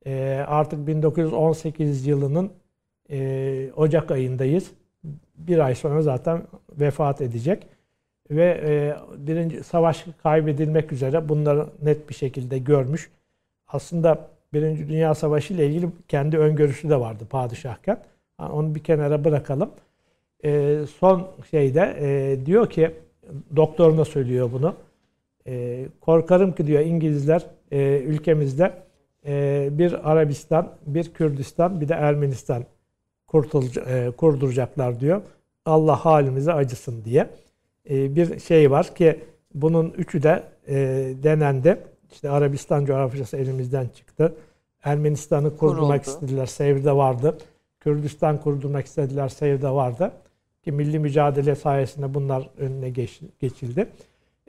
E, 0.06 0.44
artık 0.48 0.86
1918 0.86 2.06
yılının 2.06 2.52
e, 3.10 3.70
Ocak 3.76 4.10
ayındayız. 4.10 4.70
Bir 5.36 5.58
ay 5.58 5.74
sonra 5.74 6.02
zaten 6.02 6.42
vefat 6.80 7.20
edecek. 7.20 7.66
Ve 8.30 8.60
e, 8.64 8.96
birinci 9.26 9.64
savaş 9.64 10.04
kaybedilmek 10.22 10.92
üzere 10.92 11.28
bunları 11.28 11.66
net 11.82 12.08
bir 12.08 12.14
şekilde 12.14 12.58
görmüş. 12.58 13.10
Aslında 13.68 14.28
Birinci 14.54 14.88
Dünya 14.88 15.14
Savaşı 15.14 15.54
ile 15.54 15.66
ilgili 15.66 15.88
kendi 16.08 16.38
öngörüsü 16.38 16.90
de 16.90 17.00
vardı 17.00 17.26
padişahken. 17.30 18.02
Onu 18.38 18.74
bir 18.74 18.80
kenara 18.80 19.24
bırakalım. 19.24 19.70
E, 20.44 20.80
son 20.98 21.28
şeyde 21.50 21.96
e, 22.00 22.46
diyor 22.46 22.70
ki, 22.70 22.90
doktoruna 23.56 24.04
söylüyor 24.04 24.50
bunu. 24.52 24.74
E, 25.46 25.84
korkarım 26.00 26.52
ki 26.52 26.66
diyor 26.66 26.80
İngilizler 26.80 27.46
e, 27.72 28.02
ülkemizde 28.06 28.72
e, 29.26 29.68
bir 29.72 30.10
Arabistan, 30.12 30.72
bir 30.86 31.12
Kürdistan, 31.14 31.80
bir 31.80 31.88
de 31.88 31.94
Ermenistan 31.94 32.64
e, 33.86 34.10
kurduracaklar 34.16 35.00
diyor. 35.00 35.22
Allah 35.66 36.04
halimize 36.04 36.52
acısın 36.52 37.04
diye. 37.04 37.28
E, 37.90 38.16
bir 38.16 38.38
şey 38.40 38.70
var 38.70 38.94
ki 38.94 39.20
bunun 39.54 39.90
üçü 39.90 40.22
de 40.22 40.42
e, 40.68 40.76
denendi. 41.22 41.78
İşte 42.12 42.30
Arabistan 42.30 42.84
coğrafyası 42.84 43.36
elimizden 43.36 43.88
çıktı. 43.88 44.34
Ermenistan'ı 44.84 45.56
kurdurmak 45.56 46.04
Kuruldu. 46.04 46.14
istediler. 46.14 46.46
Sevr'de 46.46 46.92
vardı. 46.92 47.38
Kürdistan 47.80 48.40
kurdurmak 48.40 48.86
istediler. 48.86 49.28
Sevr'de 49.28 49.70
vardı. 49.70 50.12
Ki 50.62 50.72
milli 50.72 50.98
mücadele 50.98 51.54
sayesinde 51.54 52.14
bunlar 52.14 52.48
önüne 52.58 52.90
geç, 52.90 53.20
geçildi. 53.40 53.86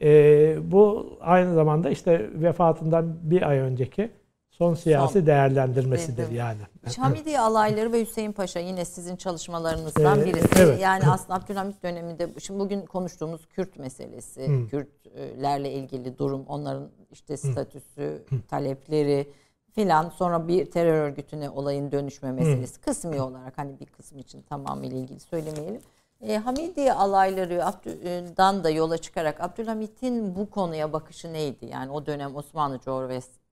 E, 0.01 0.57
bu 0.71 1.09
aynı 1.21 1.55
zamanda 1.55 1.89
işte 1.89 2.29
vefatından 2.33 3.17
bir 3.23 3.49
ay 3.49 3.57
önceki 3.57 4.09
son 4.57 4.73
siyasi 4.73 5.13
son. 5.13 5.25
değerlendirmesidir 5.25 6.17
Dedim. 6.17 6.35
yani. 6.35 6.57
Hamidiye 6.97 7.39
alayları 7.49 7.93
ve 7.93 8.01
Hüseyin 8.01 8.31
Paşa 8.31 8.59
yine 8.59 8.85
sizin 8.85 9.15
çalışmalarınızdan 9.15 10.19
ee, 10.19 10.25
birisi. 10.25 10.47
Evet. 10.59 10.81
Yani 10.81 11.03
aslında 11.07 11.33
Abdülhamit 11.33 11.83
döneminde 11.83 12.29
şimdi 12.39 12.59
bugün 12.59 12.81
konuştuğumuz 12.85 13.45
Kürt 13.45 13.79
meselesi, 13.79 14.47
hmm. 14.47 14.67
Kürtlerle 14.67 15.71
ilgili 15.71 16.17
durum, 16.17 16.45
onların 16.47 16.89
işte 17.11 17.37
statüsü, 17.37 18.23
hmm. 18.29 18.41
talepleri 18.41 19.29
filan 19.71 20.09
sonra 20.09 20.47
bir 20.47 20.71
terör 20.71 20.93
örgütüne 20.93 21.49
olayın 21.49 21.91
dönüşme 21.91 22.31
meselesi 22.31 22.75
hmm. 22.75 22.83
kısmi 22.83 23.21
olarak 23.21 23.57
hani 23.57 23.79
bir 23.79 23.85
kısmı 23.85 24.19
için 24.19 24.41
tamamıyla 24.41 24.97
ilgili 24.97 25.19
söylemeyelim. 25.19 25.81
E, 26.21 26.37
Hamidiye 26.37 26.93
alaylarından 26.93 28.63
da 28.63 28.69
yola 28.69 28.97
çıkarak 28.97 29.41
Abdülhamit'in 29.41 30.35
bu 30.35 30.49
konuya 30.49 30.93
bakışı 30.93 31.33
neydi? 31.33 31.65
Yani 31.65 31.91
o 31.91 32.05
dönem 32.05 32.35
Osmanlı 32.35 32.79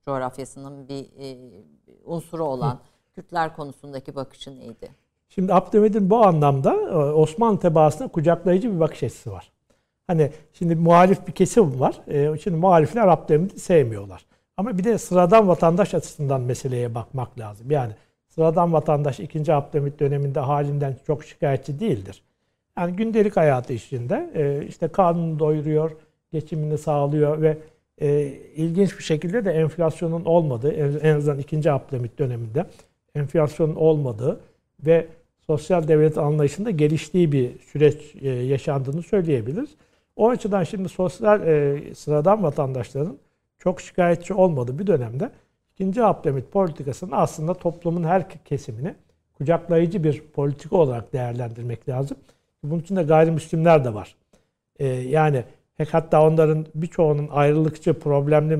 coğrafyasının 0.06 0.88
bir 0.88 1.04
e, 1.18 1.36
unsuru 2.04 2.44
olan 2.44 2.78
Kürtler 3.14 3.56
konusundaki 3.56 4.14
bakışı 4.14 4.56
neydi? 4.56 4.90
Şimdi 5.28 5.54
Abdülhamit'in 5.54 6.10
bu 6.10 6.26
anlamda 6.26 6.74
e, 6.74 6.94
Osmanlı 6.96 7.60
tebaasına 7.60 8.08
kucaklayıcı 8.08 8.74
bir 8.74 8.80
bakış 8.80 9.02
açısı 9.02 9.32
var. 9.32 9.52
Hani 10.06 10.32
şimdi 10.52 10.74
muhalif 10.76 11.26
bir 11.26 11.32
kesim 11.32 11.80
var. 11.80 12.00
E, 12.08 12.38
şimdi 12.38 12.56
muhalifler 12.56 13.08
Abdülhamit'i 13.08 13.60
sevmiyorlar. 13.60 14.26
Ama 14.56 14.78
bir 14.78 14.84
de 14.84 14.98
sıradan 14.98 15.48
vatandaş 15.48 15.94
açısından 15.94 16.40
meseleye 16.40 16.94
bakmak 16.94 17.38
lazım. 17.38 17.70
Yani 17.70 17.92
sıradan 18.28 18.72
vatandaş 18.72 19.20
2. 19.20 19.54
Abdülhamit 19.54 20.00
döneminde 20.00 20.40
halinden 20.40 20.96
çok 21.06 21.24
şikayetçi 21.24 21.80
değildir. 21.80 22.22
Yani 22.78 22.96
gündelik 22.96 23.36
hayatı 23.36 23.72
içinde 23.72 24.30
e, 24.34 24.66
işte 24.66 24.88
karnını 24.88 25.38
doyuruyor, 25.38 25.90
geçimini 26.32 26.78
sağlıyor 26.78 27.42
ve 27.42 27.58
e, 28.00 28.22
ilginç 28.56 28.98
bir 28.98 29.04
şekilde 29.04 29.44
de 29.44 29.52
enflasyonun 29.52 30.24
olmadığı, 30.24 30.72
en 31.02 31.16
azından 31.16 31.38
2. 31.38 31.70
Abdülhamit 31.70 32.18
döneminde 32.18 32.66
enflasyonun 33.14 33.74
olmadığı 33.74 34.40
ve 34.86 35.06
sosyal 35.46 35.88
devlet 35.88 36.18
anlayışında 36.18 36.70
geliştiği 36.70 37.32
bir 37.32 37.58
süreç 37.58 38.14
e, 38.20 38.28
yaşandığını 38.28 39.02
söyleyebiliriz. 39.02 39.70
O 40.16 40.28
açıdan 40.28 40.64
şimdi 40.64 40.88
sosyal 40.88 41.46
e, 41.46 41.80
sıradan 41.94 42.42
vatandaşların 42.42 43.18
çok 43.58 43.80
şikayetçi 43.80 44.34
olmadığı 44.34 44.78
bir 44.78 44.86
dönemde 44.86 45.30
ikinci 45.72 46.04
Abdülhamit 46.04 46.52
politikasının 46.52 47.12
aslında 47.14 47.54
toplumun 47.54 48.04
her 48.04 48.44
kesimini 48.44 48.94
kucaklayıcı 49.38 50.04
bir 50.04 50.20
politika 50.20 50.76
olarak 50.76 51.12
değerlendirmek 51.12 51.88
lazım. 51.88 52.16
Bunun 52.62 52.80
için 52.80 52.96
de 52.96 53.02
gayrimüslimler 53.02 53.84
de 53.84 53.94
var. 53.94 54.16
Ee, 54.78 54.86
yani 54.86 55.44
hatta 55.92 56.26
onların 56.26 56.66
birçoğunun 56.74 57.28
ayrılıkçı, 57.32 57.98
problemli 57.98 58.58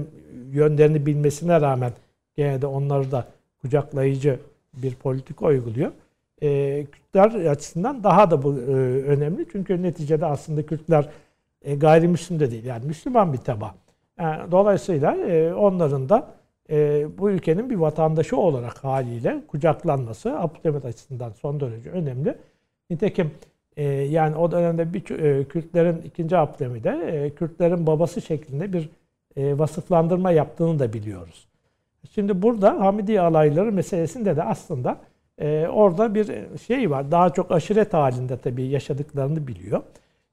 yönlerini 0.51 1.07
bilmesine 1.07 1.61
rağmen 1.61 1.93
gene 2.37 2.63
de 2.63 2.67
onları 2.67 3.11
da 3.13 3.27
kucaklayıcı 3.61 4.41
bir 4.75 4.95
politika 4.95 5.47
uyguluyor. 5.47 5.93
Ee, 6.43 6.87
Kürtler 6.93 7.51
açısından 7.51 8.05
daha 8.05 8.31
da 8.31 8.43
bu 8.43 8.59
e, 8.59 8.73
önemli. 9.03 9.47
Çünkü 9.53 9.83
neticede 9.83 10.27
aslında 10.27 10.67
Kürtler 10.67 11.09
e, 11.63 11.75
gayrimüslim 11.75 12.41
de 12.41 12.51
değil. 12.51 12.65
Yani 12.65 12.87
Müslüman 12.87 13.33
bir 13.33 13.39
taba. 13.39 13.75
Yani 14.19 14.51
dolayısıyla 14.51 15.17
e, 15.17 15.55
onların 15.55 16.09
da 16.09 16.31
e, 16.71 17.07
bu 17.19 17.31
ülkenin 17.31 17.71
bir 17.71 17.77
vatandaşı 17.77 18.37
olarak 18.37 18.85
haliyle 18.85 19.43
kucaklanması 19.49 20.39
Abdülhamit 20.41 20.85
açısından 20.85 21.33
son 21.33 21.61
derece 21.61 21.91
önemli. 21.91 22.39
Nitekim 22.91 23.31
e, 23.77 23.85
yani 23.87 24.37
o 24.37 24.51
dönemde 24.51 24.95
bir 24.95 25.11
e, 25.11 25.45
Kürtlerin 25.45 26.03
ikinci 26.03 26.37
Abdülhamit'e 26.37 26.91
e, 26.91 27.31
Kürtlerin 27.31 27.87
babası 27.87 28.21
şeklinde 28.23 28.73
bir 28.73 28.89
e, 29.37 29.59
vasıflandırma 29.59 30.31
yaptığını 30.31 30.79
da 30.79 30.93
biliyoruz. 30.93 31.49
Şimdi 32.15 32.43
burada 32.43 32.81
Hamidi 32.81 33.21
alayları 33.21 33.73
meselesinde 33.73 34.37
de 34.37 34.43
aslında 34.43 34.99
e, 35.39 35.67
orada 35.73 36.15
bir 36.15 36.27
şey 36.67 36.91
var. 36.91 37.11
Daha 37.11 37.31
çok 37.31 37.51
aşiret 37.51 37.95
halinde 37.95 38.37
tabii 38.37 38.67
yaşadıklarını 38.67 39.47
biliyor. 39.47 39.83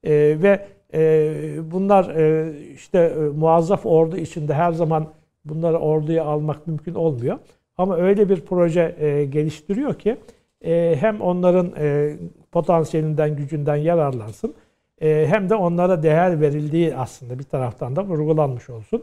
E, 0.04 0.12
ve 0.42 0.66
e, 0.94 1.34
bunlar 1.72 2.16
e, 2.16 2.52
işte 2.74 2.98
e, 2.98 3.20
muazzaf 3.20 3.86
ordu 3.86 4.16
içinde 4.16 4.54
her 4.54 4.72
zaman 4.72 5.06
bunları 5.44 5.78
orduya 5.78 6.24
almak 6.24 6.66
mümkün 6.66 6.94
olmuyor. 6.94 7.38
Ama 7.76 7.96
öyle 7.96 8.28
bir 8.28 8.40
proje 8.40 8.96
e, 8.98 9.24
geliştiriyor 9.24 9.94
ki 9.94 10.16
e, 10.64 10.96
hem 11.00 11.20
onların 11.20 11.72
e, 11.78 12.16
potansiyelinden, 12.52 13.36
gücünden 13.36 13.76
yararlansın 13.76 14.54
e, 15.02 15.26
hem 15.28 15.50
de 15.50 15.54
onlara 15.54 16.02
değer 16.02 16.40
verildiği 16.40 16.96
aslında 16.96 17.38
bir 17.38 17.44
taraftan 17.44 17.96
da 17.96 18.04
vurgulanmış 18.04 18.70
olsun. 18.70 19.02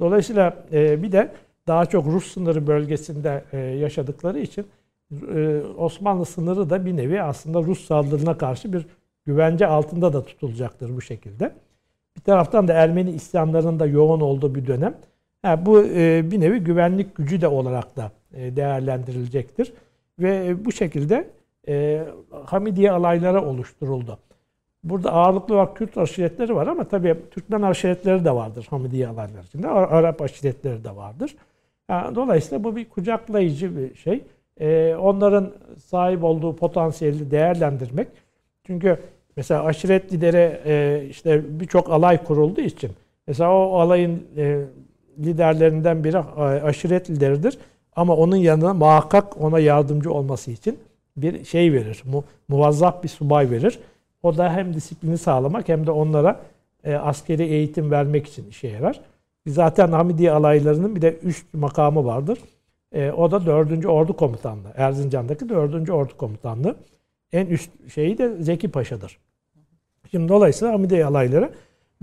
Dolayısıyla 0.00 0.56
e, 0.72 1.02
bir 1.02 1.12
de 1.12 1.32
daha 1.66 1.86
çok 1.86 2.06
Rus 2.06 2.32
sınırı 2.32 2.66
bölgesinde 2.66 3.44
e, 3.52 3.58
yaşadıkları 3.58 4.38
için 4.38 4.66
Osmanlı 5.78 6.24
sınırı 6.24 6.70
da 6.70 6.86
bir 6.86 6.96
nevi 6.96 7.22
aslında 7.22 7.62
Rus 7.62 7.86
saldırına 7.86 8.38
karşı 8.38 8.72
bir 8.72 8.86
güvence 9.26 9.66
altında 9.66 10.12
da 10.12 10.24
tutulacaktır 10.24 10.96
bu 10.96 11.00
şekilde. 11.00 11.52
Bir 12.16 12.20
taraftan 12.20 12.68
da 12.68 12.72
Ermeni 12.72 13.10
isyanlarının 13.10 13.80
da 13.80 13.86
yoğun 13.86 14.20
olduğu 14.20 14.54
bir 14.54 14.66
dönem. 14.66 14.94
Bu 15.58 15.84
bir 16.30 16.40
nevi 16.40 16.58
güvenlik 16.58 17.14
gücü 17.16 17.40
de 17.40 17.48
olarak 17.48 17.96
da 17.96 18.12
değerlendirilecektir. 18.32 19.72
Ve 20.18 20.64
bu 20.64 20.72
şekilde 20.72 21.30
e, 21.68 22.04
Hamidiye 22.44 22.92
alaylara 22.92 23.44
oluşturuldu. 23.44 24.18
Burada 24.84 25.12
ağırlıklı 25.12 25.54
olarak 25.54 25.76
Kürt 25.76 25.98
aşiretleri 25.98 26.54
var 26.56 26.66
ama 26.66 26.84
tabii 26.84 27.16
Türkmen 27.30 27.62
aşiretleri 27.62 28.24
de 28.24 28.34
vardır 28.34 28.66
Hamidiye 28.70 29.08
alaylar 29.08 29.42
içinde. 29.42 29.68
Arap 29.68 30.22
aşiretleri 30.22 30.84
de 30.84 30.96
vardır. 30.96 31.36
Yani 31.88 32.14
dolayısıyla 32.14 32.64
bu 32.64 32.76
bir 32.76 32.88
kucaklayıcı 32.88 33.76
bir 33.76 33.94
şey. 33.94 34.24
e, 34.60 34.94
onların 34.94 35.52
sahip 35.84 36.24
olduğu 36.24 36.56
potansiyeli 36.56 37.30
değerlendirmek. 37.30 38.08
Çünkü 38.66 38.98
mesela 39.36 39.64
aşiret 39.64 40.12
lideri 40.12 40.60
e, 40.66 41.04
işte 41.10 41.60
birçok 41.60 41.90
alay 41.90 42.24
kurulduğu 42.24 42.60
için 42.60 42.90
mesela 43.26 43.54
o 43.54 43.78
alayın 43.78 44.22
e, 44.36 44.64
liderlerinden 45.18 46.04
biri 46.04 46.18
aşiret 46.64 47.10
lideridir. 47.10 47.58
Ama 47.96 48.16
onun 48.16 48.36
yanına 48.36 48.74
muhakkak 48.74 49.40
ona 49.40 49.58
yardımcı 49.58 50.12
olması 50.12 50.50
için 50.50 50.78
bir 51.16 51.44
şey 51.44 51.72
verir. 51.72 52.02
Mu, 52.04 52.24
muvazzaf 52.48 53.02
bir 53.02 53.08
subay 53.08 53.50
verir. 53.50 53.78
O 54.22 54.36
da 54.36 54.52
hem 54.52 54.74
disiplini 54.74 55.18
sağlamak 55.18 55.68
hem 55.68 55.86
de 55.86 55.90
onlara 55.90 56.40
e, 56.84 56.94
askeri 56.94 57.42
eğitim 57.42 57.90
vermek 57.90 58.26
için 58.26 58.48
işe 58.50 58.68
yarar. 58.68 59.00
Zaten 59.46 59.92
Hamidiye 59.92 60.32
alaylarının 60.32 60.96
bir 60.96 61.02
de 61.02 61.18
üst 61.22 61.54
makamı 61.54 62.04
vardır. 62.04 62.38
E, 62.92 63.12
o 63.12 63.30
da 63.30 63.46
4. 63.46 63.86
Ordu 63.86 64.16
Komutanlığı. 64.16 64.72
Erzincan'daki 64.76 65.48
4. 65.48 65.90
Ordu 65.90 66.16
Komutanlığı. 66.16 66.76
En 67.32 67.46
üst 67.46 67.70
şeyi 67.94 68.18
de 68.18 68.42
Zeki 68.42 68.70
Paşa'dır. 68.70 69.18
Şimdi 70.10 70.28
dolayısıyla 70.28 70.74
Hamidiye 70.74 71.06
alayları 71.06 71.52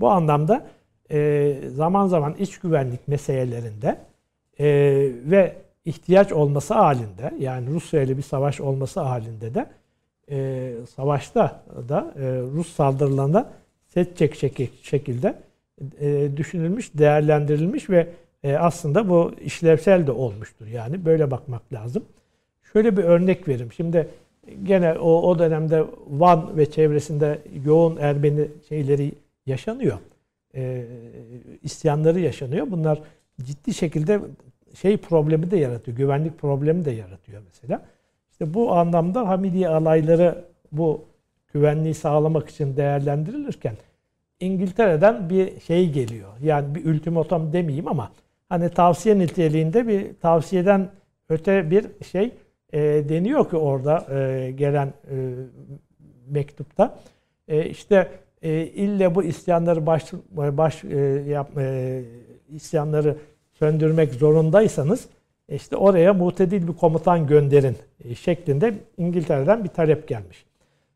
bu 0.00 0.10
anlamda 0.10 0.66
e, 1.10 1.54
zaman 1.74 2.06
zaman 2.06 2.34
iç 2.38 2.58
güvenlik 2.58 3.08
meselelerinde 3.08 3.98
e, 4.58 4.66
ve 5.24 5.56
ihtiyaç 5.84 6.32
olması 6.32 6.74
halinde 6.74 7.34
yani 7.38 7.70
Rusya 7.70 8.02
ile 8.02 8.16
bir 8.16 8.22
savaş 8.22 8.60
olması 8.60 9.00
halinde 9.00 9.54
de 9.54 9.66
e, 10.30 10.72
savaşta 10.96 11.64
da 11.88 12.14
e, 12.16 12.22
Rus 12.54 12.72
saldırılarına 12.72 13.50
set 13.88 14.16
çekecek 14.16 14.72
şekilde 14.82 15.34
e, 16.00 16.28
düşünülmüş, 16.36 16.90
değerlendirilmiş 16.94 17.90
ve 17.90 18.08
e, 18.42 18.56
aslında 18.56 19.08
bu 19.08 19.32
işlevsel 19.44 20.06
de 20.06 20.12
olmuştur. 20.12 20.66
Yani 20.66 21.04
böyle 21.04 21.30
bakmak 21.30 21.72
lazım. 21.72 22.04
Şöyle 22.72 22.96
bir 22.96 23.04
örnek 23.04 23.48
vereyim. 23.48 23.72
Şimdi 23.72 24.08
gene 24.62 24.92
o, 24.92 25.22
o 25.22 25.38
dönemde 25.38 25.84
Van 26.08 26.56
ve 26.56 26.70
çevresinde 26.70 27.38
yoğun 27.64 27.96
Ermeni 27.96 28.48
şeyleri 28.68 29.12
yaşanıyor. 29.46 29.98
E, 30.54 30.86
isyanları 31.62 32.20
yaşanıyor. 32.20 32.66
Bunlar 32.70 33.02
ciddi 33.42 33.74
şekilde 33.74 34.20
şey 34.74 34.96
problemi 34.96 35.50
de 35.50 35.56
yaratıyor. 35.56 35.96
Güvenlik 35.96 36.38
problemi 36.38 36.84
de 36.84 36.90
yaratıyor 36.90 37.42
mesela. 37.46 37.82
İşte 38.32 38.54
bu 38.54 38.72
anlamda 38.72 39.28
Hamidiye 39.28 39.68
alayları 39.68 40.44
bu 40.72 41.04
güvenliği 41.52 41.94
sağlamak 41.94 42.48
için 42.48 42.76
değerlendirilirken 42.76 43.74
İngiltere'den 44.40 45.30
bir 45.30 45.60
şey 45.60 45.90
geliyor. 45.90 46.28
Yani 46.42 46.74
bir 46.74 46.84
ultimatum 46.84 47.52
demeyeyim 47.52 47.88
ama 47.88 48.12
hani 48.48 48.70
tavsiye 48.70 49.18
niteliğinde 49.18 49.88
bir 49.88 50.14
tavsiyeden 50.20 50.88
öte 51.28 51.70
bir 51.70 51.86
şey 52.04 52.32
e, 52.72 52.80
deniyor 53.08 53.50
ki 53.50 53.56
orada 53.56 54.06
e, 54.18 54.50
gelen 54.50 54.86
e, 54.86 55.16
mektupta. 56.28 56.98
E, 57.48 57.66
işte 57.66 58.08
e, 58.42 58.66
ille 58.66 59.14
bu 59.14 59.24
isyanları 59.24 59.86
baş, 59.86 60.12
baş 60.30 60.84
e, 60.84 60.98
yap, 61.28 61.58
e, 61.58 62.02
isyanları 62.48 63.16
söndürmek 63.62 64.14
zorundaysanız 64.14 65.08
işte 65.48 65.76
oraya 65.76 66.14
mutedil 66.14 66.68
bir 66.68 66.72
komutan 66.72 67.26
gönderin 67.26 67.76
e, 68.04 68.14
şeklinde 68.14 68.74
İngiltere'den 68.96 69.64
bir 69.64 69.68
talep 69.68 70.08
gelmiş. 70.08 70.44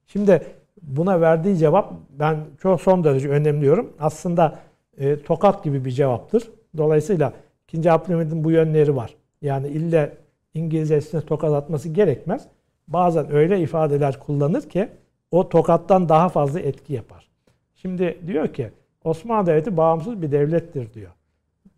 Şimdi 0.06 0.42
buna 0.82 1.20
verdiği 1.20 1.56
cevap 1.56 1.92
ben 2.10 2.36
çok 2.62 2.80
son 2.80 3.04
derece 3.04 3.28
önemliyorum. 3.28 3.92
Aslında 4.00 4.58
e, 4.98 5.22
tokat 5.22 5.64
gibi 5.64 5.84
bir 5.84 5.90
cevaptır. 5.90 6.50
Dolayısıyla 6.76 7.32
2. 7.72 7.92
Abdülhamid'in 7.92 8.44
bu 8.44 8.50
yönleri 8.50 8.96
var. 8.96 9.14
Yani 9.42 9.68
ille 9.68 10.12
İngilizcesine 10.54 11.20
tokat 11.20 11.52
atması 11.52 11.88
gerekmez. 11.88 12.46
Bazen 12.88 13.32
öyle 13.32 13.60
ifadeler 13.60 14.18
kullanır 14.18 14.62
ki 14.62 14.88
o 15.30 15.48
tokattan 15.48 16.08
daha 16.08 16.28
fazla 16.28 16.60
etki 16.60 16.92
yapar. 16.92 17.28
Şimdi 17.74 18.18
diyor 18.26 18.48
ki 18.48 18.70
Osmanlı 19.04 19.46
Devleti 19.46 19.76
bağımsız 19.76 20.22
bir 20.22 20.32
devlettir 20.32 20.94
diyor. 20.94 21.10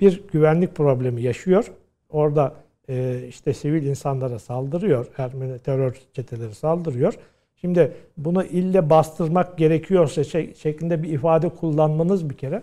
Bir 0.01 0.29
güvenlik 0.33 0.75
problemi 0.75 1.23
yaşıyor. 1.23 1.73
Orada 2.09 2.55
e, 2.89 3.25
işte 3.29 3.55
sivil 3.55 3.87
insanlara 3.87 4.39
saldırıyor. 4.39 5.07
Ermeni 5.19 5.59
terör 5.59 6.01
çeteleri 6.13 6.55
saldırıyor. 6.55 7.15
Şimdi 7.57 7.93
bunu 8.17 8.45
ille 8.45 8.91
bastırmak 8.91 9.59
gerekiyorsa 9.59 10.25
şey, 10.25 10.55
şeklinde 10.55 11.03
bir 11.03 11.09
ifade 11.09 11.49
kullanmanız 11.49 12.31
bir 12.31 12.37
kere 12.37 12.63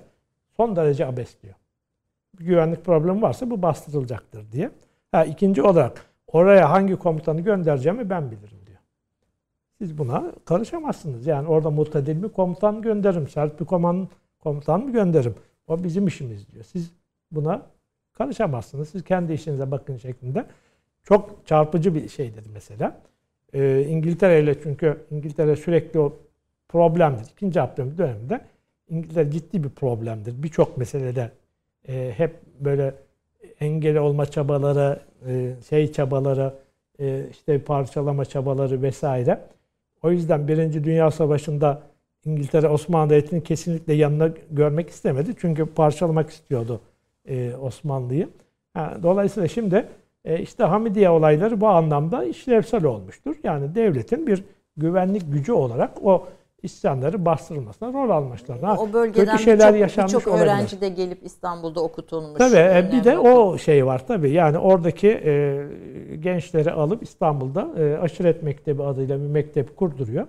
son 0.58 0.76
derece 0.76 1.06
abes 1.06 1.42
diyor. 1.44 1.56
Bir 2.40 2.46
güvenlik 2.46 2.86
problemi 2.86 3.22
varsa 3.22 3.50
bu 3.50 3.62
bastırılacaktır 3.62 4.52
diye. 4.52 4.72
Ha, 5.12 5.26
ikinci 5.26 5.62
olarak 5.62 6.06
oraya 6.28 6.70
hangi 6.70 6.96
komutanı 6.96 7.42
göndereceğimi 7.42 8.10
ben 8.10 8.32
bilirim 8.32 8.60
diyor. 8.68 8.80
Siz 9.78 9.98
buna 9.98 10.32
karışamazsınız. 10.46 11.28
Yani 11.28 11.48
orada 11.48 11.70
mutadil 11.70 12.24
bir 12.24 12.30
komutan 12.30 12.82
gönderirim. 12.82 13.28
Sert 13.28 13.60
bir 13.60 13.66
koman, 13.66 14.08
komutan 14.40 14.82
mı 14.82 14.92
gönderirim. 14.92 15.36
O 15.68 15.84
bizim 15.84 16.08
işimiz 16.08 16.52
diyor. 16.52 16.64
Siz 16.64 16.92
buna 17.36 17.62
karışamazsınız. 18.14 18.90
Siz 18.90 19.04
kendi 19.04 19.34
işinize 19.34 19.72
bakın 19.72 19.98
şeklinde. 19.98 20.46
Çok 21.04 21.48
çarpıcı 21.48 21.96
bir 21.96 22.10
şeydir 22.10 22.44
mesela. 22.54 23.02
Ee, 23.54 23.86
İngiltere 23.90 24.42
ile 24.44 24.62
çünkü 24.64 25.06
İngiltere 25.12 25.56
sürekli 25.56 26.00
o 26.00 26.14
problemdir. 26.70 27.26
İkinci 27.32 27.62
Abdülhamit 27.62 27.98
döneminde 27.98 28.42
İngiltere 28.90 29.32
ciddi 29.32 29.64
bir 29.64 29.70
problemdir. 29.70 30.44
Birçok 30.44 30.78
meselede 30.78 31.32
e, 31.88 32.14
hep 32.18 32.36
böyle 32.60 32.94
engel 33.60 33.98
olma 33.98 34.26
çabaları, 34.26 35.00
e, 35.28 35.54
şey 35.70 35.92
çabaları, 35.92 36.54
e, 37.00 37.26
işte 37.32 37.60
parçalama 37.60 38.26
çabaları 38.26 38.82
vesaire. 38.82 39.40
O 40.04 40.12
yüzden 40.12 40.48
Birinci 40.48 40.84
Dünya 40.84 41.12
Savaşı'nda 41.12 41.82
İngiltere 42.26 42.68
Osmanlı 42.68 43.10
Devleti'ni 43.10 43.44
kesinlikle 43.44 43.94
yanına 43.94 44.30
görmek 44.52 44.90
istemedi. 44.90 45.34
Çünkü 45.38 45.66
parçalamak 45.66 46.30
istiyordu 46.30 46.82
e, 47.28 47.56
Osmanlı'yı. 47.56 48.30
dolayısıyla 49.04 49.48
şimdi 49.48 49.88
e, 50.26 50.40
işte 50.40 50.64
Hamidiye 50.64 51.10
olayları 51.10 51.62
bu 51.62 51.68
anlamda 51.68 52.24
işlevsel 52.24 52.84
olmuştur. 52.84 53.36
Yani 53.44 53.76
devletin 53.76 54.28
bir 54.28 54.44
güvenlik 54.78 55.34
gücü 55.34 55.52
olarak 55.52 55.92
o 56.04 56.28
isyanları 56.64 57.26
bastırılmasına 57.26 57.94
rol 57.94 58.10
almışlar. 58.10 58.60
Ha, 58.60 58.78
o 58.80 58.94
bölgeden 58.94 59.26
kötü 59.26 59.44
şeyler 59.44 59.74
yaşanmış 59.74 60.14
birçok 60.14 60.34
öğrenci 60.34 60.82
de 60.82 60.90
gelip 60.90 61.26
İstanbul'da 61.26 61.82
okutulmuş. 61.82 62.38
Tabii 62.38 62.56
e, 62.56 62.90
bir 62.92 63.04
de 63.04 63.18
o 63.18 63.58
şey 63.58 63.86
var 63.86 64.08
tabii. 64.08 64.32
Yani 64.32 64.58
oradaki 64.58 65.08
e, 65.08 65.64
gençleri 66.20 66.72
alıp 66.72 67.04
İstanbul'da 67.04 67.70
e, 67.78 67.98
aşiret 67.98 68.44
mektebi 68.44 68.84
adıyla 68.84 69.20
bir 69.20 69.28
mektep 69.28 69.78
kurduruyor. 69.78 70.28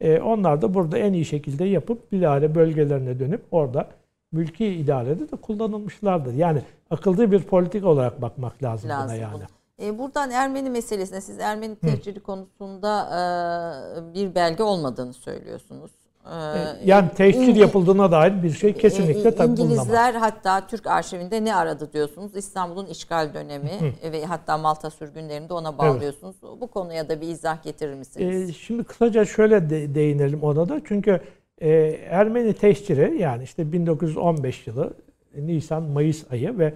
E, 0.00 0.20
onlar 0.20 0.62
da 0.62 0.74
burada 0.74 0.98
en 0.98 1.12
iyi 1.12 1.24
şekilde 1.24 1.64
yapıp 1.64 2.12
bilahare 2.12 2.54
bölgelerine 2.54 3.18
dönüp 3.18 3.42
orada 3.50 3.88
mülki 4.34 4.66
idarede 4.66 5.30
de 5.30 5.36
kullanılmışlardır. 5.36 6.34
Yani 6.34 6.62
akıllı 6.90 7.32
bir 7.32 7.42
politik 7.42 7.84
olarak 7.84 8.22
bakmak 8.22 8.62
lazım, 8.62 8.90
lazım 8.90 9.08
buna 9.08 9.14
yani. 9.14 9.42
E, 9.82 9.98
buradan 9.98 10.30
Ermeni 10.30 10.70
meselesine 10.70 11.20
siz 11.20 11.38
Ermeni 11.38 11.76
tehciri 11.76 12.20
konusunda 12.20 13.08
e, 13.10 14.14
bir 14.14 14.34
belge 14.34 14.62
olmadığını 14.62 15.12
söylüyorsunuz. 15.12 15.90
E, 16.24 16.34
e 16.34 16.76
yani 16.84 17.10
tehcir 17.16 17.40
İngiliz, 17.40 17.60
yapıldığına 17.60 18.12
dair 18.12 18.42
bir 18.42 18.50
şey 18.50 18.72
kesinlikle 18.72 19.28
e, 19.28 19.34
tabii 19.34 19.50
İngilizler 19.50 20.14
bulunamaz. 20.14 20.32
hatta 20.32 20.66
Türk 20.66 20.86
arşivinde 20.86 21.44
ne 21.44 21.54
aradı 21.54 21.92
diyorsunuz? 21.92 22.36
İstanbul'un 22.36 22.86
işgal 22.86 23.34
dönemi 23.34 23.70
Hı. 24.02 24.12
ve 24.12 24.24
hatta 24.24 24.58
Malta 24.58 24.90
sürgünlerinde 24.90 25.54
ona 25.54 25.78
bağlıyorsunuz. 25.78 26.36
Evet. 26.42 26.60
Bu 26.60 26.66
konuya 26.66 27.08
da 27.08 27.20
bir 27.20 27.28
izah 27.28 27.62
getirir 27.62 27.94
misiniz? 27.94 28.50
E, 28.50 28.52
şimdi 28.52 28.84
kısaca 28.84 29.24
şöyle 29.24 29.70
de, 29.70 29.94
değinelim 29.94 30.42
ona 30.42 30.68
da. 30.68 30.80
Çünkü 30.84 31.20
e, 31.64 31.70
Ermeni 32.10 32.52
teşhiri 32.52 33.18
yani 33.18 33.42
işte 33.42 33.72
1915 33.72 34.66
yılı 34.66 34.94
Nisan-Mayıs 35.36 36.32
ayı 36.32 36.58
ve 36.58 36.74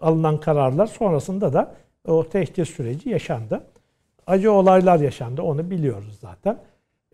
alınan 0.00 0.40
kararlar 0.40 0.86
sonrasında 0.86 1.52
da 1.52 1.74
o 2.06 2.28
tehdit 2.28 2.68
süreci 2.68 3.10
yaşandı. 3.10 3.60
Acı 4.26 4.52
olaylar 4.52 5.00
yaşandı 5.00 5.42
onu 5.42 5.70
biliyoruz 5.70 6.18
zaten. 6.20 6.58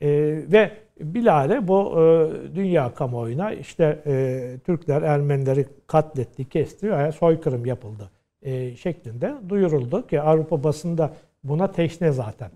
E, 0.03 0.09
ve 0.53 0.71
bilare 1.01 1.69
bu 1.69 1.93
e, 2.01 2.31
dünya 2.55 2.95
kamuoyuna 2.95 3.53
işte 3.53 4.03
e, 4.07 4.57
Türkler 4.67 5.03
Ermenileri 5.03 5.67
katletti, 5.87 6.49
kesti 6.49 6.93
ve 6.93 7.13
soykırım 7.13 7.67
yapıldı 7.67 8.11
e, 8.43 8.77
şeklinde 8.77 9.35
duyuruldu 9.49 10.07
ki 10.07 10.21
Avrupa 10.21 10.65
basında 10.65 11.15
buna 11.45 11.73
teşne 11.73 12.13
zaten. 12.13 12.51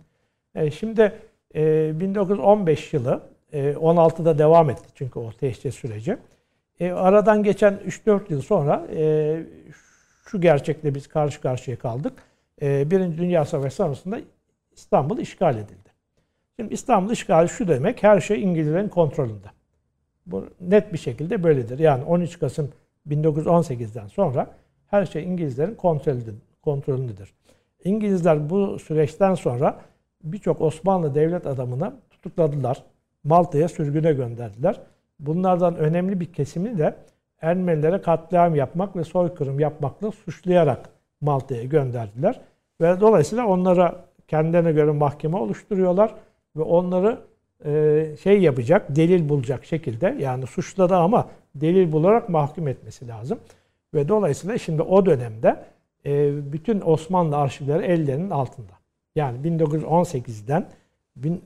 E, 0.54 0.70
şimdi 0.70 1.12
e, 1.54 2.00
1915 2.00 2.92
yılı 2.92 3.20
16'da 3.52 4.38
devam 4.38 4.70
etti 4.70 4.88
çünkü 4.94 5.18
o 5.18 5.32
teşhis 5.32 5.74
süreci. 5.74 6.16
E, 6.80 6.90
aradan 6.90 7.42
geçen 7.42 7.74
3-4 7.74 8.20
yıl 8.32 8.42
sonra 8.42 8.86
e, 8.94 9.42
şu 10.26 10.40
gerçekle 10.40 10.94
biz 10.94 11.06
karşı 11.06 11.40
karşıya 11.40 11.78
kaldık. 11.78 12.12
E, 12.62 12.90
Birinci 12.90 13.18
Dünya 13.18 13.44
Savaşı 13.44 13.76
sonrasında 13.76 14.20
İstanbul 14.72 15.18
işgal 15.18 15.56
edildi. 15.56 15.88
Şimdi 16.56 16.74
İstanbul 16.74 17.12
işgali 17.12 17.48
şu 17.48 17.68
demek, 17.68 18.02
her 18.02 18.20
şey 18.20 18.42
İngilizlerin 18.42 18.88
kontrolünde. 18.88 19.46
Bu 20.26 20.46
net 20.60 20.92
bir 20.92 20.98
şekilde 20.98 21.42
böyledir. 21.42 21.78
Yani 21.78 22.04
13 22.04 22.38
Kasım 22.38 22.72
1918'den 23.08 24.06
sonra 24.06 24.54
her 24.86 25.06
şey 25.06 25.24
İngilizlerin 25.24 25.78
kontrolündedir. 26.62 27.34
İngilizler 27.84 28.50
bu 28.50 28.78
süreçten 28.78 29.34
sonra 29.34 29.80
birçok 30.24 30.60
Osmanlı 30.60 31.14
devlet 31.14 31.46
adamını 31.46 31.92
tutukladılar. 32.10 32.84
Malta'ya 33.24 33.68
sürgüne 33.68 34.12
gönderdiler. 34.12 34.80
Bunlardan 35.20 35.76
önemli 35.76 36.20
bir 36.20 36.32
kesimi 36.32 36.78
de 36.78 36.94
Ermenilere 37.40 38.00
katliam 38.00 38.54
yapmak 38.54 38.96
ve 38.96 39.04
soykırım 39.04 39.60
yapmakla 39.60 40.10
suçlayarak 40.10 40.88
Malta'ya 41.20 41.64
gönderdiler. 41.64 42.40
Ve 42.80 43.00
dolayısıyla 43.00 43.46
onlara 43.46 44.04
kendilerine 44.28 44.72
göre 44.72 44.90
mahkeme 44.90 45.36
oluşturuyorlar 45.36 46.14
ve 46.56 46.62
onları 46.62 47.18
e, 47.64 48.04
şey 48.22 48.40
yapacak, 48.40 48.96
delil 48.96 49.28
bulacak 49.28 49.64
şekilde 49.64 50.16
yani 50.20 50.46
suçladı 50.46 50.96
ama 50.96 51.28
delil 51.54 51.92
bularak 51.92 52.28
mahkum 52.28 52.68
etmesi 52.68 53.08
lazım. 53.08 53.38
Ve 53.94 54.08
dolayısıyla 54.08 54.58
şimdi 54.58 54.82
o 54.82 55.06
dönemde 55.06 55.64
e, 56.06 56.30
bütün 56.52 56.80
Osmanlı 56.80 57.36
arşivleri 57.36 57.84
ellerinin 57.84 58.30
altında. 58.30 58.72
Yani 59.16 59.38
1918'den 59.38 60.66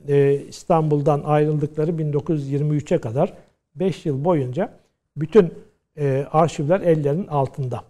e, 0.07 0.41
İstanbul'dan 0.47 1.21
ayrıldıkları 1.25 1.91
1923'e 1.91 2.97
kadar 2.97 3.33
5 3.75 4.05
yıl 4.05 4.25
boyunca 4.25 4.73
bütün 5.17 5.53
arşivler 6.31 6.81
ellerinin 6.81 7.27
altında. 7.27 7.83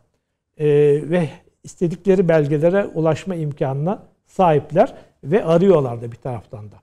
Ve 0.60 1.30
istedikleri 1.64 2.28
belgelere 2.28 2.86
ulaşma 2.86 3.36
imkanına 3.36 4.04
sahipler 4.26 4.96
ve 5.24 5.46
arıyorlar 5.46 6.02
da 6.02 6.12
bir 6.12 6.18
taraftan 6.18 6.72
da. 6.72 6.76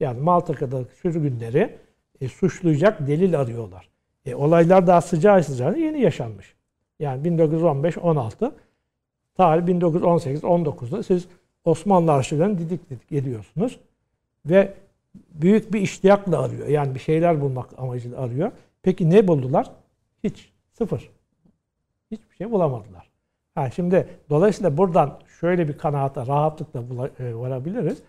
Yani 0.00 0.20
Malta'daki 0.20 0.96
sürgünleri 0.96 1.78
e, 2.20 2.28
suçlayacak 2.28 3.06
delil 3.06 3.40
arıyorlar. 3.40 3.88
E, 4.26 4.34
olaylar 4.34 4.86
daha 4.86 5.00
sıcağı 5.00 5.44
sıcağına 5.44 5.76
yeni 5.76 6.00
yaşanmış. 6.00 6.54
Yani 6.98 7.28
1915-16 7.28 8.52
tarih 9.36 9.62
1918-19'da 9.62 11.02
siz 11.02 11.28
Osmanlı 11.64 12.12
arşivlerini 12.12 12.58
didik 12.58 12.90
didik 12.90 13.12
ediyorsunuz. 13.12 13.80
Ve 14.46 14.74
büyük 15.34 15.72
bir 15.72 15.80
iştiyakla 15.80 16.42
arıyor. 16.42 16.68
Yani 16.68 16.94
bir 16.94 17.00
şeyler 17.00 17.40
bulmak 17.40 17.78
amacıyla 17.78 18.20
arıyor. 18.20 18.52
Peki 18.82 19.10
ne 19.10 19.28
buldular? 19.28 19.70
Hiç. 20.24 20.52
Sıfır. 20.72 21.10
Hiçbir 22.10 22.36
şey 22.36 22.50
bulamadılar. 22.50 23.10
Ha, 23.54 23.70
şimdi 23.70 24.06
dolayısıyla 24.30 24.76
buradan 24.76 25.18
şöyle 25.40 25.68
bir 25.68 25.78
kanaata 25.78 26.26
rahatlıkla 26.26 27.10
e, 27.18 27.34
varabiliriz. 27.34 28.02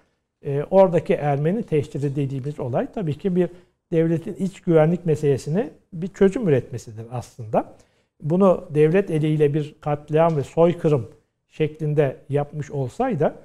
E, 0.45 0.63
oradaki 0.71 1.13
Ermeni 1.13 1.63
teşhiri 1.63 2.15
dediğimiz 2.15 2.59
olay 2.59 2.88
tabii 2.93 3.17
ki 3.17 3.36
bir 3.36 3.49
devletin 3.91 4.34
iç 4.34 4.61
güvenlik 4.61 5.05
meselesini 5.05 5.69
bir 5.93 6.07
çözüm 6.07 6.47
üretmesidir 6.47 7.05
aslında. 7.11 7.73
Bunu 8.21 8.65
devlet 8.69 9.11
eliyle 9.11 9.53
bir 9.53 9.75
katliam 9.81 10.38
ve 10.38 10.43
soykırım 10.43 11.09
şeklinde 11.49 12.17
yapmış 12.29 12.71
olsaydı 12.71 13.36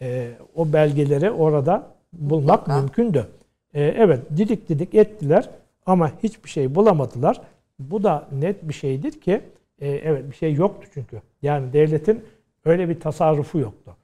e, 0.00 0.30
o 0.54 0.72
belgeleri 0.72 1.30
orada 1.30 1.86
bulmak 2.12 2.60
Mutlaka. 2.60 2.80
mümkündü. 2.80 3.26
E, 3.74 3.82
evet 3.82 4.20
didik 4.36 4.68
didik 4.68 4.94
ettiler 4.94 5.50
ama 5.86 6.10
hiçbir 6.22 6.50
şey 6.50 6.74
bulamadılar. 6.74 7.40
Bu 7.78 8.02
da 8.02 8.28
net 8.32 8.68
bir 8.68 8.74
şeydir 8.74 9.20
ki 9.20 9.40
e, 9.78 9.88
evet 9.90 10.30
bir 10.30 10.36
şey 10.36 10.54
yoktu 10.54 10.88
çünkü. 10.94 11.22
Yani 11.42 11.72
devletin 11.72 12.24
öyle 12.64 12.88
bir 12.88 13.00
tasarrufu 13.00 13.58
yoktu. 13.58 13.96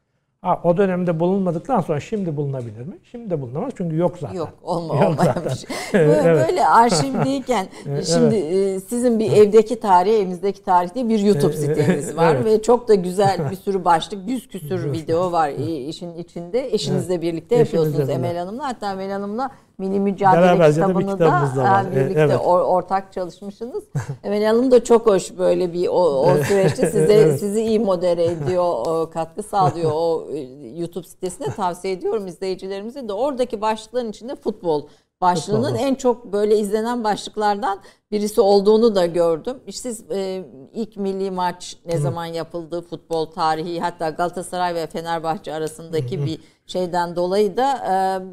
Ha, 0.43 0.61
o 0.65 0.77
dönemde 0.77 1.21
bulunmadıktan 1.21 1.81
sonra 1.81 2.01
şimdi 2.01 2.37
bulunabilir 2.37 2.87
mi? 2.87 2.99
Şimdi 3.11 3.31
de 3.31 3.41
bulunamaz 3.41 3.73
çünkü 3.77 3.97
yok 3.97 4.19
zaten. 4.21 4.35
Yok, 4.35 4.49
olma, 4.63 4.95
yok 4.95 5.05
olmayan 5.05 5.35
zaten. 5.35 5.45
bir 5.45 5.57
şey. 5.57 5.69
Böyle, 6.01 6.13
evet. 6.13 6.49
böyle 6.49 6.67
arşivdeyken 6.67 7.67
şimdi 7.85 8.37
evet. 8.37 8.83
sizin 8.89 9.19
bir 9.19 9.33
evdeki 9.33 9.81
tarih, 9.81 10.15
evimizdeki 10.15 10.65
tarih 10.65 10.95
diye 10.95 11.09
bir 11.09 11.19
YouTube 11.19 11.53
siteniz 11.53 12.17
var 12.17 12.35
evet. 12.35 12.45
ve 12.45 12.63
çok 12.63 12.89
da 12.89 12.95
güzel 12.95 13.51
bir 13.51 13.57
sürü 13.57 13.85
başlık, 13.85 14.29
yüz 14.29 14.49
küsür 14.49 14.93
video 14.93 15.33
var 15.33 15.51
işin 15.89 16.15
içinde. 16.15 16.75
Eşinizle 16.75 17.23
birlikte 17.23 17.57
yapıyorsunuz 17.57 18.09
Emel 18.09 18.37
Hanım'la. 18.37 18.69
Hatta 18.69 18.93
Emel 18.93 19.11
Hanım'la 19.11 19.51
Mini 19.79 20.01
Mücadele 20.01 20.43
Beraberce 20.43 20.81
kitabını 20.81 21.19
da, 21.19 21.27
da 21.57 21.87
birlikte 21.97 22.21
evet. 22.21 22.41
ortak 22.45 23.13
çalışmışsınız. 23.13 23.85
Emel 24.25 24.45
Hanım 24.45 24.71
da 24.71 24.85
çok 24.85 25.07
hoş 25.07 25.39
böyle 25.39 25.73
bir 25.73 25.89
o, 25.89 26.03
o 26.03 26.37
süreçte 26.37 26.87
size 26.91 27.15
evet. 27.15 27.41
sizi 27.41 27.63
iyi 27.63 27.81
modere 27.81 28.25
ediyor, 28.25 29.11
katkı 29.11 29.43
sağlıyor 29.43 29.91
o 29.95 30.29
e, 30.33 30.39
YouTube 30.79 31.07
sitesine 31.07 31.47
tavsiye 31.47 31.95
ediyorum 31.95 32.27
izleyicilerimize 32.27 33.09
de. 33.09 33.13
Oradaki 33.13 33.61
başlıkların 33.61 34.11
içinde 34.11 34.35
futbol 34.35 34.89
başlığının 35.21 35.75
en 35.75 35.95
çok 35.95 36.33
böyle 36.33 36.59
izlenen 36.59 37.05
başlıklardan 37.05 37.79
birisi 38.11 38.41
olduğunu 38.41 38.95
da 38.95 39.07
gördüm. 39.07 39.57
İşte 39.67 39.95
siz 39.95 40.11
e, 40.11 40.45
ilk 40.73 40.97
milli 40.97 41.31
maç 41.31 41.77
ne 41.87 41.95
Hı. 41.95 41.99
zaman 41.99 42.27
yapıldı, 42.27 42.83
futbol 42.91 43.27
tarihi 43.27 43.81
hatta 43.81 44.11
Galatasaray 44.11 44.75
ve 44.75 44.87
Fenerbahçe 44.87 45.55
arasındaki 45.55 46.21
Hı. 46.21 46.27
bir 46.27 46.41
şeyden 46.67 47.17
dolayı 47.17 47.57
da 47.57 47.77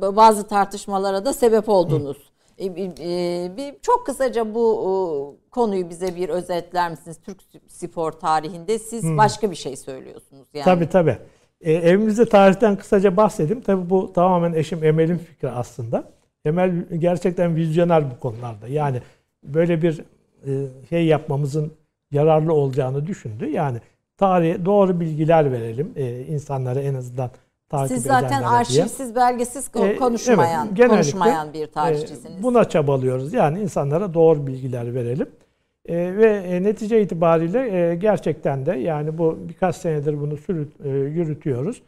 e, 0.01 0.15
bazı 0.15 0.47
tartışmalara 0.47 1.25
da 1.25 1.33
sebep 1.33 1.69
oldunuz. 1.69 2.17
E, 2.57 2.65
e, 2.65 3.51
bir 3.57 3.75
çok 3.81 4.05
kısaca 4.05 4.55
bu 4.55 5.37
konuyu 5.51 5.89
bize 5.89 6.15
bir 6.15 6.29
özetler 6.29 6.91
misiniz? 6.91 7.17
Türk 7.25 7.41
spor 7.67 8.11
tarihinde 8.11 8.79
siz 8.79 9.03
Hı. 9.03 9.17
başka 9.17 9.51
bir 9.51 9.55
şey 9.55 9.75
söylüyorsunuz 9.75 10.47
yani. 10.53 10.65
Tabii 10.65 10.89
tabii. 10.89 11.17
E, 11.61 11.73
evimizde 11.73 12.25
tarihten 12.25 12.75
kısaca 12.75 13.17
bahsedeyim. 13.17 13.61
Tabii 13.61 13.89
bu 13.89 14.13
tamamen 14.13 14.53
eşim 14.53 14.83
Emel'in 14.83 15.17
fikri 15.17 15.49
aslında. 15.49 16.14
Emel 16.45 16.85
gerçekten 16.97 17.55
vizyoner 17.55 18.11
bu 18.11 18.19
konularda. 18.19 18.67
Yani 18.67 19.01
böyle 19.43 19.81
bir 19.81 20.01
e, 20.47 20.51
şey 20.89 21.05
yapmamızın 21.05 21.71
yararlı 22.11 22.53
olacağını 22.53 23.07
düşündü. 23.07 23.49
Yani 23.49 23.77
tarih 24.17 24.65
doğru 24.65 24.99
bilgiler 24.99 25.51
verelim 25.51 25.93
e, 25.95 26.21
insanlara 26.21 26.81
en 26.81 26.93
azından 26.93 27.29
takip 27.69 27.97
Siz 27.97 28.03
zaten 28.03 28.43
arşivsiz, 28.43 28.99
diye. 28.99 29.15
belgesiz 29.15 29.69
e, 29.75 29.95
konuşmayan, 29.95 30.69
evet, 30.77 30.89
konuşmayan 30.89 31.53
bir 31.53 31.67
tarihçisiniz. 31.67 32.43
Buna 32.43 32.69
çabalıyoruz. 32.69 33.33
Yani 33.33 33.59
insanlara 33.59 34.13
doğru 34.13 34.47
bilgiler 34.47 34.95
verelim. 34.95 35.27
ve 35.89 36.59
netice 36.63 37.01
itibariyle 37.01 37.95
gerçekten 37.95 38.65
de 38.65 38.71
yani 38.71 39.17
bu 39.17 39.37
birkaç 39.49 39.75
senedir 39.75 40.21
bunu 40.21 40.37
sürüt, 40.37 40.79
yürütüyoruz 40.85 41.81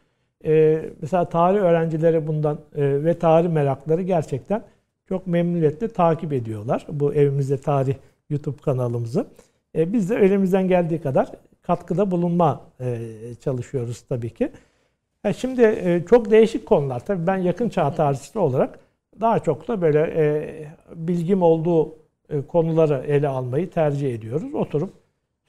e, 0.45 0.85
mesela 1.01 1.25
tarih 1.25 1.59
öğrencileri 1.59 2.27
bundan 2.27 2.59
e, 2.75 3.03
ve 3.03 3.19
tarih 3.19 3.49
merakları 3.49 4.01
gerçekten 4.01 4.63
çok 5.09 5.27
memnuniyetle 5.27 5.87
takip 5.87 6.33
ediyorlar. 6.33 6.87
Bu 6.89 7.13
evimizde 7.13 7.57
tarih 7.57 7.95
YouTube 8.29 8.61
kanalımızı. 8.61 9.27
E, 9.75 9.93
biz 9.93 10.09
de 10.09 10.15
elimizden 10.15 10.67
geldiği 10.67 11.01
kadar 11.01 11.31
katkıda 11.61 12.11
bulunma 12.11 12.61
e, 12.79 12.99
çalışıyoruz 13.43 14.01
tabii 14.01 14.29
ki. 14.29 14.51
E, 15.23 15.33
şimdi 15.33 15.61
e, 15.61 16.03
çok 16.09 16.31
değişik 16.31 16.65
konular. 16.65 17.05
Tabii 17.05 17.27
ben 17.27 17.37
yakın 17.37 17.69
çağ 17.69 17.95
tarihçisi 17.95 18.39
olarak 18.39 18.79
daha 19.21 19.39
çok 19.39 19.67
da 19.67 19.81
böyle 19.81 19.99
e, 19.99 20.67
bilgim 20.95 21.41
olduğu 21.41 21.95
e, 22.29 22.41
konuları 22.41 23.03
ele 23.07 23.27
almayı 23.27 23.69
tercih 23.69 24.15
ediyoruz. 24.15 24.53
Oturup 24.53 24.93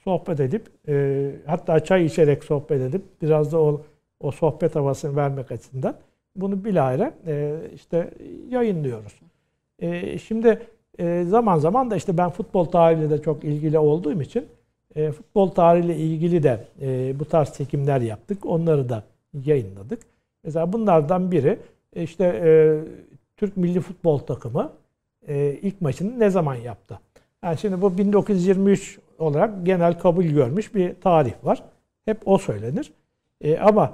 sohbet 0.04 0.40
edip 0.40 0.66
e, 0.88 1.30
hatta 1.46 1.84
çay 1.84 2.04
içerek 2.04 2.44
sohbet 2.44 2.80
edip 2.80 3.02
biraz 3.22 3.52
da 3.52 3.58
o 3.58 3.82
o 4.20 4.30
sohbet 4.30 4.74
havasını 4.76 5.16
vermek 5.16 5.52
açısından 5.52 5.94
bunu 6.36 6.64
bilahare 6.64 7.12
e, 7.26 7.60
işte 7.74 8.10
yayınlıyoruz. 8.48 9.20
E, 9.78 10.18
şimdi 10.18 10.66
e, 10.98 11.24
zaman 11.24 11.58
zaman 11.58 11.90
da 11.90 11.96
işte 11.96 12.18
ben 12.18 12.30
futbol 12.30 12.64
tarihiyle 12.64 13.10
de 13.10 13.22
çok 13.22 13.44
ilgili 13.44 13.78
olduğum 13.78 14.22
için 14.22 14.46
e, 14.96 15.12
futbol 15.12 15.50
tarihiyle 15.50 15.96
ilgili 15.96 16.42
de 16.42 16.64
e, 16.80 17.18
bu 17.20 17.24
tarz 17.24 17.52
çekimler 17.52 18.00
yaptık. 18.00 18.46
Onları 18.46 18.88
da 18.88 19.04
yayınladık. 19.44 20.02
Mesela 20.44 20.72
bunlardan 20.72 21.30
biri 21.30 21.58
e, 21.96 22.02
işte 22.02 22.24
e, 22.24 22.50
Türk 23.36 23.56
Milli 23.56 23.80
Futbol 23.80 24.18
Takımı 24.18 24.72
e, 25.28 25.58
ilk 25.62 25.80
maçını 25.80 26.20
ne 26.20 26.30
zaman 26.30 26.54
yaptı? 26.54 27.00
Yani 27.44 27.58
şimdi 27.58 27.80
bu 27.82 27.98
1923 27.98 28.98
olarak 29.18 29.66
genel 29.66 29.98
kabul 29.98 30.24
görmüş 30.24 30.74
bir 30.74 30.94
tarih 31.00 31.32
var. 31.44 31.62
Hep 32.04 32.28
o 32.28 32.38
söylenir. 32.38 32.92
E, 33.40 33.58
ama 33.58 33.92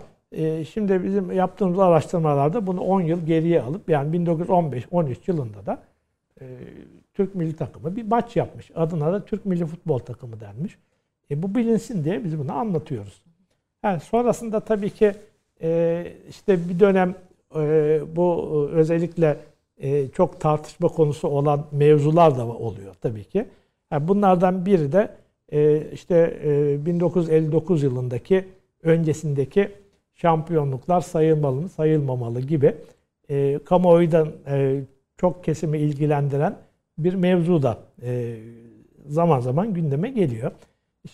şimdi 0.64 1.04
bizim 1.04 1.32
yaptığımız 1.32 1.78
araştırmalarda 1.78 2.66
bunu 2.66 2.80
10 2.80 3.00
yıl 3.00 3.26
geriye 3.26 3.62
alıp 3.62 3.88
yani 3.88 4.16
1915-13 4.16 5.16
yılında 5.26 5.66
da 5.66 5.82
e, 6.40 6.44
Türk 7.14 7.34
milli 7.34 7.56
takımı 7.56 7.96
bir 7.96 8.06
maç 8.06 8.36
yapmış. 8.36 8.70
Adına 8.74 9.12
da 9.12 9.24
Türk 9.24 9.46
milli 9.46 9.66
futbol 9.66 9.98
takımı 9.98 10.40
denmiş. 10.40 10.78
E, 11.30 11.42
bu 11.42 11.54
bilinsin 11.54 12.04
diye 12.04 12.24
biz 12.24 12.38
bunu 12.38 12.52
anlatıyoruz. 12.52 13.22
Yani 13.82 14.00
sonrasında 14.00 14.60
tabii 14.60 14.90
ki 14.90 15.12
e, 15.62 16.06
işte 16.28 16.68
bir 16.68 16.80
dönem 16.80 17.14
e, 17.56 18.00
bu 18.16 18.68
özellikle 18.72 19.36
çok 20.12 20.40
tartışma 20.40 20.88
konusu 20.88 21.28
olan 21.28 21.66
mevzular 21.72 22.38
da 22.38 22.46
oluyor 22.46 22.94
tabii 23.00 23.24
ki. 23.24 23.46
Yani 23.90 24.08
bunlardan 24.08 24.66
biri 24.66 24.92
de 24.92 25.10
işte 25.92 26.40
e, 26.44 26.86
1959 26.86 27.82
yılındaki 27.82 28.44
öncesindeki 28.82 29.70
şampiyonluklar 30.14 31.00
sayılmalı 31.00 31.60
mı, 31.60 31.68
sayılmamalı 31.68 32.40
gibi 32.40 32.76
e, 33.30 33.58
kamuoyundan 33.64 34.32
e, 34.46 34.80
çok 35.16 35.44
kesimi 35.44 35.78
ilgilendiren 35.78 36.56
bir 36.98 37.14
mevzu 37.14 37.62
da 37.62 37.78
e, 38.02 38.36
zaman 39.06 39.40
zaman 39.40 39.74
gündeme 39.74 40.10
geliyor. 40.10 40.52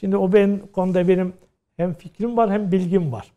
Şimdi 0.01 0.17
o 0.17 0.33
benim 0.33 0.67
konuda 0.67 1.09
benim 1.09 1.33
hem 1.77 1.95
fikrim 1.95 2.37
var 2.37 2.51
hem 2.51 2.73
bilgim 2.73 3.13
var. 3.13 3.33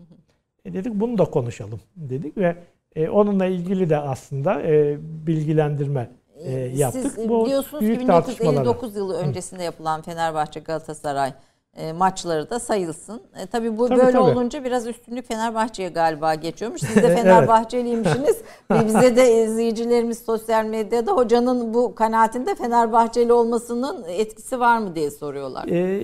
E 0.66 0.74
dedik 0.74 0.94
bunu 0.94 1.18
da 1.18 1.26
konuşalım 1.26 1.80
dedik 1.96 2.38
ve 2.38 2.56
e, 2.96 3.10
onunla 3.10 3.46
ilgili 3.46 3.90
de 3.90 3.98
aslında 3.98 4.62
e, 4.62 4.98
bilgilendirme 5.28 6.10
e, 6.36 6.52
yaptık. 6.52 7.02
Siz 7.02 7.30
Bu 7.30 7.46
biliyorsunuz 7.46 7.82
büyük 7.82 8.00
ki 8.00 8.06
1959 8.06 8.96
yılı 8.96 9.18
öncesinde 9.18 9.64
yapılan 9.64 10.02
Fenerbahçe 10.02 10.60
Galatasaray 10.60 11.34
e, 11.78 11.94
maçları 11.94 12.50
da 12.50 12.60
sayılsın. 12.60 13.22
E, 13.44 13.46
tabii 13.46 13.78
bu 13.78 13.88
tabii, 13.88 14.00
böyle 14.00 14.12
tabii. 14.12 14.22
olunca 14.22 14.64
biraz 14.64 14.88
üstünlük 14.88 15.28
Fenerbahçe'ye 15.28 15.90
galiba 15.90 16.36
geçiyormuş. 16.36 16.82
Siz 16.82 16.96
de 16.96 17.16
Fenerbahçeliymişsiniz. 17.16 18.42
evet. 18.72 18.86
Bize 18.86 19.16
de 19.16 19.44
izleyicilerimiz 19.44 20.18
sosyal 20.18 20.66
medyada 20.66 21.12
hocanın 21.12 21.74
bu 21.74 21.96
kanaatinde 21.96 22.56
Fenerbahçeli 22.56 23.34
olmasının 23.34 24.04
etkisi 24.10 24.60
var 24.60 24.78
mı 24.78 24.96
diye 24.96 25.12
soruyorlar. 25.12 25.68
E, 25.68 26.04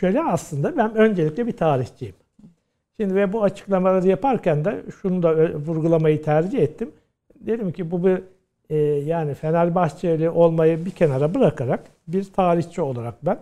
şöyle 0.00 0.22
aslında 0.22 0.76
ben 0.76 0.94
öncelikle 0.94 1.46
bir 1.46 1.56
tarihçiyim. 1.56 2.14
Şimdi 3.00 3.14
ve 3.14 3.32
bu 3.32 3.42
açıklamaları 3.42 4.08
yaparken 4.08 4.64
de 4.64 4.82
şunu 5.02 5.22
da 5.22 5.54
vurgulamayı 5.54 6.22
tercih 6.22 6.58
ettim. 6.58 6.90
Dedim 7.40 7.72
ki 7.72 7.90
bu 7.90 8.04
bir 8.04 8.22
e, 8.70 8.76
yani 8.84 9.34
Fenerbahçeli 9.34 10.30
olmayı 10.30 10.84
bir 10.84 10.90
kenara 10.90 11.34
bırakarak 11.34 11.84
bir 12.08 12.24
tarihçi 12.24 12.82
olarak 12.82 13.14
ben 13.26 13.38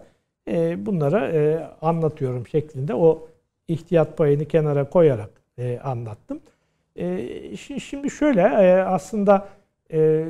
e, 0.49 0.87
bunlara 0.87 1.29
e, 1.29 1.71
anlatıyorum 1.83 2.47
şeklinde 2.47 2.95
o 2.95 3.29
ihtiyat 3.69 4.17
payını 4.17 4.45
kenara 4.45 4.91
koyarak 4.91 5.31
e, 5.59 5.79
anlattım. 5.79 6.41
E, 6.97 7.57
şimdi 7.57 8.11
şöyle 8.11 8.41
e, 8.41 8.83
aslında 8.83 9.49
e, 9.93 10.25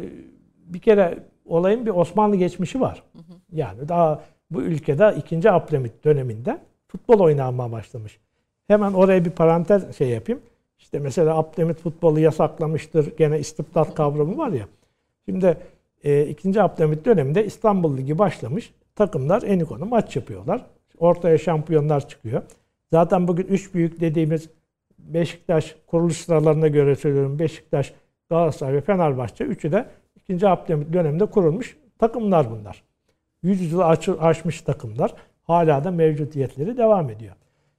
bir 0.66 0.78
kere 0.78 1.18
olayın 1.44 1.86
bir 1.86 1.90
Osmanlı 1.90 2.36
geçmişi 2.36 2.80
var. 2.80 3.02
Yani 3.52 3.88
daha 3.88 4.22
bu 4.50 4.62
ülkede 4.62 5.14
2. 5.16 5.50
Abdülhamit 5.50 6.04
döneminde 6.04 6.58
futbol 6.88 7.20
oynanmaya 7.20 7.72
başlamış. 7.72 8.18
Hemen 8.66 8.92
oraya 8.92 9.24
bir 9.24 9.30
parantez 9.30 9.96
şey 9.96 10.08
yapayım. 10.08 10.40
İşte 10.78 10.98
mesela 10.98 11.36
Abdülhamit 11.36 11.78
futbolu 11.78 12.20
yasaklamıştır. 12.20 13.16
Gene 13.16 13.38
istibdat 13.38 13.94
kavramı 13.94 14.38
var 14.38 14.48
ya. 14.48 14.68
Şimdi 15.24 15.58
e, 16.04 16.26
2. 16.26 16.62
Abdülhamit 16.62 17.04
döneminde 17.04 17.44
İstanbul 17.44 17.96
Ligi 17.96 18.18
başlamış. 18.18 18.72
Takımlar 18.96 19.42
en 19.42 19.60
konu 19.60 19.86
maç 19.86 20.16
yapıyorlar. 20.16 20.66
Ortaya 20.98 21.38
şampiyonlar 21.38 22.08
çıkıyor. 22.08 22.42
Zaten 22.92 23.28
bugün 23.28 23.46
üç 23.46 23.74
büyük 23.74 24.00
dediğimiz 24.00 24.50
Beşiktaş 24.98 25.76
kuruluş 25.86 26.16
sıralarına 26.16 26.68
göre 26.68 26.96
söylüyorum. 26.96 27.38
Beşiktaş, 27.38 27.94
Galatasaray 28.30 28.74
ve 28.74 28.80
Fenerbahçe 28.80 29.44
üçü 29.44 29.72
de 29.72 29.86
2. 30.16 30.48
Abdülhamit 30.48 30.92
döneminde 30.92 31.26
kurulmuş 31.26 31.76
takımlar 31.98 32.50
bunlar. 32.50 32.82
100 33.42 33.72
yılı 33.72 33.86
aşmış 34.20 34.60
takımlar. 34.60 35.14
Hala 35.42 35.84
da 35.84 35.90
mevcudiyetleri 35.90 36.76
devam 36.76 37.10
ediyor. 37.10 37.34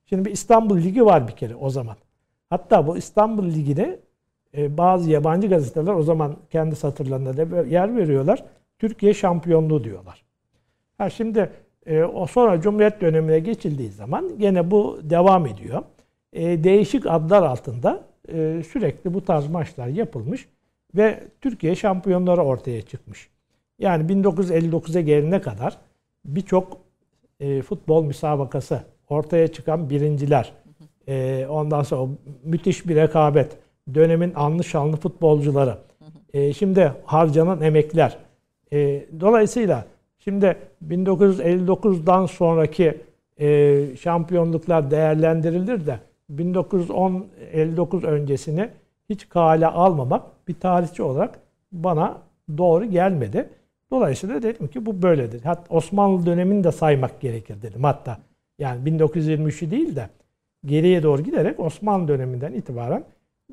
Şimdi 0.06 0.26
bir 0.26 0.32
İstanbul 0.32 0.78
Ligi 0.78 1.06
var 1.06 1.28
bir 1.28 1.34
kere 1.34 1.56
o 1.56 1.70
zaman. 1.70 1.96
Hatta 2.50 2.88
bu 2.88 2.98
İstanbul 2.98 3.46
Ligi'ne 3.46 4.00
e, 4.58 4.78
bazı 4.78 5.12
yabancı 5.12 5.48
gazeteler 5.48 5.94
o 5.94 6.04
zaman 6.04 6.36
kendi 6.50 6.76
satırlarında 6.76 7.38
da 7.38 7.62
yer 7.62 7.98
veriyorlar. 7.98 8.46
Türkiye 8.80 9.14
şampiyonluğu 9.14 9.84
diyorlar. 9.84 10.26
Ha 10.98 11.10
şimdi 11.10 11.50
e, 11.86 12.04
o 12.04 12.28
sonra 12.28 12.62
Cumhuriyet 12.62 13.02
dönemine 13.02 13.40
geçildiği 13.40 13.90
zaman 13.90 14.40
gene 14.40 14.72
bu 14.72 15.00
devam 15.04 15.48
ediyor. 15.48 15.84
E, 16.34 16.64
değişik 16.64 17.06
adlar 17.08 17.44
altında 17.44 18.04
e, 18.28 18.64
sürekli 18.72 19.14
bu 19.14 19.26
tarz 19.26 19.48
maçlar 19.48 19.88
yapılmış 19.88 20.48
ve 20.96 21.24
Türkiye 21.42 21.76
şampiyonları 21.76 22.42
ortaya 22.42 22.82
çıkmış. 22.82 23.30
Yani 23.80 24.12
1959'a 24.12 25.02
gelene 25.02 25.42
kadar 25.42 25.78
birçok 26.26 26.78
e, 27.40 27.62
futbol 27.62 28.04
müsabakası 28.04 28.84
ortaya 29.10 29.48
çıkan 29.48 29.90
birinciler, 29.90 30.54
e, 31.08 31.46
ondan 31.50 31.84
sonra 31.84 32.12
müthiş 32.44 32.88
bir 32.88 32.96
rekabet, 32.96 33.58
dönemin 33.94 34.34
anlı 34.36 34.64
şanlı 34.64 34.98
futbolcuları, 34.98 35.78
e, 36.34 36.54
şimdi 36.54 36.94
harcanan 37.06 37.62
emekler. 37.62 38.18
E, 38.74 39.06
dolayısıyla 39.20 39.86
Şimdi 40.28 40.58
1959'dan 40.88 42.26
sonraki 42.26 43.02
e, 43.40 43.88
şampiyonluklar 43.96 44.92
değerlendirilir 44.92 45.86
de 45.86 46.00
1959 46.30 48.04
öncesini 48.04 48.70
hiç 49.10 49.30
kale 49.30 49.68
almamak 49.68 50.48
bir 50.48 50.54
tarihçi 50.54 51.04
olarak 51.04 51.40
bana 51.72 52.18
doğru 52.58 52.86
gelmedi. 52.86 53.50
Dolayısıyla 53.92 54.44
dedim 54.44 54.68
ki 54.68 54.86
bu 54.86 55.02
böyledir. 55.02 55.42
Hatta 55.42 55.76
Osmanlı 55.76 56.26
dönemini 56.26 56.64
de 56.64 56.72
saymak 56.72 57.22
gerekir 57.22 57.62
dedim 57.62 57.84
hatta. 57.84 58.18
Yani 58.60 58.90
1923'ü 58.90 59.72
değil 59.72 59.96
de 59.96 60.10
geriye 60.66 61.04
doğru 61.04 61.22
giderek 61.22 61.60
Osmanlı 61.60 62.08
döneminden 62.08 62.54
itibaren 62.54 63.04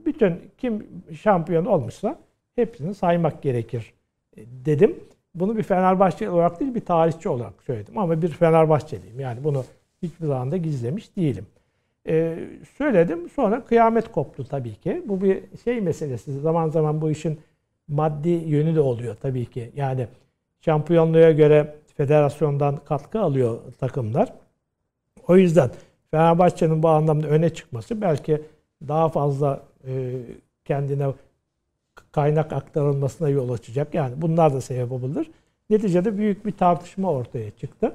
bütün 0.06 0.40
kim 0.58 0.86
şampiyon 1.22 1.64
olmuşsa 1.64 2.18
hepsini 2.54 2.94
saymak 2.94 3.42
gerekir 3.42 3.92
dedim. 4.36 4.96
Bunu 5.34 5.56
bir 5.56 5.62
Fenerbahçe 5.62 6.30
olarak 6.30 6.60
değil 6.60 6.74
bir 6.74 6.84
tarihçi 6.84 7.28
olarak 7.28 7.62
söyledim 7.62 7.98
ama 7.98 8.22
bir 8.22 8.28
Fenerbahçeliyim. 8.28 9.20
Yani 9.20 9.44
bunu 9.44 9.64
hiçbir 10.02 10.26
zaman 10.26 10.50
da 10.50 10.56
gizlemiş 10.56 11.16
değilim. 11.16 11.46
Ee, 12.08 12.38
söyledim 12.78 13.28
sonra 13.28 13.64
kıyamet 13.64 14.12
koptu 14.12 14.44
tabii 14.44 14.74
ki. 14.74 15.02
Bu 15.06 15.22
bir 15.22 15.42
şey 15.64 15.80
meselesi. 15.80 16.40
Zaman 16.40 16.68
zaman 16.68 17.00
bu 17.00 17.10
işin 17.10 17.40
maddi 17.88 18.28
yönü 18.28 18.74
de 18.74 18.80
oluyor 18.80 19.16
tabii 19.22 19.46
ki. 19.46 19.72
Yani 19.76 20.06
şampiyonluğa 20.60 21.30
göre 21.30 21.74
federasyondan 21.96 22.76
katkı 22.76 23.20
alıyor 23.20 23.60
takımlar. 23.80 24.32
O 25.28 25.36
yüzden 25.36 25.70
Fenerbahçe'nin 26.10 26.82
bu 26.82 26.88
anlamda 26.88 27.26
öne 27.26 27.50
çıkması 27.50 28.00
belki 28.00 28.42
daha 28.88 29.08
fazla 29.08 29.60
e, 29.86 30.12
kendine 30.64 31.06
kaynak 32.12 32.52
aktarılmasına 32.52 33.28
yol 33.28 33.50
açacak. 33.50 33.94
Yani 33.94 34.14
bunlar 34.22 34.54
da 34.54 34.60
sebep 34.60 34.92
olabilir. 34.92 35.30
Neticede 35.70 36.18
büyük 36.18 36.46
bir 36.46 36.52
tartışma 36.52 37.12
ortaya 37.12 37.50
çıktı. 37.50 37.94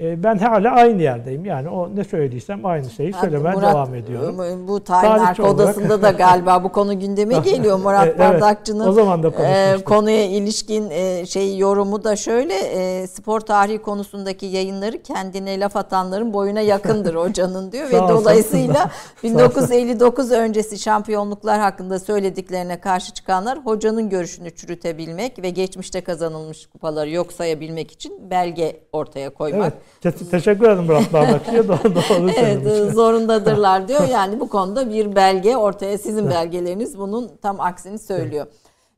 E, 0.00 0.22
ben 0.22 0.38
hala 0.38 0.70
aynı 0.70 1.02
yerdeyim. 1.02 1.44
Yani 1.44 1.68
o 1.68 1.96
ne 1.96 2.04
söylediysem 2.04 2.66
aynı 2.66 2.90
şeyi 2.90 3.12
söylemeye 3.12 3.54
Murat, 3.54 3.74
devam 3.74 3.94
ediyorum. 3.94 4.68
Bu 4.68 4.84
tayin 4.84 5.10
arka 5.10 5.42
odasında 5.42 6.02
da 6.02 6.10
galiba 6.10 6.64
bu 6.64 6.72
konu 6.72 7.00
gündeme 7.00 7.34
geliyor. 7.44 7.78
Murat 7.78 8.06
evet, 8.06 8.18
Bardakçı'nın 8.18 8.88
o 8.88 8.92
zaman 8.92 9.22
da 9.22 9.28
e, 9.28 9.84
konuya 9.84 10.24
ilişkin 10.24 10.90
e, 10.90 11.26
şey 11.26 11.58
yorumu 11.58 12.04
da 12.04 12.16
şöyle 12.16 12.54
e, 12.54 13.06
spor 13.06 13.40
tarihi 13.40 13.78
konusundaki 13.78 14.46
yayınları 14.46 15.02
kendine 15.02 15.60
laf 15.60 15.76
atanların 15.76 16.32
boyuna 16.32 16.60
yakındır 16.60 17.14
hocanın 17.24 17.72
diyor 17.72 17.88
ve 17.88 17.98
dolayısıyla 17.98 18.90
1959 19.22 20.32
öncesi 20.32 20.78
şampiyonluklar 20.78 21.60
hakkında 21.60 21.98
söylediklerine 21.98 22.80
karşı 22.80 23.12
çıkanlar 23.12 23.58
hocanın 23.58 24.08
görüşünü 24.08 24.50
çürütebilmek 24.50 25.42
ve 25.42 25.50
geçmişte 25.50 26.00
kazanılmış 26.00 26.66
kupaları 26.66 27.10
yok 27.10 27.32
sayabilmek 27.32 27.92
için 27.92 28.30
belge 28.30 28.80
ortaya 28.92 29.30
koymak. 29.30 29.72
Evet. 29.72 29.83
Te- 30.00 30.28
teşekkür 30.30 30.64
ederim 30.64 30.84
Murat 30.84 31.12
Bardakçı'ya. 31.12 31.68
doğru, 31.68 31.94
doğru 31.94 32.30
evet 32.36 32.92
zorundadırlar 32.92 33.88
diyor. 33.88 34.08
Yani 34.08 34.40
bu 34.40 34.48
konuda 34.48 34.90
bir 34.90 35.16
belge 35.16 35.56
ortaya 35.56 35.98
sizin 35.98 36.30
belgeleriniz 36.30 36.98
bunun 36.98 37.30
tam 37.42 37.60
aksini 37.60 37.98
söylüyor. 37.98 38.46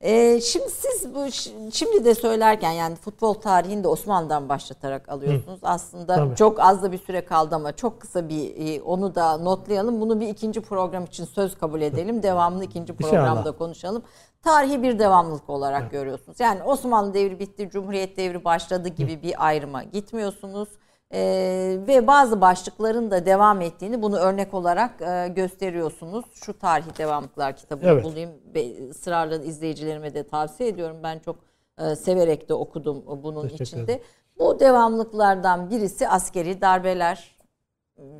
Ee, 0.00 0.40
şimdi 0.40 0.70
siz 0.70 1.14
bu 1.14 1.26
şimdi 1.72 2.04
de 2.04 2.14
söylerken 2.14 2.70
yani 2.72 2.96
futbol 2.96 3.34
tarihini 3.34 3.84
de 3.84 3.88
Osmanlı'dan 3.88 4.48
başlatarak 4.48 5.08
alıyorsunuz. 5.08 5.62
Hı. 5.62 5.66
Aslında 5.68 6.16
Tabii. 6.16 6.36
çok 6.36 6.60
az 6.60 6.82
da 6.82 6.92
bir 6.92 6.98
süre 6.98 7.24
kaldı 7.24 7.54
ama 7.54 7.72
çok 7.72 8.00
kısa 8.00 8.28
bir 8.28 8.54
e, 8.56 8.82
onu 8.82 9.14
da 9.14 9.36
notlayalım. 9.36 10.00
Bunu 10.00 10.20
bir 10.20 10.28
ikinci 10.28 10.60
program 10.60 11.04
için 11.04 11.24
söz 11.24 11.58
kabul 11.58 11.80
edelim. 11.80 12.22
Devamlı 12.22 12.64
ikinci 12.64 12.92
programda 12.92 13.40
İnşallah. 13.40 13.58
konuşalım. 13.58 14.02
Tarihi 14.46 14.82
bir 14.82 14.98
devamlılık 14.98 15.50
olarak 15.50 15.82
evet. 15.82 15.92
görüyorsunuz. 15.92 16.40
Yani 16.40 16.62
Osmanlı 16.62 17.14
devri 17.14 17.38
bitti, 17.38 17.68
Cumhuriyet 17.70 18.16
devri 18.16 18.44
başladı 18.44 18.88
gibi 18.88 19.22
bir 19.22 19.46
ayrıma 19.46 19.82
gitmiyorsunuz. 19.82 20.68
Ee, 21.12 21.78
ve 21.86 22.06
bazı 22.06 22.40
başlıkların 22.40 23.10
da 23.10 23.26
devam 23.26 23.60
ettiğini 23.60 24.02
bunu 24.02 24.16
örnek 24.16 24.54
olarak 24.54 25.02
e, 25.02 25.28
gösteriyorsunuz. 25.28 26.24
Şu 26.32 26.58
tarihi 26.58 26.98
devamlıklar 26.98 27.56
kitabını 27.56 27.90
evet. 27.90 28.04
bulayım. 28.04 28.30
Be, 28.54 28.88
ısrarla 28.90 29.36
izleyicilerime 29.36 30.14
de 30.14 30.22
tavsiye 30.28 30.68
ediyorum. 30.68 30.96
Ben 31.02 31.18
çok 31.18 31.36
e, 31.78 31.96
severek 31.96 32.48
de 32.48 32.54
okudum 32.54 33.04
bunun 33.22 33.48
içinde. 33.48 34.02
Bu 34.38 34.60
devamlıklardan 34.60 35.70
birisi 35.70 36.08
askeri 36.08 36.60
darbeler. 36.60 37.36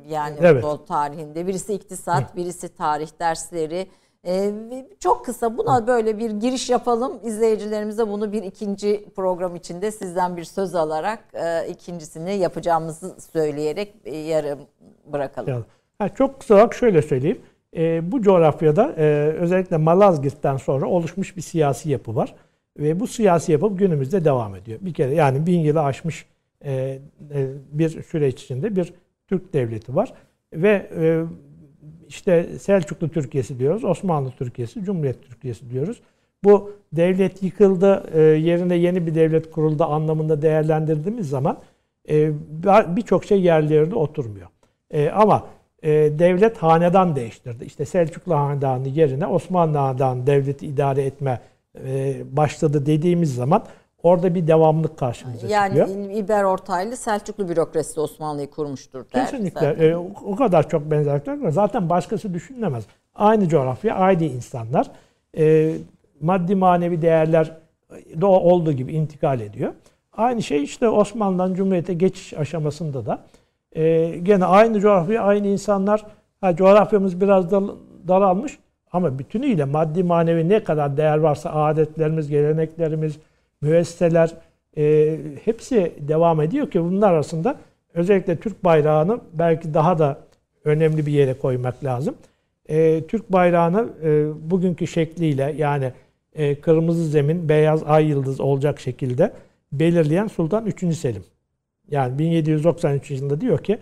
Yani 0.07 0.37
evet. 0.39 0.63
futbol 0.63 0.85
tarihinde. 0.85 1.47
Birisi 1.47 1.73
iktisat, 1.73 2.31
Hı. 2.31 2.35
birisi 2.35 2.75
tarih 2.75 3.09
dersleri 3.19 3.87
ee, 4.25 4.51
çok 4.99 5.25
kısa 5.25 5.57
buna 5.57 5.87
böyle 5.87 6.17
bir 6.17 6.31
giriş 6.31 6.69
yapalım. 6.69 7.19
İzleyicilerimize 7.23 8.07
bunu 8.07 8.31
bir 8.31 8.43
ikinci 8.43 9.05
program 9.15 9.55
içinde 9.55 9.91
sizden 9.91 10.37
bir 10.37 10.43
söz 10.43 10.75
alarak 10.75 11.19
e, 11.33 11.67
ikincisini 11.69 12.35
yapacağımızı 12.35 13.15
söyleyerek 13.33 13.93
e, 14.05 14.15
yarım 14.15 14.59
bırakalım. 15.05 15.65
Ha, 15.99 16.09
çok 16.09 16.39
kısa 16.39 16.53
olarak 16.53 16.73
şöyle 16.73 17.01
söyleyeyim. 17.01 17.41
E, 17.77 18.11
bu 18.11 18.21
coğrafyada 18.21 18.93
e, 18.97 19.03
özellikle 19.39 19.77
Malazgirt'ten 19.77 20.57
sonra 20.57 20.85
oluşmuş 20.85 21.37
bir 21.37 21.41
siyasi 21.41 21.89
yapı 21.89 22.15
var. 22.15 22.35
Ve 22.79 22.99
bu 22.99 23.07
siyasi 23.07 23.51
yapı 23.51 23.67
günümüzde 23.75 24.25
devam 24.25 24.55
ediyor. 24.55 24.79
Bir 24.81 24.93
kere 24.93 25.15
yani 25.15 25.45
bin 25.45 25.59
yılı 25.59 25.81
aşmış 25.83 26.25
e, 26.65 26.73
e, 26.73 26.99
bir 27.71 28.03
süreç 28.03 28.43
içinde 28.43 28.75
bir 28.75 28.93
Türk 29.27 29.53
devleti 29.53 29.95
var. 29.95 30.13
Ve 30.53 30.89
e, 30.97 31.23
işte 32.09 32.59
Selçuklu 32.59 33.09
Türkiye'si 33.09 33.59
diyoruz, 33.59 33.83
Osmanlı 33.83 34.31
Türkiye'si, 34.31 34.83
Cumhuriyet 34.83 35.23
Türkiye'si 35.23 35.69
diyoruz. 35.69 36.01
Bu 36.43 36.71
devlet 36.93 37.43
yıkıldı, 37.43 38.03
e, 38.13 38.21
yerine 38.21 38.75
yeni 38.75 39.07
bir 39.07 39.15
devlet 39.15 39.51
kuruldu 39.51 39.83
anlamında 39.83 40.41
değerlendirdiğimiz 40.41 41.29
zaman 41.29 41.57
e, 42.09 42.31
birçok 42.87 43.25
şey 43.25 43.41
yerlerinde 43.41 43.95
oturmuyor. 43.95 44.47
E, 44.91 45.09
ama 45.09 45.47
devlet 46.19 46.57
hanedan 46.57 47.15
değiştirdi. 47.15 47.65
İşte 47.65 47.85
Selçuklu 47.85 48.35
Hanedanı 48.35 48.87
yerine 48.87 49.27
Osmanlı 49.27 49.77
Hanedanı 49.77 50.27
devleti 50.27 50.67
idare 50.67 51.03
etme 51.03 51.41
başladı 52.31 52.85
dediğimiz 52.85 53.35
zaman 53.35 53.63
orada 54.03 54.35
bir 54.35 54.47
devamlık 54.47 54.97
karşımıza 54.97 55.47
yani 55.47 55.67
çıkıyor. 55.67 55.87
Yani 55.87 56.13
İber 56.13 56.43
Ortaylı 56.43 56.97
Selçuklu 56.97 57.49
bürokrasisi 57.49 57.99
Osmanlı'yı 57.99 58.49
kurmuştur 58.49 59.05
der. 59.13 59.25
Kesinlikle. 59.25 59.67
E, 59.67 59.95
o 60.25 60.35
kadar 60.35 60.69
çok 60.69 60.91
benzerlikler 60.91 61.41
var. 61.41 61.49
Zaten 61.49 61.89
başkası 61.89 62.33
düşünülemez. 62.33 62.83
Aynı 63.15 63.49
coğrafya, 63.49 63.95
aynı 63.95 64.23
insanlar. 64.23 64.91
E, 65.37 65.73
maddi 66.21 66.55
manevi 66.55 67.01
değerler 67.01 67.57
de 68.15 68.25
olduğu 68.25 68.71
gibi 68.71 68.93
intikal 68.93 69.39
ediyor. 69.39 69.73
Aynı 70.13 70.43
şey 70.43 70.63
işte 70.63 70.89
Osmanlı'dan 70.89 71.53
Cumhuriyet'e 71.53 71.93
geçiş 71.93 72.33
aşamasında 72.33 73.05
da 73.05 73.23
e, 73.71 74.09
gene 74.23 74.45
aynı 74.45 74.79
coğrafya, 74.79 75.23
aynı 75.23 75.47
insanlar. 75.47 76.05
Ha, 76.41 76.55
coğrafyamız 76.55 77.21
biraz 77.21 77.51
da 77.51 77.61
daralmış 78.07 78.59
ama 78.91 79.19
bütünüyle 79.19 79.65
maddi 79.65 80.03
manevi 80.03 80.49
ne 80.49 80.63
kadar 80.63 80.97
değer 80.97 81.17
varsa 81.17 81.53
adetlerimiz, 81.53 82.29
geleneklerimiz, 82.29 83.19
müesseseler 83.61 84.33
e, 84.77 85.17
hepsi 85.45 85.93
devam 85.99 86.41
ediyor 86.41 86.71
ki 86.71 86.83
bunlar 86.83 87.13
arasında 87.13 87.59
özellikle 87.93 88.35
Türk 88.35 88.63
bayrağını 88.63 89.19
belki 89.33 89.73
daha 89.73 89.99
da 89.99 90.19
önemli 90.63 91.05
bir 91.05 91.11
yere 91.11 91.33
koymak 91.33 91.83
lazım. 91.83 92.15
E, 92.69 93.03
Türk 93.07 93.31
bayrağını 93.31 93.89
e, 94.03 94.25
bugünkü 94.51 94.87
şekliyle 94.87 95.55
yani 95.57 95.93
e, 96.35 96.55
kırmızı 96.61 97.05
zemin, 97.05 97.49
beyaz 97.49 97.83
ay 97.83 98.05
yıldız 98.05 98.39
olacak 98.39 98.79
şekilde 98.79 99.33
belirleyen 99.71 100.27
Sultan 100.27 100.65
3. 100.65 100.97
Selim. 100.97 101.23
Yani 101.91 102.19
1793 102.19 103.11
yılında 103.11 103.41
diyor 103.41 103.63
ki 103.63 103.77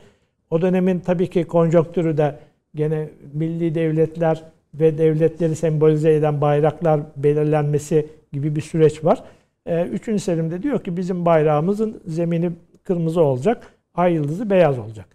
o 0.49 0.61
dönemin 0.61 0.99
tabii 0.99 1.29
ki 1.29 1.43
konjonktürü 1.43 2.17
de 2.17 2.39
gene 2.75 3.09
milli 3.33 3.75
devletler 3.75 4.43
ve 4.73 4.97
devletleri 4.97 5.55
sembolize 5.55 6.13
eden 6.13 6.41
bayraklar 6.41 7.01
belirlenmesi 7.15 8.07
gibi 8.33 8.55
bir 8.55 8.61
süreç 8.61 9.03
var. 9.03 9.23
Ee, 9.65 9.83
üçüncü 9.83 10.23
Selim 10.23 10.51
de 10.51 10.63
diyor 10.63 10.83
ki 10.83 10.97
bizim 10.97 11.25
bayrağımızın 11.25 12.01
zemini 12.05 12.51
kırmızı 12.83 13.21
olacak, 13.21 13.73
ay 13.95 14.13
yıldızı 14.13 14.49
beyaz 14.49 14.79
olacak. 14.79 15.07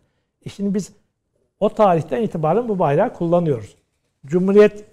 E 0.47 0.49
şimdi 0.49 0.75
biz 0.75 0.93
o 1.61 1.69
tarihten 1.69 2.23
itibaren 2.23 2.69
bu 2.69 2.79
bayrağı 2.79 3.15
kullanıyoruz. 3.15 3.77
Cumhuriyet 4.27 4.85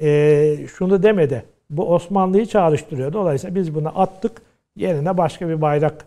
e, 0.00 0.66
şunu 0.76 1.02
demedi, 1.02 1.44
bu 1.70 1.94
Osmanlı'yı 1.94 2.46
çağrıştırıyor. 2.46 3.12
Dolayısıyla 3.12 3.54
biz 3.54 3.74
bunu 3.74 4.00
attık, 4.00 4.42
yerine 4.76 5.18
başka 5.18 5.48
bir 5.48 5.60
bayrak 5.60 6.06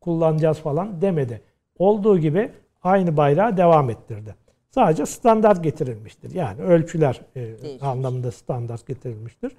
kullanacağız 0.00 0.58
falan 0.58 1.02
demedi. 1.02 1.40
Olduğu 1.78 2.18
gibi 2.18 2.50
aynı 2.82 3.16
bayrağı 3.16 3.56
devam 3.56 3.90
ettirdi. 3.90 4.34
Sadece 4.70 5.06
standart 5.06 5.64
getirilmiştir. 5.64 6.34
Yani 6.34 6.62
ölçüler 6.62 7.20
e, 7.36 7.54
anlamında 7.80 8.30
standart 8.30 8.86
getirilmiştir. 8.86 9.52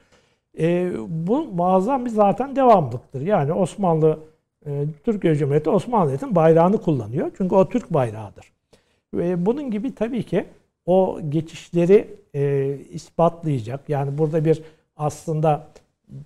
E, 0.60 0.92
bu 1.08 1.44
muazzam 1.44 2.06
bir 2.06 2.10
zaten 2.10 2.56
devamlıktır. 2.56 3.22
Yani 3.22 3.54
Osmanlı, 3.54 4.20
e, 4.66 4.86
Türkiye 5.04 5.36
Cumhuriyeti 5.36 5.70
Osmanlı 5.70 6.10
Devleti'nin 6.10 6.36
bayrağını 6.36 6.82
kullanıyor. 6.82 7.32
Çünkü 7.38 7.56
o 7.56 7.70
Türk 7.70 7.94
bayrağıdır. 7.94 8.52
Ve 9.14 9.46
bunun 9.46 9.72
gibi 9.72 9.96
tabii 9.96 10.24
ki 10.24 10.46
o 10.86 11.20
geçişleri 11.30 12.08
e, 12.36 12.76
ispatlayacak. 12.92 13.90
Yani 13.90 14.18
burada 14.18 14.46
bir 14.46 14.62
aslında 14.98 15.68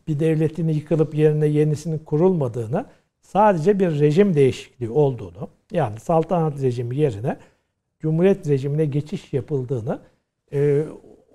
bir 0.08 0.20
devletin 0.20 0.68
yıkılıp 0.68 1.16
yerine 1.16 1.48
yenisinin 1.48 1.98
kurulmadığını 1.98 2.86
sadece 3.22 3.80
bir 3.80 4.00
rejim 4.00 4.36
değişikliği 4.36 4.90
olduğunu 4.90 5.50
yani 5.72 6.00
saltanat 6.00 6.62
rejimi 6.62 6.96
yerine 6.98 7.38
cumhuriyet 8.00 8.48
rejimine 8.48 8.86
geçiş 8.86 9.34
yapıldığını 9.34 10.00
e, 10.54 10.84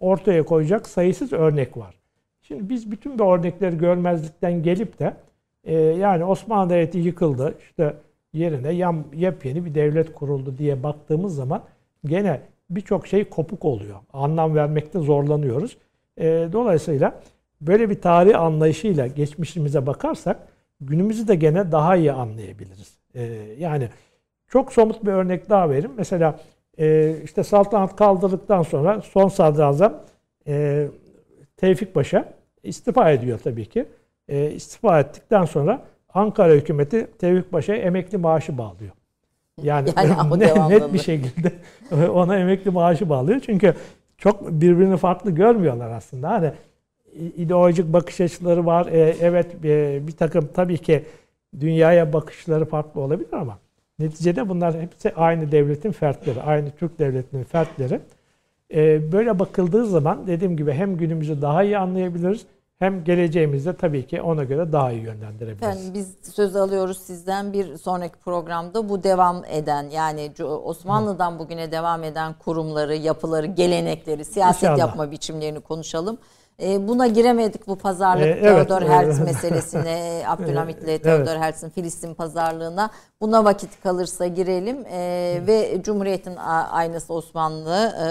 ortaya 0.00 0.42
koyacak 0.42 0.88
sayısız 0.88 1.32
örnek 1.32 1.76
var. 1.76 1.94
Şimdi 2.48 2.68
biz 2.68 2.90
bütün 2.90 3.18
bu 3.18 3.34
örnekleri 3.34 3.78
görmezlikten 3.78 4.62
gelip 4.62 4.98
de 4.98 5.14
e, 5.64 5.74
yani 5.74 6.24
Osmanlı 6.24 6.70
Devleti 6.70 6.98
yıkıldı 6.98 7.54
işte 7.60 7.94
yerine 8.32 8.72
yam, 8.72 9.04
yepyeni 9.14 9.64
bir 9.64 9.74
devlet 9.74 10.12
kuruldu 10.12 10.58
diye 10.58 10.82
baktığımız 10.82 11.34
zaman 11.34 11.62
gene 12.04 12.40
birçok 12.70 13.06
şey 13.06 13.24
kopuk 13.24 13.64
oluyor. 13.64 13.98
Anlam 14.12 14.54
vermekte 14.54 14.98
zorlanıyoruz. 14.98 15.78
E, 16.18 16.48
dolayısıyla 16.52 17.20
böyle 17.60 17.90
bir 17.90 18.00
tarih 18.00 18.40
anlayışıyla 18.40 19.06
geçmişimize 19.06 19.86
bakarsak 19.86 20.48
günümüzü 20.80 21.28
de 21.28 21.34
gene 21.34 21.72
daha 21.72 21.96
iyi 21.96 22.12
anlayabiliriz. 22.12 22.98
E, 23.14 23.22
yani 23.58 23.88
çok 24.48 24.72
somut 24.72 25.04
bir 25.04 25.12
örnek 25.12 25.50
daha 25.50 25.70
vereyim. 25.70 25.92
Mesela 25.96 26.40
e, 26.78 27.16
işte 27.24 27.42
saltanat 27.42 27.96
kaldırdıktan 27.96 28.62
sonra 28.62 29.00
son 29.00 29.28
sadrazam 29.28 29.94
e, 30.46 30.86
Tevfik 31.56 31.94
Paşa 31.94 32.37
istifa 32.62 33.10
ediyor 33.10 33.38
tabii 33.44 33.66
ki. 33.66 33.86
E, 34.28 34.50
istifa 34.50 35.00
ettikten 35.00 35.44
sonra 35.44 35.82
Ankara 36.14 36.52
hükümeti 36.52 37.06
Tevfik 37.18 37.50
Paşa'ya 37.50 37.82
emekli 37.82 38.18
maaşı 38.18 38.58
bağlıyor. 38.58 38.92
Yani, 39.62 39.90
yani 39.96 40.40
net, 40.40 40.70
net 40.70 40.92
bir 40.92 40.98
şekilde 40.98 41.52
ona 42.08 42.38
emekli 42.38 42.70
maaşı 42.70 43.08
bağlıyor. 43.08 43.40
Çünkü 43.40 43.74
çok 44.18 44.50
birbirini 44.50 44.96
farklı 44.96 45.30
görmüyorlar 45.30 45.90
aslında. 45.90 46.30
Hani 46.30 46.52
ideolojik 47.36 47.92
bakış 47.92 48.20
açıları 48.20 48.66
var. 48.66 48.86
E, 48.86 49.16
evet 49.20 49.46
e, 49.64 50.06
bir 50.06 50.12
takım 50.12 50.48
tabii 50.54 50.78
ki 50.78 51.04
dünyaya 51.60 52.12
bakışları 52.12 52.64
farklı 52.64 53.00
olabilir 53.00 53.32
ama 53.32 53.58
neticede 53.98 54.48
bunlar 54.48 54.80
hepsi 54.80 55.14
aynı 55.14 55.52
devletin 55.52 55.92
fertleri, 55.92 56.42
aynı 56.42 56.70
Türk 56.70 56.98
devletinin 56.98 57.44
fertleri. 57.44 58.00
E, 58.74 59.12
böyle 59.12 59.38
bakıldığı 59.38 59.86
zaman 59.86 60.26
dediğim 60.26 60.56
gibi 60.56 60.72
hem 60.72 60.96
günümüzü 60.96 61.42
daha 61.42 61.62
iyi 61.62 61.78
anlayabiliriz 61.78 62.46
hem 62.78 63.04
geleceğimizde 63.04 63.76
tabii 63.76 64.06
ki 64.06 64.22
ona 64.22 64.44
göre 64.44 64.72
daha 64.72 64.92
iyi 64.92 65.02
yönlendirebiliriz. 65.02 65.62
Yani 65.62 65.94
biz 65.94 66.14
söz 66.34 66.56
alıyoruz 66.56 66.98
sizden 66.98 67.52
bir 67.52 67.76
sonraki 67.76 68.18
programda 68.18 68.88
bu 68.88 69.02
devam 69.02 69.44
eden 69.44 69.90
yani 69.90 70.32
Osmanlı'dan 70.64 71.38
bugüne 71.38 71.72
devam 71.72 72.04
eden 72.04 72.32
kurumları, 72.32 72.94
yapıları, 72.94 73.46
gelenekleri, 73.46 74.24
siyaset 74.24 74.62
İnşallah. 74.62 74.78
yapma 74.78 75.10
biçimlerini 75.10 75.60
konuşalım. 75.60 76.18
E, 76.62 76.88
buna 76.88 77.06
giremedik 77.06 77.66
bu 77.66 77.76
pazarlık 77.76 78.26
e, 78.26 78.28
evet, 78.28 78.68
Theodor 78.68 78.86
Herz 78.86 79.20
meselesine, 79.24 80.22
Abdülhamit 80.26 80.82
ile 80.82 80.98
Theodor 80.98 81.32
evet. 81.32 81.40
Herz'in 81.40 81.70
Filistin 81.70 82.14
pazarlığına. 82.14 82.90
Buna 83.20 83.44
vakit 83.44 83.82
kalırsa 83.82 84.26
girelim 84.26 84.84
e, 84.86 85.40
ve 85.46 85.82
Cumhuriyet'in 85.82 86.36
aynısı 86.70 87.14
Osmanlı. 87.14 87.92
E, 88.04 88.06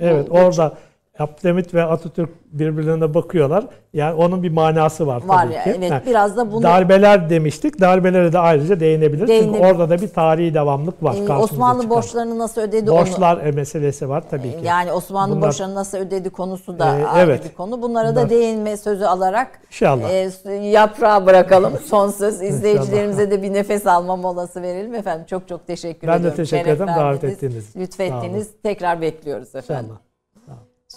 evet 0.00 0.28
orada 0.30 0.78
Abdülhamit 1.20 1.74
ve 1.74 1.84
Atatürk 1.84 2.30
birbirlerine 2.52 3.14
bakıyorlar. 3.14 3.64
Yani 3.92 4.14
onun 4.14 4.42
bir 4.42 4.50
manası 4.50 5.06
var, 5.06 5.22
var 5.26 5.44
tabii 5.44 5.54
ya, 5.54 5.64
ki. 5.64 5.74
Evet, 5.78 5.90
yani 5.90 6.02
biraz 6.06 6.36
da 6.36 6.52
bunu... 6.52 6.62
Darbeler 6.62 7.30
demiştik. 7.30 7.80
Darbelere 7.80 8.32
de 8.32 8.38
ayrıca 8.38 8.80
değinebiliriz. 8.80 9.28
Değinebilir. 9.28 9.52
Çünkü 9.52 9.66
orada 9.66 9.90
da 9.90 10.02
bir 10.02 10.08
tarihi 10.08 10.54
devamlık 10.54 11.02
var. 11.02 11.14
Ee, 11.28 11.32
Osmanlı 11.32 11.82
çıkan. 11.82 11.96
borçlarını 11.96 12.38
nasıl 12.38 12.60
ödedi 12.60 12.90
Borçlar 12.90 13.36
onu... 13.36 13.52
meselesi 13.52 14.08
var 14.08 14.24
tabii 14.30 14.50
ki. 14.50 14.58
Yani 14.64 14.92
Osmanlı 14.92 15.36
Bunlar... 15.36 15.48
borçlarını 15.48 15.74
nasıl 15.74 15.98
ödedi 15.98 16.30
konusu 16.30 16.78
da 16.78 16.98
ee, 16.98 17.04
ayrı 17.04 17.30
evet. 17.30 17.44
bir 17.44 17.54
konu. 17.54 17.82
Bunlara 17.82 18.10
Bunlar... 18.10 18.26
da 18.26 18.30
değinme 18.30 18.76
sözü 18.76 19.04
alarak 19.04 19.60
İnşallah. 19.66 20.10
E, 20.10 20.52
yaprağa 20.52 21.26
bırakalım. 21.26 21.72
Son 21.86 22.10
söz. 22.10 22.42
izleyicilerimize 22.42 23.30
de 23.30 23.42
bir 23.42 23.52
nefes 23.52 23.86
alma 23.86 24.16
molası 24.16 24.62
verelim. 24.62 24.94
Efendim 24.94 25.26
çok 25.30 25.48
çok 25.48 25.66
teşekkür 25.66 26.08
ben 26.08 26.12
ediyorum. 26.12 26.24
Ben 26.24 26.32
de 26.32 26.36
teşekkür 26.36 26.70
ederim 26.70 26.86
davet 26.86 27.24
ettiğiniz 27.24 27.76
Lütfettiniz. 27.76 28.50
Tekrar 28.62 29.00
bekliyoruz 29.00 29.54
efendim. 29.54 29.84
İnşallah. 29.84 30.09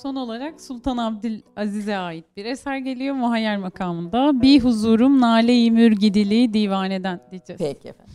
Son 0.04 0.16
olarak 0.16 0.62
Sultan 0.62 0.98
Abdülaziz'e 0.98 1.98
ait 1.98 2.26
bir 2.38 2.46
eser 2.46 2.78
geliyor 2.78 3.16
muhayyer 3.16 3.58
makamında. 3.58 4.42
Bir 4.42 4.62
huzurum 4.62 5.22
nale-i 5.22 5.72
mürgidili 5.72 6.54
divaneden 6.54 7.20
diyeceğiz. 7.32 7.62
Peki 7.62 7.88
efendim. 7.88 8.14